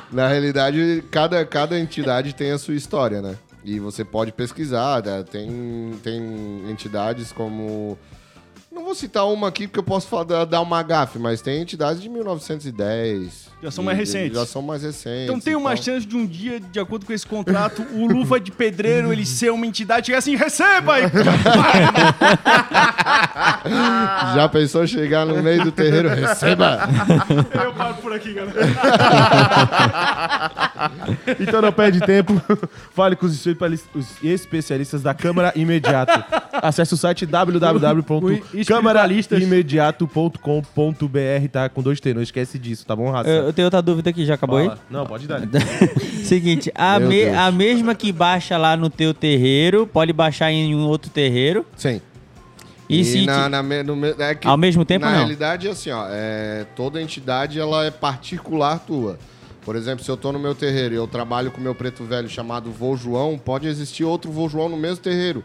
na 0.12 0.28
realidade, 0.30 1.04
cada, 1.12 1.46
cada 1.46 1.78
entidade 1.78 2.34
tem 2.34 2.52
a 2.52 2.58
sua 2.58 2.76
história, 2.76 3.22
né? 3.22 3.36
E 3.64 3.80
você 3.80 4.04
pode 4.04 4.32
pesquisar, 4.32 5.04
né? 5.04 5.24
tem, 5.30 5.94
tem 6.02 6.70
entidades 6.70 7.32
como... 7.32 7.98
Não 8.72 8.86
vou 8.86 8.96
citar 8.96 9.28
uma 9.28 9.50
aqui 9.50 9.68
porque 9.68 9.80
eu 9.80 9.84
posso 9.84 10.08
falar- 10.08 10.46
dar 10.46 10.62
uma 10.62 10.82
gafe, 10.82 11.20
mas 11.20 11.42
tem 11.42 11.62
entidades 11.62 12.02
de 12.02 12.08
1910. 12.08 13.52
Já 13.62 13.70
são 13.70 13.84
mais 13.84 13.98
recentes. 13.98 14.38
Já 14.38 14.46
são 14.46 14.62
mais 14.62 14.82
recentes. 14.82 15.26
Então 15.26 15.40
tem 15.40 15.56
uma 15.56 15.76
chance 15.76 16.06
de 16.08 16.16
um 16.16 16.26
dia, 16.26 16.60
de 16.60 16.80
acordo 16.80 17.06
com 17.06 17.14
esse 17.14 17.28
contrato, 17.28 17.86
o 17.94 18.08
Luva 18.08 18.40
de 18.40 18.50
Pedreiro, 18.50 19.12
ele 19.14 19.26
ser 19.26 19.52
uma 19.52 19.68
entidade, 19.68 20.08
chegar 20.08 20.18
assim, 20.20 20.36
receba! 20.36 21.00
E... 21.00 21.04
Já 24.36 24.50
pensou 24.50 24.88
chegar 24.88 25.26
no 25.26 25.44
meio 25.44 25.64
do 25.66 25.72
terreiro? 25.72 26.10
Receba! 26.10 26.80
eu 27.64 27.74
paro 27.74 27.96
por 27.96 28.14
aqui, 28.14 28.34
galera. 28.34 28.56
Então 31.40 31.62
não 31.62 31.72
perde 31.72 32.00
tempo, 32.02 32.42
fale 32.94 33.16
com 33.16 33.26
os 33.28 33.34
especialis- 33.34 33.86
os 33.94 34.08
especialistas 34.24 35.02
da 35.04 35.14
Câmara 35.14 35.54
Imediato. 35.56 36.24
Acesse 36.54 36.94
o 36.96 36.98
site 36.98 37.24
www.câmaraimediato.com.br, 38.66 41.48
tá? 41.52 41.70
Com 41.70 41.82
dois 41.82 42.00
T, 42.00 42.14
não 42.14 42.22
esquece 42.22 42.58
disso, 42.60 42.86
tá 42.86 42.96
bom, 42.96 43.10
raça? 43.12 43.30
Eu, 43.30 43.46
eu 43.46 43.54
tenho 43.54 43.66
outra 43.66 43.82
dúvida 43.82 44.10
aqui, 44.10 44.26
já 44.26 44.36
acabou 44.36 44.58
aí? 44.58 44.68
Fala. 44.68 44.80
Não, 44.90 45.06
pode 45.06 45.28
dar. 45.28 45.42
Seguinte, 46.24 46.72
a, 46.76 47.00
Meu 47.00 47.10
me- 47.10 47.26
Deus. 47.26 47.38
a 47.38 47.52
mesma 47.52 47.96
que 47.96 48.12
baixa 48.12 48.58
lá 48.58 48.76
no 48.78 48.90
teu 48.90 49.14
terreiro, 49.14 49.86
pode 49.88 50.12
baixar 50.14 50.52
em 50.52 50.76
um 50.76 50.88
outro 50.88 51.10
terreiro. 51.12 51.66
Sim. 51.76 52.02
E, 52.90 53.02
E, 53.02 53.06
se 53.06 53.26
na, 53.26 53.48
na 53.50 53.64
me- 53.64 53.84
no 53.84 53.96
me- 53.96 54.14
é 54.20 54.36
que, 54.36 54.48
Ao 54.48 54.58
mesmo 54.58 54.84
tempo, 54.84 55.06
na 55.06 55.12
não? 55.12 55.18
realidade, 55.20 55.68
assim, 55.68 55.92
ó, 55.92 56.06
é, 56.10 56.66
toda 56.76 57.02
entidade 57.02 57.60
ela 57.60 57.86
é 57.86 57.92
particular 57.92 58.80
tua. 58.80 59.18
Por 59.64 59.76
exemplo, 59.76 60.04
se 60.04 60.10
eu 60.10 60.18
tô 60.18 60.32
no 60.32 60.40
meu 60.40 60.56
terreiro 60.56 60.96
e 60.96 60.98
eu 60.98 61.06
trabalho 61.08 61.52
com 61.52 61.62
meu 61.62 61.76
preto 61.76 62.04
velho 62.04 62.28
chamado 62.28 62.72
Vô 62.72 62.96
João, 62.98 63.38
pode 63.38 63.68
existir 63.68 64.04
outro 64.04 64.32
Vô 64.32 64.50
João 64.50 64.68
no 64.68 64.76
mesmo 64.76 64.98
terreiro. 65.04 65.44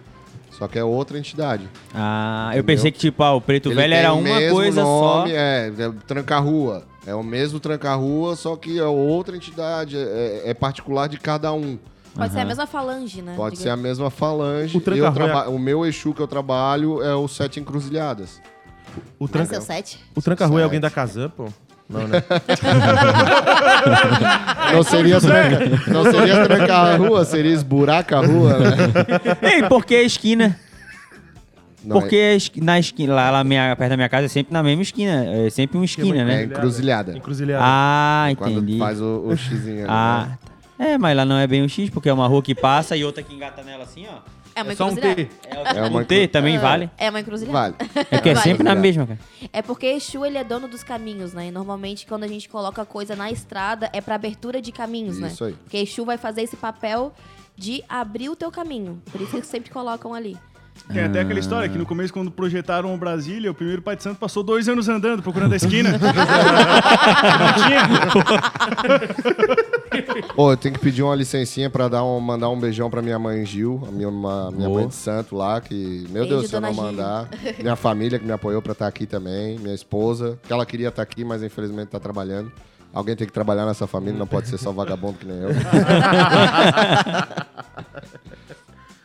Só 0.59 0.67
que 0.67 0.79
é 0.79 0.85
outra 0.85 1.19
entidade. 1.19 1.69
Ah, 1.95 2.51
eu 2.55 2.65
pensei 2.65 2.91
que, 2.91 2.99
tipo, 2.99 3.23
ah, 3.23 3.35
o 3.35 3.41
preto 3.41 3.69
Ele 3.69 3.75
velho 3.77 3.95
era 3.95 4.13
uma 4.15 4.23
mesmo 4.23 4.57
coisa 4.57 4.83
nome, 4.83 5.31
só. 5.31 5.37
É, 5.37 5.69
é 5.69 5.93
tranca-rua. 6.07 6.85
É 7.07 7.15
o 7.15 7.23
mesmo 7.23 7.61
tranca-rua, 7.61 8.35
só 8.37 8.57
que 8.57 8.79
é 8.79 8.85
outra 8.85 9.37
entidade. 9.37 9.97
É, 9.99 10.43
é 10.47 10.55
particular 10.55 11.09
de 11.09 11.19
cada 11.19 11.53
um. 11.53 11.79
Pode 12.15 12.33
ser 12.33 12.41
a 12.41 12.45
mesma 12.47 12.67
falange, 12.67 13.21
né? 13.21 13.35
Pode 13.37 13.57
Diga- 13.57 13.63
ser 13.65 13.69
a 13.69 13.77
mesma 13.77 14.09
falange. 14.11 14.75
O 14.75 14.79
Eu 14.79 14.83
tranca-rua 14.83 15.09
é- 15.11 15.13
traba- 15.33 15.51
O 15.51 15.59
meu 15.59 15.85
Exu 15.85 16.15
que 16.15 16.21
eu 16.23 16.27
trabalho 16.27 17.03
é 17.03 17.15
o 17.15 17.29
Sete 17.29 17.61
Encruzilhadas. 17.61 18.41
O 19.19 19.29
ser 19.29 19.59
o 19.59 19.61
7? 19.61 19.99
o 20.15 20.23
tranca-rua 20.23 20.57
é 20.57 20.59
Sete. 20.61 20.65
alguém 20.65 20.81
da 20.81 20.89
Kazan, 20.89 21.29
pô? 21.29 21.49
Não, 21.89 22.07
né? 22.09 22.23
Não 24.73 24.83
seria, 24.83 25.21
tranca, 25.21 25.91
não 25.91 26.05
seria 26.05 26.45
trancar 26.45 26.87
a 26.87 26.97
rua, 26.97 27.25
seria 27.25 27.53
esburaca 27.53 28.19
a 28.19 28.27
rua, 28.27 28.59
né? 28.59 28.77
Ei, 29.43 29.63
por 29.69 29.85
que 29.85 29.95
a 29.95 30.03
esquina? 30.03 30.59
Não, 31.85 32.01
Porque 32.01 32.17
esqui- 32.35 32.61
na 32.61 32.81
esquina, 32.81 33.15
lá, 33.15 33.31
lá 33.31 33.45
minha, 33.45 33.77
perto 33.77 33.91
da 33.91 33.97
minha 33.97 34.09
casa 34.09 34.25
é 34.25 34.29
sempre 34.29 34.53
na 34.53 34.61
mesma 34.61 34.83
esquina. 34.83 35.25
É 35.25 35.49
sempre 35.51 35.79
uma 35.79 35.85
esquina, 35.85 36.23
É 36.23 36.25
né? 36.25 36.43
encruzilhada. 36.43 37.17
Encruzilhada. 37.17 37.63
Ah, 37.65 38.27
Quando 38.37 38.55
entendi. 38.59 38.77
faz 38.79 39.01
o, 39.01 39.23
o 39.29 39.37
xizinho. 39.37 39.83
ali, 39.83 39.87
Ah, 39.89 40.27
né? 40.31 40.39
tá. 40.79 40.85
é, 40.85 40.99
mas 40.99 41.17
lá 41.17 41.25
não 41.25 41.39
é 41.39 41.47
bem 41.47 41.63
um 41.63 41.69
X, 41.69 41.89
porque 41.91 42.09
é 42.09 42.13
uma 42.13 42.27
rua 42.27 42.43
que 42.43 42.57
passa 42.57 42.97
e 42.97 43.05
outra 43.05 43.23
que 43.23 43.33
engata 43.33 43.63
nela 43.63 43.85
assim, 43.85 44.05
ó. 44.13 44.17
É 44.57 44.63
uma 44.63 44.73
É 44.73 44.75
só 44.75 44.87
um 44.87 44.93
encruzilhada. 44.93 45.25
T. 45.25 45.31
É, 45.49 45.79
É 45.79 45.83
um 45.83 45.89
uma 45.89 46.05
T 46.05 46.29
também 46.29 46.59
vale. 46.59 46.91
É 46.97 47.11
uma 47.11 47.21
encruzilhada. 47.21 47.77
Vale. 47.79 48.07
É 48.11 48.19
que 48.19 48.31
é 48.31 48.35
Vale. 48.35 48.45
sempre 48.45 48.65
na 48.65 48.75
mesma, 48.75 49.07
cara. 49.07 49.19
É 49.53 49.61
porque 49.61 49.87
Exu, 49.87 50.25
ele 50.25 50.39
é 50.39 50.45
dono 50.45 50.67
dos 50.67 50.83
caminhos, 50.83 51.35
né? 51.35 51.49
E 51.49 51.51
normalmente, 51.51 52.07
quando 52.07 52.25
a 52.25 52.29
gente 52.29 52.49
coloca 52.49 52.83
coisa 52.87 53.15
na 53.15 53.31
estrada, 53.31 53.91
é 53.93 54.01
pra 54.01 54.15
abertura 54.15 54.63
de 54.63 54.73
caminhos, 54.73 55.19
né? 55.19 55.29
Isso 55.29 55.45
aí. 55.45 55.53
Porque 55.53 55.77
Exu 55.77 56.07
vai 56.07 56.17
fazer 56.17 56.41
esse 56.41 56.57
papel 56.57 57.13
de 57.55 57.85
abrir 57.87 58.31
o 58.31 58.37
teu 58.37 58.51
caminho. 58.51 59.03
Por 59.13 59.21
isso 59.21 59.31
que 59.31 59.37
eles 59.37 59.47
sempre 59.49 59.71
colocam 59.71 60.15
ali. 60.15 60.39
Tem 60.93 61.03
até 61.03 61.21
aquela 61.21 61.41
história 61.41 61.69
que 61.69 61.77
no 61.79 61.87
começo, 61.87 62.13
quando 62.13 62.31
projetaram 62.31 62.95
o 62.95 62.99
Brasília, 62.99 63.51
o 63.51 63.55
primeiro 63.55 63.83
pai 63.83 63.97
de 63.97 64.03
santo 64.03 64.19
passou 64.19 64.43
dois 64.43 64.69
anos 64.69 64.89
andando, 64.89 65.23
procurando 65.23 65.53
a 65.53 65.57
esquina. 65.57 65.91
Não 65.99 65.99
tinha. 67.67 67.81
Ô, 70.37 70.51
eu 70.53 70.57
tenho 70.57 70.75
que 70.75 70.81
pedir 70.81 71.03
uma 71.03 71.15
licencinha 71.15 71.69
pra 71.71 71.89
dar 71.89 72.05
um, 72.05 72.19
mandar 72.21 72.49
um 72.51 72.59
beijão 72.59 72.89
pra 72.91 73.01
minha 73.03 73.19
mãe 73.19 73.45
Gil, 73.47 73.83
a 73.89 73.91
minha, 73.91 74.09
uma- 74.09 74.51
minha 74.51 74.69
mãe 74.69 74.87
de 74.89 74.95
santo 74.95 75.35
lá, 75.37 75.61
que, 75.61 75.75
meu 76.11 76.23
Beijo, 76.25 76.29
Deus, 76.29 76.49
se 76.51 76.55
eu 76.57 76.61
não 76.61 76.73
Gil. 76.73 76.83
mandar. 76.83 77.29
Minha 77.61 77.77
família 77.77 78.19
que 78.19 78.25
me 78.25 78.33
apoiou 78.33 78.61
pra 78.63 78.73
estar 78.73 78.87
aqui 78.87 79.07
também, 79.07 79.59
minha 79.59 79.75
esposa, 79.75 80.39
que 80.47 80.53
ela 80.53 80.65
queria 80.67 80.89
estar 80.89 81.03
aqui, 81.03 81.25
mas 81.25 81.43
infelizmente 81.43 81.89
tá 81.89 82.01
trabalhando. 82.01 82.51
Alguém 82.93 83.15
tem 83.15 83.27
que 83.27 83.33
trabalhar 83.33 83.67
nessa 83.67 83.87
família, 83.87 84.19
não 84.19 84.27
pode 84.27 84.49
ser 84.49 84.57
só 84.59 84.73
vagabundo 84.73 85.19
que 85.19 85.27
nem 85.27 85.37
eu. 85.39 85.49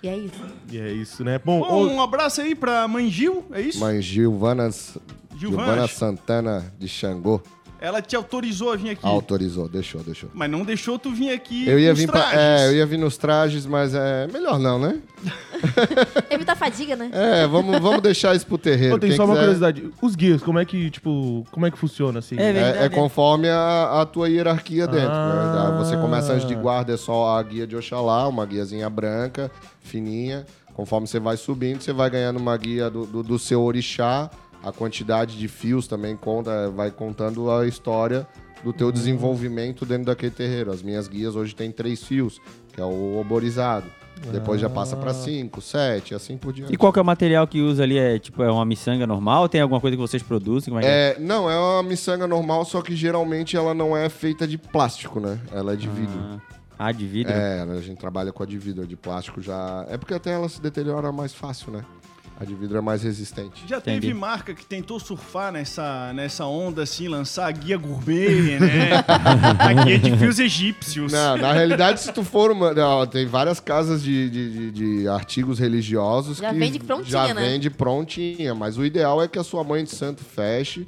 E 0.03 0.07
é 0.07 0.17
isso. 0.17 0.43
E 0.71 0.79
é 0.79 0.91
isso, 0.91 1.23
né? 1.23 1.39
Bom, 1.43 1.59
Bom, 1.59 1.85
um 1.85 2.01
abraço 2.01 2.41
aí 2.41 2.55
pra 2.55 2.87
mãe 2.87 3.07
Gil, 3.09 3.45
é 3.51 3.61
isso? 3.61 3.79
Mãe 3.79 4.01
Gilvana, 4.01 4.67
Gilvana. 4.71 5.37
Gilvana 5.37 5.87
Santana 5.87 6.73
de 6.79 6.87
Xangô 6.87 7.39
Ela 7.81 7.99
te 7.99 8.15
autorizou 8.15 8.71
a 8.71 8.75
vir 8.75 8.91
aqui. 8.91 9.03
autorizou, 9.05 9.67
deixou, 9.67 10.01
deixou. 10.03 10.29
Mas 10.35 10.49
não 10.51 10.63
deixou 10.63 10.99
tu 10.99 11.09
vir 11.11 11.31
aqui 11.33 11.67
Eu 11.67 11.79
ia 11.79 11.89
nos 11.89 11.99
vir 11.99 12.07
pra, 12.07 12.21
trajes. 12.21 12.39
é, 12.39 12.67
eu 12.67 12.75
ia 12.75 12.85
vir 12.85 12.99
nos 12.99 13.17
trajes, 13.17 13.65
mas 13.65 13.95
é 13.95 14.27
melhor 14.31 14.59
não, 14.59 14.77
né? 14.77 14.99
Evita 16.29 16.51
a 16.53 16.55
fadiga, 16.55 16.95
né? 16.95 17.09
É, 17.11 17.47
vamos, 17.47 17.79
vamos 17.79 18.01
deixar 18.01 18.35
isso 18.35 18.45
pro 18.45 18.57
terreiro. 18.57 18.95
ô, 18.95 18.99
tem 18.99 19.09
Quem 19.09 19.17
só 19.17 19.23
uma 19.25 19.33
quiser- 19.33 19.41
curiosidade. 19.45 19.89
Os 20.01 20.15
guias, 20.15 20.41
como 20.43 20.59
é 20.59 20.65
que, 20.65 20.89
tipo, 20.91 21.43
como 21.51 21.65
é 21.65 21.71
que 21.71 21.77
funciona, 21.77 22.19
assim? 22.19 22.35
É. 22.37 22.51
É, 22.51 22.83
é 22.85 22.89
conforme 22.89 23.49
a, 23.49 24.01
a 24.01 24.05
tua 24.05 24.29
hierarquia 24.29 24.85
dentro. 24.87 25.09
Ah. 25.11 25.71
né? 25.71 25.77
Você 25.79 25.97
começa 25.97 26.33
antes 26.33 26.47
de 26.47 26.53
guarda, 26.55 26.93
é 26.93 26.97
só 26.97 27.37
a 27.37 27.43
guia 27.43 27.65
de 27.65 27.75
Oxalá, 27.75 28.27
uma 28.27 28.45
guiazinha 28.45 28.89
branca, 28.89 29.49
fininha. 29.81 30.45
Conforme 30.73 31.07
você 31.07 31.19
vai 31.19 31.35
subindo, 31.35 31.81
você 31.81 31.91
vai 31.91 32.09
ganhando 32.09 32.37
uma 32.37 32.55
guia 32.57 32.89
do, 32.89 33.05
do, 33.05 33.23
do 33.23 33.39
seu 33.39 33.61
orixá. 33.61 34.29
A 34.63 34.71
quantidade 34.71 35.37
de 35.37 35.47
fios 35.47 35.87
também 35.87 36.15
conta, 36.15 36.69
vai 36.69 36.91
contando 36.91 37.49
a 37.49 37.67
história 37.67 38.27
do 38.63 38.71
teu 38.71 38.91
desenvolvimento 38.91 39.85
dentro 39.85 40.05
daquele 40.05 40.31
terreiro. 40.31 40.71
As 40.71 40.81
minhas 40.83 41.07
guias 41.07 41.35
hoje 41.35 41.55
têm 41.55 41.71
três 41.71 42.03
fios, 42.03 42.39
que 42.73 42.79
é 42.79 42.85
o 42.85 43.19
oborizado. 43.19 43.87
Depois 44.31 44.61
já 44.61 44.69
passa 44.69 44.95
pra 44.95 45.15
cinco, 45.15 45.61
sete, 45.61 46.13
assim 46.13 46.37
por 46.37 46.53
diante. 46.53 46.71
E 46.71 46.77
qual 46.77 46.93
que 46.93 46.99
é 46.99 47.01
o 47.01 47.05
material 47.05 47.47
que 47.47 47.59
usa 47.59 47.81
ali? 47.81 47.97
É 47.97 48.19
tipo, 48.19 48.43
é 48.43 48.51
uma 48.51 48.65
miçanga 48.65 49.07
normal? 49.07 49.49
Tem 49.49 49.59
alguma 49.59 49.81
coisa 49.81 49.97
que 49.97 50.01
vocês 50.01 50.21
produzem? 50.21 50.77
É 50.77 50.85
é? 50.85 50.87
É, 50.87 51.19
não, 51.19 51.49
é 51.49 51.57
uma 51.57 51.81
miçanga 51.81 52.27
normal, 52.27 52.63
só 52.65 52.81
que 52.81 52.95
geralmente 52.95 53.57
ela 53.57 53.73
não 53.73 53.97
é 53.97 54.09
feita 54.09 54.47
de 54.47 54.59
plástico, 54.59 55.19
né? 55.19 55.39
Ela 55.51 55.73
é 55.73 55.75
de 55.75 55.87
vidro. 55.87 56.39
Ah, 56.77 56.91
de 56.91 57.07
vidro? 57.07 57.33
É, 57.33 57.61
a 57.61 57.81
gente 57.81 57.97
trabalha 57.97 58.31
com 58.31 58.43
a 58.43 58.45
de 58.45 58.57
vidro. 58.57 58.83
A 58.83 58.85
de 58.85 58.95
plástico 58.95 59.41
já. 59.41 59.85
É 59.89 59.97
porque 59.97 60.13
até 60.13 60.31
ela 60.31 60.47
se 60.49 60.61
deteriora 60.61 61.11
mais 61.11 61.33
fácil, 61.33 61.71
né? 61.71 61.83
A 62.41 62.43
de 62.43 62.55
vidro 62.55 62.75
é 62.75 62.81
mais 62.81 63.03
resistente. 63.03 63.63
Já 63.67 63.77
Entendi. 63.77 64.01
teve 64.01 64.13
marca 64.15 64.51
que 64.55 64.65
tentou 64.65 64.99
surfar 64.99 65.51
nessa, 65.51 66.11
nessa 66.13 66.43
onda, 66.47 66.81
assim, 66.81 67.07
lançar 67.07 67.45
a 67.45 67.51
guia 67.51 67.77
gourmet, 67.77 68.59
né? 68.59 68.89
a 69.59 69.71
guia 69.85 69.99
de 69.99 70.17
fios 70.17 70.39
egípcios. 70.39 71.11
Não, 71.13 71.37
na 71.37 71.53
realidade, 71.53 71.99
se 72.01 72.11
tu 72.11 72.23
for 72.23 72.49
uma. 72.49 72.73
Não, 72.73 73.05
tem 73.05 73.27
várias 73.27 73.59
casas 73.59 74.01
de, 74.01 74.27
de, 74.31 74.71
de- 74.71 74.71
de 75.01 75.07
artigos 75.07 75.59
religiosos 75.59 76.37
Já 76.39 76.51
que 76.51 76.57
vende 76.57 76.79
prontinha, 76.79 77.11
já 77.27 77.31
né? 77.31 77.41
vende 77.47 77.69
prontinha. 77.69 78.55
Mas 78.55 78.75
o 78.75 78.83
ideal 78.83 79.21
é 79.21 79.27
que 79.27 79.37
a 79.37 79.43
sua 79.43 79.63
mãe 79.63 79.83
de 79.83 79.91
santo 79.91 80.23
feche 80.23 80.87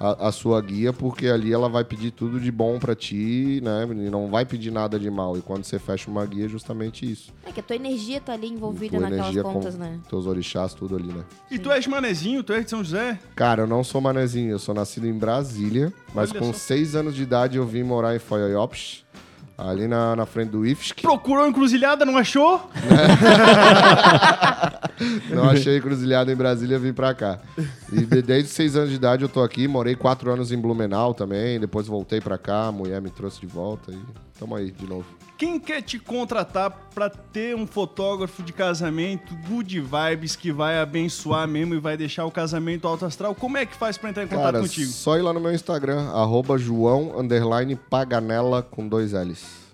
a, 0.00 0.28
a 0.28 0.32
sua 0.32 0.60
guia, 0.62 0.94
porque 0.94 1.26
ali 1.28 1.52
ela 1.52 1.68
vai 1.68 1.84
pedir 1.84 2.10
tudo 2.10 2.40
de 2.40 2.50
bom 2.50 2.78
pra 2.78 2.94
ti, 2.94 3.60
né? 3.62 3.86
E 3.90 4.08
não 4.10 4.30
vai 4.30 4.46
pedir 4.46 4.70
nada 4.70 4.98
de 4.98 5.10
mal. 5.10 5.36
E 5.36 5.42
quando 5.42 5.62
você 5.62 5.78
fecha 5.78 6.10
uma 6.10 6.24
guia, 6.24 6.46
é 6.46 6.48
justamente 6.48 7.08
isso. 7.10 7.32
É 7.44 7.52
que 7.52 7.60
a 7.60 7.62
tua 7.62 7.76
energia 7.76 8.18
tá 8.18 8.32
ali 8.32 8.48
envolvida 8.48 8.96
Tua 8.96 9.00
naquelas 9.00 9.24
energia 9.26 9.42
contas, 9.42 9.74
com 9.74 9.80
né? 9.80 10.00
teus 10.08 10.26
orixás, 10.26 10.72
tudo 10.72 10.96
ali, 10.96 11.12
né? 11.12 11.22
E 11.50 11.58
tu 11.58 11.70
és 11.70 11.86
manezinho, 11.86 12.42
tu 12.42 12.54
és 12.54 12.64
de 12.64 12.70
São 12.70 12.82
José? 12.82 13.18
Cara, 13.36 13.62
eu 13.62 13.66
não 13.66 13.84
sou 13.84 14.00
manezinho, 14.00 14.50
eu 14.50 14.58
sou 14.58 14.74
nascido 14.74 15.06
em 15.06 15.12
Brasília, 15.12 15.92
mas 16.14 16.30
Olha 16.30 16.40
com 16.40 16.46
só. 16.46 16.58
seis 16.58 16.94
anos 16.96 17.14
de 17.14 17.22
idade 17.22 17.58
eu 17.58 17.66
vim 17.66 17.82
morar 17.82 18.16
em 18.16 18.18
Foyoiopes, 18.18 19.04
ali 19.68 19.86
na, 19.88 20.14
na 20.16 20.26
frente 20.26 20.50
do 20.50 20.64
IFSC. 20.66 21.02
Procurou 21.02 21.46
encruzilhada, 21.46 22.04
não 22.04 22.16
achou? 22.16 22.68
Não 25.30 25.48
achei 25.48 25.78
encruzilhada 25.78 26.30
em 26.30 26.36
Brasília, 26.36 26.78
vim 26.78 26.92
pra 26.92 27.14
cá. 27.14 27.38
E 27.92 28.04
de- 28.04 28.22
desde 28.22 28.50
seis 28.50 28.76
anos 28.76 28.90
de 28.90 28.96
idade 28.96 29.22
eu 29.22 29.28
tô 29.28 29.42
aqui, 29.42 29.66
morei 29.66 29.94
quatro 29.94 30.30
anos 30.30 30.52
em 30.52 30.58
Blumenau 30.58 31.14
também, 31.14 31.58
depois 31.58 31.86
voltei 31.86 32.20
pra 32.20 32.36
cá, 32.36 32.66
a 32.66 32.72
mulher 32.72 33.00
me 33.00 33.10
trouxe 33.10 33.40
de 33.40 33.46
volta 33.46 33.92
e 33.92 33.98
tamo 34.40 34.56
aí 34.56 34.70
de 34.70 34.86
novo. 34.86 35.04
Quem 35.36 35.58
quer 35.60 35.82
te 35.82 35.98
contratar 35.98 36.70
pra 36.94 37.08
ter 37.08 37.54
um 37.54 37.66
fotógrafo 37.66 38.42
de 38.42 38.52
casamento 38.52 39.34
good 39.48 39.80
vibes 39.80 40.34
que 40.34 40.50
vai 40.50 40.78
abençoar 40.78 41.46
mesmo 41.46 41.74
e 41.74 41.78
vai 41.78 41.96
deixar 41.96 42.24
o 42.26 42.30
casamento 42.30 42.88
alto 42.88 43.04
astral, 43.04 43.34
como 43.34 43.56
é 43.56 43.64
que 43.64 43.74
faz 43.74 43.96
pra 43.96 44.10
entrar 44.10 44.24
em 44.24 44.28
contato 44.28 44.44
Cara, 44.44 44.60
contigo? 44.60 44.90
só 44.90 45.16
ir 45.16 45.22
lá 45.22 45.32
no 45.32 45.40
meu 45.40 45.52
Instagram, 45.52 46.08
arroba 46.10 46.58
João, 46.58 47.18
underline, 47.18 47.76
Paganella, 47.76 48.62
com 48.62 48.86
dois 48.88 49.12
L's. 49.12 49.69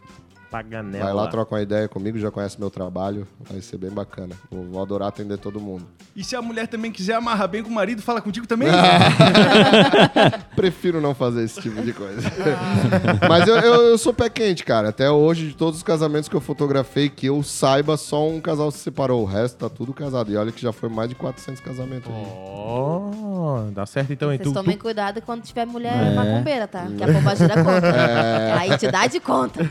Paganela. 0.51 1.05
Vai 1.05 1.13
lá, 1.15 1.27
troca 1.29 1.55
uma 1.55 1.63
ideia 1.63 1.89
comigo, 1.89 2.19
já 2.19 2.31
conhece 2.31 2.59
meu 2.59 2.71
trabalho, 2.71 3.27
vai 3.49 3.61
ser 3.61 3.77
bem 3.79 3.91
bacana. 3.91 4.35
Vou, 4.51 4.65
vou 4.65 4.83
adorar 4.83 5.09
atender 5.09 5.39
todo 5.39 5.61
mundo. 5.61 5.87
E 6.15 6.25
se 6.25 6.35
a 6.35 6.41
mulher 6.43 6.67
também 6.69 6.91
quiser 6.91 7.15
amarrar 7.15 7.49
bem 7.49 7.63
com 7.63 7.69
o 7.69 7.73
marido, 7.75 8.01
fala 8.01 8.21
contigo 8.21 8.47
também? 8.47 8.69
Prefiro 10.55 11.01
não 11.01 11.15
fazer 11.15 11.45
esse 11.45 11.61
tipo 11.61 11.83
de 11.83 11.93
coisa. 11.93 12.21
Mas 13.29 13.47
eu, 13.47 13.57
eu, 13.57 13.75
eu 13.83 13.99
sou 13.99 14.13
pé 14.15 14.29
quente, 14.31 14.65
cara. 14.65 14.89
Até 14.89 15.11
hoje, 15.11 15.49
de 15.49 15.55
todos 15.55 15.77
os 15.79 15.83
casamentos 15.83 16.29
que 16.29 16.35
eu 16.35 16.41
fotografei, 16.41 17.09
que 17.09 17.27
eu 17.27 17.43
saiba, 17.43 17.97
só 17.97 18.27
um 18.27 18.41
casal 18.41 18.71
se 18.71 18.79
separou. 18.79 19.23
O 19.23 19.27
resto 19.27 19.57
tá 19.59 19.69
tudo 19.69 19.93
casado. 19.93 20.31
E 20.33 20.37
olha 20.37 20.53
que 20.53 20.63
já 20.63 20.73
foi 20.73 20.89
mais 20.89 21.09
de 21.09 21.15
400 21.15 21.61
casamentos. 21.61 22.11
aí. 22.11 22.25
Ó, 22.69 23.65
dá 23.73 23.85
certo 23.87 24.13
então, 24.13 24.33
hein? 24.33 24.39
Vocês 24.39 24.49
Tu, 24.51 24.55
tomem 24.55 24.77
tu, 24.77 24.83
cuidado 24.83 25.21
quando 25.23 25.43
tiver 25.43 25.67
mulher 25.67 25.93
É. 26.13 26.15
macumbeira, 26.15 26.67
tá? 26.67 26.87
Que 26.97 27.05
a 27.05 27.13
pombagira 27.13 27.63
conta. 27.63 27.87
É. 27.87 28.53
A 28.53 28.67
entidade 28.69 29.21
conta. 29.21 29.71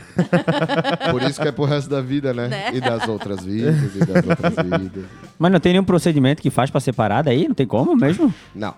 Por 1.10 1.22
isso 1.22 1.40
que 1.40 1.48
é 1.48 1.52
pro 1.52 1.64
resto 1.64 1.88
da 1.90 2.00
vida, 2.00 2.32
né? 2.34 2.48
Né? 2.48 2.70
E 2.74 2.80
das 2.80 3.06
outras 3.08 3.44
vidas, 3.44 3.94
e 3.94 3.98
das 3.98 4.24
outras 4.24 4.54
vidas. 4.80 5.04
Mas 5.38 5.52
não 5.52 5.60
tem 5.60 5.72
nenhum 5.72 5.84
procedimento 5.84 6.42
que 6.42 6.50
faz 6.50 6.70
pra 6.70 6.80
separar 6.80 7.22
daí? 7.22 7.46
Não 7.48 7.54
tem 7.54 7.66
como 7.66 7.96
mesmo? 7.96 8.32
Não. 8.54 8.74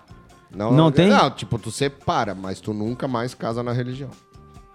Não, 0.51 0.71
Não 0.71 0.91
tem? 0.91 1.09
Não, 1.09 1.29
tipo, 1.29 1.59
tu 1.59 1.69
separa, 1.71 2.33
mas 2.33 2.59
tu 2.59 2.73
nunca 2.73 3.07
mais 3.07 3.35
casa 3.35 3.61
na 3.61 3.71
religião. 3.71 4.09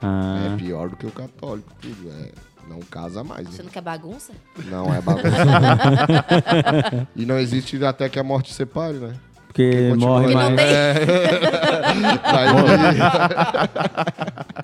Ah, 0.01 0.53
É 0.53 0.57
pior 0.57 0.89
do 0.89 0.97
que 0.97 1.07
o 1.07 1.11
católico, 1.11 1.73
tudo. 1.81 2.11
É, 2.11 2.31
não 2.69 2.79
casa 2.81 3.25
mais. 3.25 3.49
Você 3.49 3.59
né? 3.59 3.65
não 3.65 3.71
quer 3.71 3.81
bagunça? 3.83 4.33
Não 4.67 4.95
é 4.95 5.01
bagunça. 5.01 5.29
e 7.17 7.27
não 7.27 7.39
existe 7.39 7.83
até 7.85 8.09
que 8.09 8.19
a 8.19 8.23
morte 8.23 8.53
separe, 8.53 8.99
né? 8.99 9.15
Porque 9.55 9.91
Continua 9.91 10.09
morre 10.21 10.35
mais. 10.35 10.51
não 10.51 10.57
tem. 12.65 12.99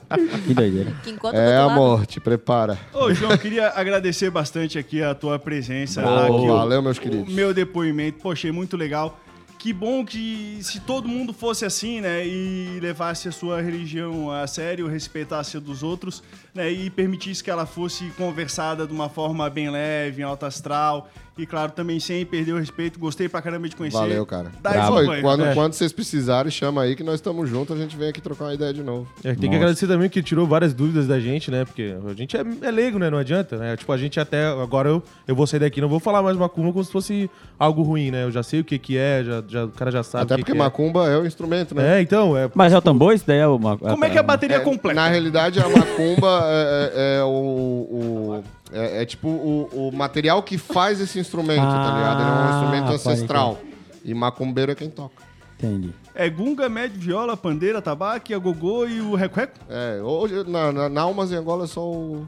Vai- 0.09 0.41
Que 0.47 0.55
doideira. 0.55 0.93
Que 1.05 1.17
é 1.33 1.57
a 1.57 1.67
lado- 1.67 1.75
morte, 1.77 2.19
prepara. 2.21 2.77
Ô, 2.93 3.13
João, 3.15 3.37
queria 3.39 3.69
agradecer 3.69 4.31
bastante 4.31 4.77
aqui 4.79 5.01
a 5.01 5.15
tua 5.15 5.39
presença. 5.39 6.03
Boa, 6.03 6.23
aqui, 6.25 6.33
o- 6.33 6.57
valeu, 6.57 6.83
meus 6.83 6.99
o 6.99 7.01
queridos. 7.01 7.33
meu 7.33 7.55
depoimento. 7.55 8.19
Pô, 8.21 8.33
achei 8.33 8.51
muito 8.51 8.77
legal. 8.77 9.21
Que 9.59 9.73
bom 9.75 10.05
que 10.07 10.59
se 10.63 10.81
todo 10.81 11.07
mundo 11.07 11.35
fosse 11.35 11.67
assim, 11.67 12.01
né, 12.01 12.27
e 12.27 12.79
levasse 12.81 13.29
a 13.29 13.33
sua 13.33 13.61
religião 13.61 14.31
a 14.31 14.47
sério, 14.47 14.87
respeitasse 14.89 15.59
a 15.59 15.61
dos 15.61 15.83
outros, 15.83 16.23
né, 16.55 16.71
e 16.71 16.91
permitisse 16.91 17.43
que 17.43 17.51
ela 17.51 17.67
fosse 17.67 18.05
conversada 18.17 18.87
de 18.87 18.93
uma 18.93 19.09
forma 19.09 19.49
bem 19.51 19.71
leve, 19.71 20.23
em 20.23 20.25
alta 20.25 20.47
astral, 20.47 21.09
e 21.39 21.47
claro, 21.47 21.73
também 21.73 21.99
sem 21.99 22.27
perder 22.27 22.53
o 22.53 22.59
respeito. 22.59 22.99
Gostei 22.99 23.27
pra 23.27 23.41
caramba 23.41 23.67
de 23.67 23.75
conhecer. 23.75 23.97
Valeu, 23.97 24.27
cara. 24.27 24.51
Dá 24.63 24.87
Foi, 24.89 25.23
quando, 25.23 25.45
É. 25.47 25.55
quando 25.55 25.73
vocês 25.73 25.91
precisarem, 25.91 26.51
chama 26.51 26.83
aí 26.83 26.95
que 26.95 27.03
nós 27.03 27.15
estamos 27.15 27.49
juntos, 27.49 27.75
a 27.75 27.81
gente 27.81 27.97
vem 27.97 28.11
aqui 28.11 28.21
trocar 28.21 28.45
uma 28.47 28.55
ideia 28.55 28.75
de 28.75 28.83
novo. 28.83 29.09
É, 29.25 29.29
tem 29.31 29.37
que 29.37 29.47
Nossa. 29.47 29.57
agradecer 29.57 29.87
também 29.87 30.11
que 30.11 30.23
tirou 30.23 30.47
várias 30.47 30.75
dúvidas 30.75 31.07
da 31.07 31.19
gente, 31.19 31.51
né? 31.51 31.65
Porque 31.65 31.95
a 32.07 32.13
gente 32.15 32.37
é, 32.37 32.45
é 32.63 32.71
leigo, 32.71 32.99
né? 32.99 33.09
Não 33.09 33.17
adianta, 33.17 33.57
né? 33.57 33.75
Tipo, 33.77 33.91
a 33.93 33.97
gente 33.97 34.21
até. 34.21 34.49
Agora 34.49 34.91
eu, 34.91 35.03
eu 35.27 35.35
vou 35.35 35.47
sair 35.47 35.61
daqui, 35.61 35.81
não 35.81 35.89
vou 35.89 36.01
falar 36.01 36.21
mais 36.23 36.37
macumba 36.37 36.73
como 36.73 36.85
se 36.85 36.93
fosse 36.93 37.31
algo 37.59 37.81
ruim, 37.83 38.11
né? 38.11 38.25
Eu 38.25 38.31
já 38.31 38.43
sei 38.43 38.61
o 38.61 38.65
que 38.65 38.79
que 38.79 38.99
é, 38.99 39.25
já, 39.25 39.43
já, 39.49 39.65
o 39.65 39.69
cara 39.71 39.91
já 39.91 40.03
sabe 40.03 40.25
Até 40.25 40.35
o 40.35 40.37
que 40.39 40.43
porque 40.43 40.53
que 40.53 40.59
macumba 40.59 41.09
é 41.09 41.17
o 41.17 41.25
instrumento, 41.27 41.75
né? 41.75 41.97
é. 41.97 41.99
É, 42.01 42.03
então, 42.03 42.37
é. 42.37 42.51
Mas 42.55 42.71
é 42.73 42.77
o 42.77 42.83
tambor? 42.83 43.15
Isso 43.15 43.25
daí 43.27 43.39
é 43.39 43.47
uma. 43.47 43.79
Como 43.79 44.05
é 44.05 44.11
que 44.11 44.17
é 44.19 44.21
a 44.21 44.23
bateria 44.23 44.57
É, 44.57 44.61
completa? 44.61 44.95
Na 45.01 45.09
realidade, 45.09 45.59
a 45.59 45.69
macumba 45.69 46.40
é, 46.45 46.93
é- 46.95 47.19
é 47.21 47.25
o. 47.25 47.29
o- 47.29 48.45
é, 48.73 49.03
é 49.03 49.05
tipo 49.07 49.29
o, 49.29 49.89
o 49.89 49.93
material 49.97 50.43
que 50.43 50.57
faz 50.59 51.01
esse 51.01 51.19
instrumento, 51.19 51.63
tá 51.63 51.93
ligado? 51.95 52.21
Ele 52.21 52.29
é 52.31 52.33
um 52.33 52.37
Ah, 52.37 52.51
instrumento 52.55 52.93
ancestral. 52.93 53.59
E 54.05 54.15
macumbeiro 54.15 54.73
é 54.73 54.75
quem 54.75 54.89
toca. 54.89 55.23
Entendi. 55.59 55.91
É 56.15 56.29
gunga, 56.31 56.69
médio, 56.69 56.99
viola, 56.99 57.37
pandeira, 57.37 57.83
tabaque, 57.83 58.33
a 58.33 58.39
gogô 58.39 58.87
e 58.87 59.01
o 59.01 59.15
reco-reco? 59.15 59.59
É, 59.69 60.01
hoje, 60.03 60.43
na, 60.49 60.73
na, 60.73 60.89
na 60.89 61.01
Almas 61.03 61.31
em 61.33 61.35
Angola 61.37 61.65
é 61.65 61.67
só 61.67 61.87
o, 61.87 62.27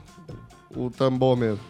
o 0.76 0.90
tambor 0.90 1.36
mesmo. 1.36 1.60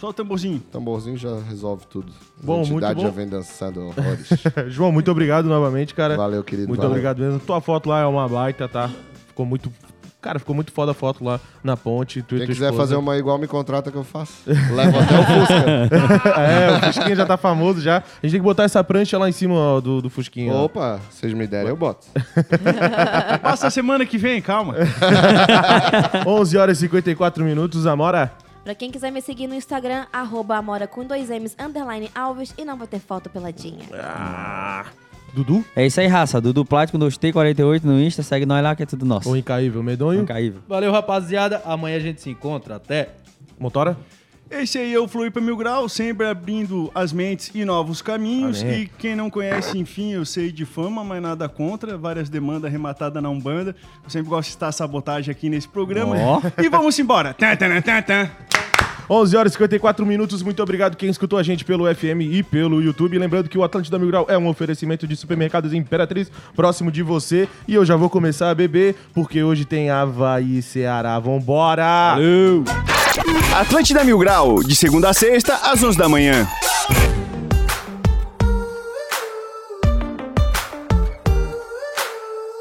Só 0.00 0.08
o 0.08 0.12
tamborzinho. 0.14 0.56
O 0.56 0.60
tamborzinho 0.72 1.18
já 1.18 1.38
resolve 1.40 1.84
tudo. 1.86 2.10
Bom, 2.42 2.58
muito 2.60 2.70
entidades 2.72 3.02
bom. 3.02 3.10
já 3.10 3.14
vem 3.14 3.28
dançando 3.28 3.80
horrores. 3.88 4.28
João, 4.68 4.90
muito 4.90 5.10
obrigado 5.10 5.44
novamente, 5.46 5.94
cara. 5.94 6.16
Valeu, 6.16 6.42
querido. 6.42 6.68
Muito 6.68 6.78
valeu. 6.78 6.92
obrigado 6.92 7.18
mesmo. 7.18 7.38
Tua 7.40 7.60
foto 7.60 7.90
lá 7.90 8.00
é 8.00 8.06
uma 8.06 8.26
baita, 8.26 8.66
tá? 8.66 8.88
Ficou 9.26 9.44
muito. 9.44 9.70
Cara, 10.20 10.38
ficou 10.38 10.54
muito 10.54 10.70
foda 10.70 10.92
a 10.92 10.94
foto 10.94 11.24
lá 11.24 11.40
na 11.64 11.76
ponte. 11.76 12.20
Tu 12.22 12.34
e 12.36 12.38
Quem 12.38 12.46
quiser 12.48 12.66
esposa. 12.66 12.82
fazer 12.82 12.96
uma 12.96 13.16
igual, 13.16 13.38
me 13.38 13.46
contrata 13.46 13.90
que 13.90 13.96
eu 13.96 14.04
faço. 14.04 14.34
Levo 14.46 14.98
até 14.98 15.18
o 15.18 15.24
Fusca. 15.24 16.30
É, 16.40 16.70
o 16.76 16.80
Fusquinha 16.92 17.16
já 17.16 17.24
tá 17.26 17.36
famoso 17.38 17.80
já. 17.80 17.96
A 17.98 18.02
gente 18.26 18.32
tem 18.32 18.40
que 18.40 18.44
botar 18.44 18.64
essa 18.64 18.84
prancha 18.84 19.16
lá 19.18 19.28
em 19.28 19.32
cima 19.32 19.54
ó, 19.54 19.80
do, 19.80 20.02
do 20.02 20.10
Fusquinha. 20.10 20.52
ó. 20.52 20.64
Opa, 20.64 21.00
vocês 21.10 21.32
me 21.32 21.46
derem, 21.46 21.68
eu 21.70 21.76
boto. 21.76 22.06
Passa 23.42 23.68
a 23.68 23.70
semana 23.70 24.04
que 24.04 24.18
vem, 24.18 24.42
calma. 24.42 24.74
11 26.26 26.56
horas 26.58 26.78
e 26.78 26.80
54 26.82 27.42
minutos, 27.44 27.86
Amora. 27.86 28.32
Pra 28.62 28.74
quem 28.74 28.90
quiser 28.90 29.10
me 29.10 29.22
seguir 29.22 29.46
no 29.46 29.54
Instagram, 29.54 30.04
arroba 30.12 30.56
amora 30.56 30.86
com 30.86 31.02
dois 31.04 31.30
M's, 31.30 31.56
underline 31.58 32.10
Alves, 32.14 32.52
e 32.58 32.64
não 32.64 32.76
vai 32.76 32.86
ter 32.86 33.00
foto 33.00 33.30
peladinha. 33.30 33.86
Ah, 33.94 34.84
Dudu, 35.32 35.64
É 35.76 35.86
isso 35.86 36.00
aí, 36.00 36.06
raça. 36.06 36.40
Dudu 36.40 36.64
Plático 36.64 36.98
2T48 36.98 37.84
no 37.84 38.00
Insta. 38.00 38.22
Segue 38.22 38.46
nós 38.46 38.62
lá 38.62 38.74
que 38.74 38.82
é 38.82 38.86
tudo 38.86 39.04
nosso. 39.04 39.30
o 39.30 39.36
incaível 39.36 39.82
medonho. 39.82 40.22
Incaível. 40.22 40.60
Valeu, 40.68 40.92
rapaziada. 40.92 41.62
Amanhã 41.64 41.96
a 41.96 42.00
gente 42.00 42.20
se 42.20 42.30
encontra. 42.30 42.76
Até. 42.76 43.10
Motora? 43.58 43.96
Esse 44.50 44.78
aí 44.78 44.92
é 44.92 44.98
o 44.98 45.06
Fluir 45.06 45.32
Mil 45.40 45.56
Grau, 45.56 45.88
sempre 45.88 46.26
abrindo 46.26 46.90
as 46.92 47.12
mentes 47.12 47.52
e 47.54 47.64
novos 47.64 48.02
caminhos. 48.02 48.62
Amém. 48.62 48.80
E 48.80 48.86
quem 48.88 49.14
não 49.14 49.30
conhece, 49.30 49.78
enfim, 49.78 50.10
eu 50.10 50.24
sei 50.24 50.50
de 50.50 50.64
fama, 50.64 51.04
mas 51.04 51.22
nada 51.22 51.48
contra. 51.48 51.96
Várias 51.96 52.28
demandas 52.28 52.64
arrematadas 52.64 53.22
na 53.22 53.30
Umbanda. 53.30 53.76
Eu 54.02 54.10
sempre 54.10 54.28
gosto 54.28 54.48
de 54.48 54.54
estar 54.56 54.72
sabotagem 54.72 55.30
aqui 55.30 55.48
nesse 55.48 55.68
programa. 55.68 56.16
Ó. 56.16 56.40
E 56.60 56.68
vamos 56.68 56.98
embora. 56.98 57.32
Tan, 57.32 57.54
tan, 57.54 57.80
tan, 57.80 58.02
tan. 58.02 58.30
11 59.10 59.36
horas 59.36 59.52
e 59.52 59.54
54 59.54 60.06
minutos. 60.06 60.40
Muito 60.40 60.62
obrigado 60.62 60.96
quem 60.96 61.10
escutou 61.10 61.36
a 61.36 61.42
gente 61.42 61.64
pelo 61.64 61.92
FM 61.92 62.20
e 62.30 62.44
pelo 62.44 62.80
YouTube. 62.80 63.18
Lembrando 63.18 63.48
que 63.48 63.58
o 63.58 63.64
Atlântida 63.64 63.98
Mil 63.98 64.06
Grau 64.06 64.26
é 64.28 64.38
um 64.38 64.46
oferecimento 64.46 65.04
de 65.04 65.16
supermercados 65.16 65.74
Imperatriz 65.74 66.30
próximo 66.54 66.92
de 66.92 67.02
você. 67.02 67.48
E 67.66 67.74
eu 67.74 67.84
já 67.84 67.96
vou 67.96 68.08
começar 68.08 68.50
a 68.50 68.54
beber, 68.54 68.94
porque 69.12 69.42
hoje 69.42 69.64
tem 69.64 69.90
Havaí 69.90 70.62
Ceará. 70.62 71.18
Vambora! 71.18 72.12
Valeu! 72.12 72.62
Atlântida 73.58 74.04
Mil 74.04 74.18
Grau, 74.18 74.62
de 74.62 74.76
segunda 74.76 75.10
a 75.10 75.12
sexta, 75.12 75.56
às 75.56 75.82
11 75.82 75.98
da 75.98 76.08
manhã. 76.08 76.46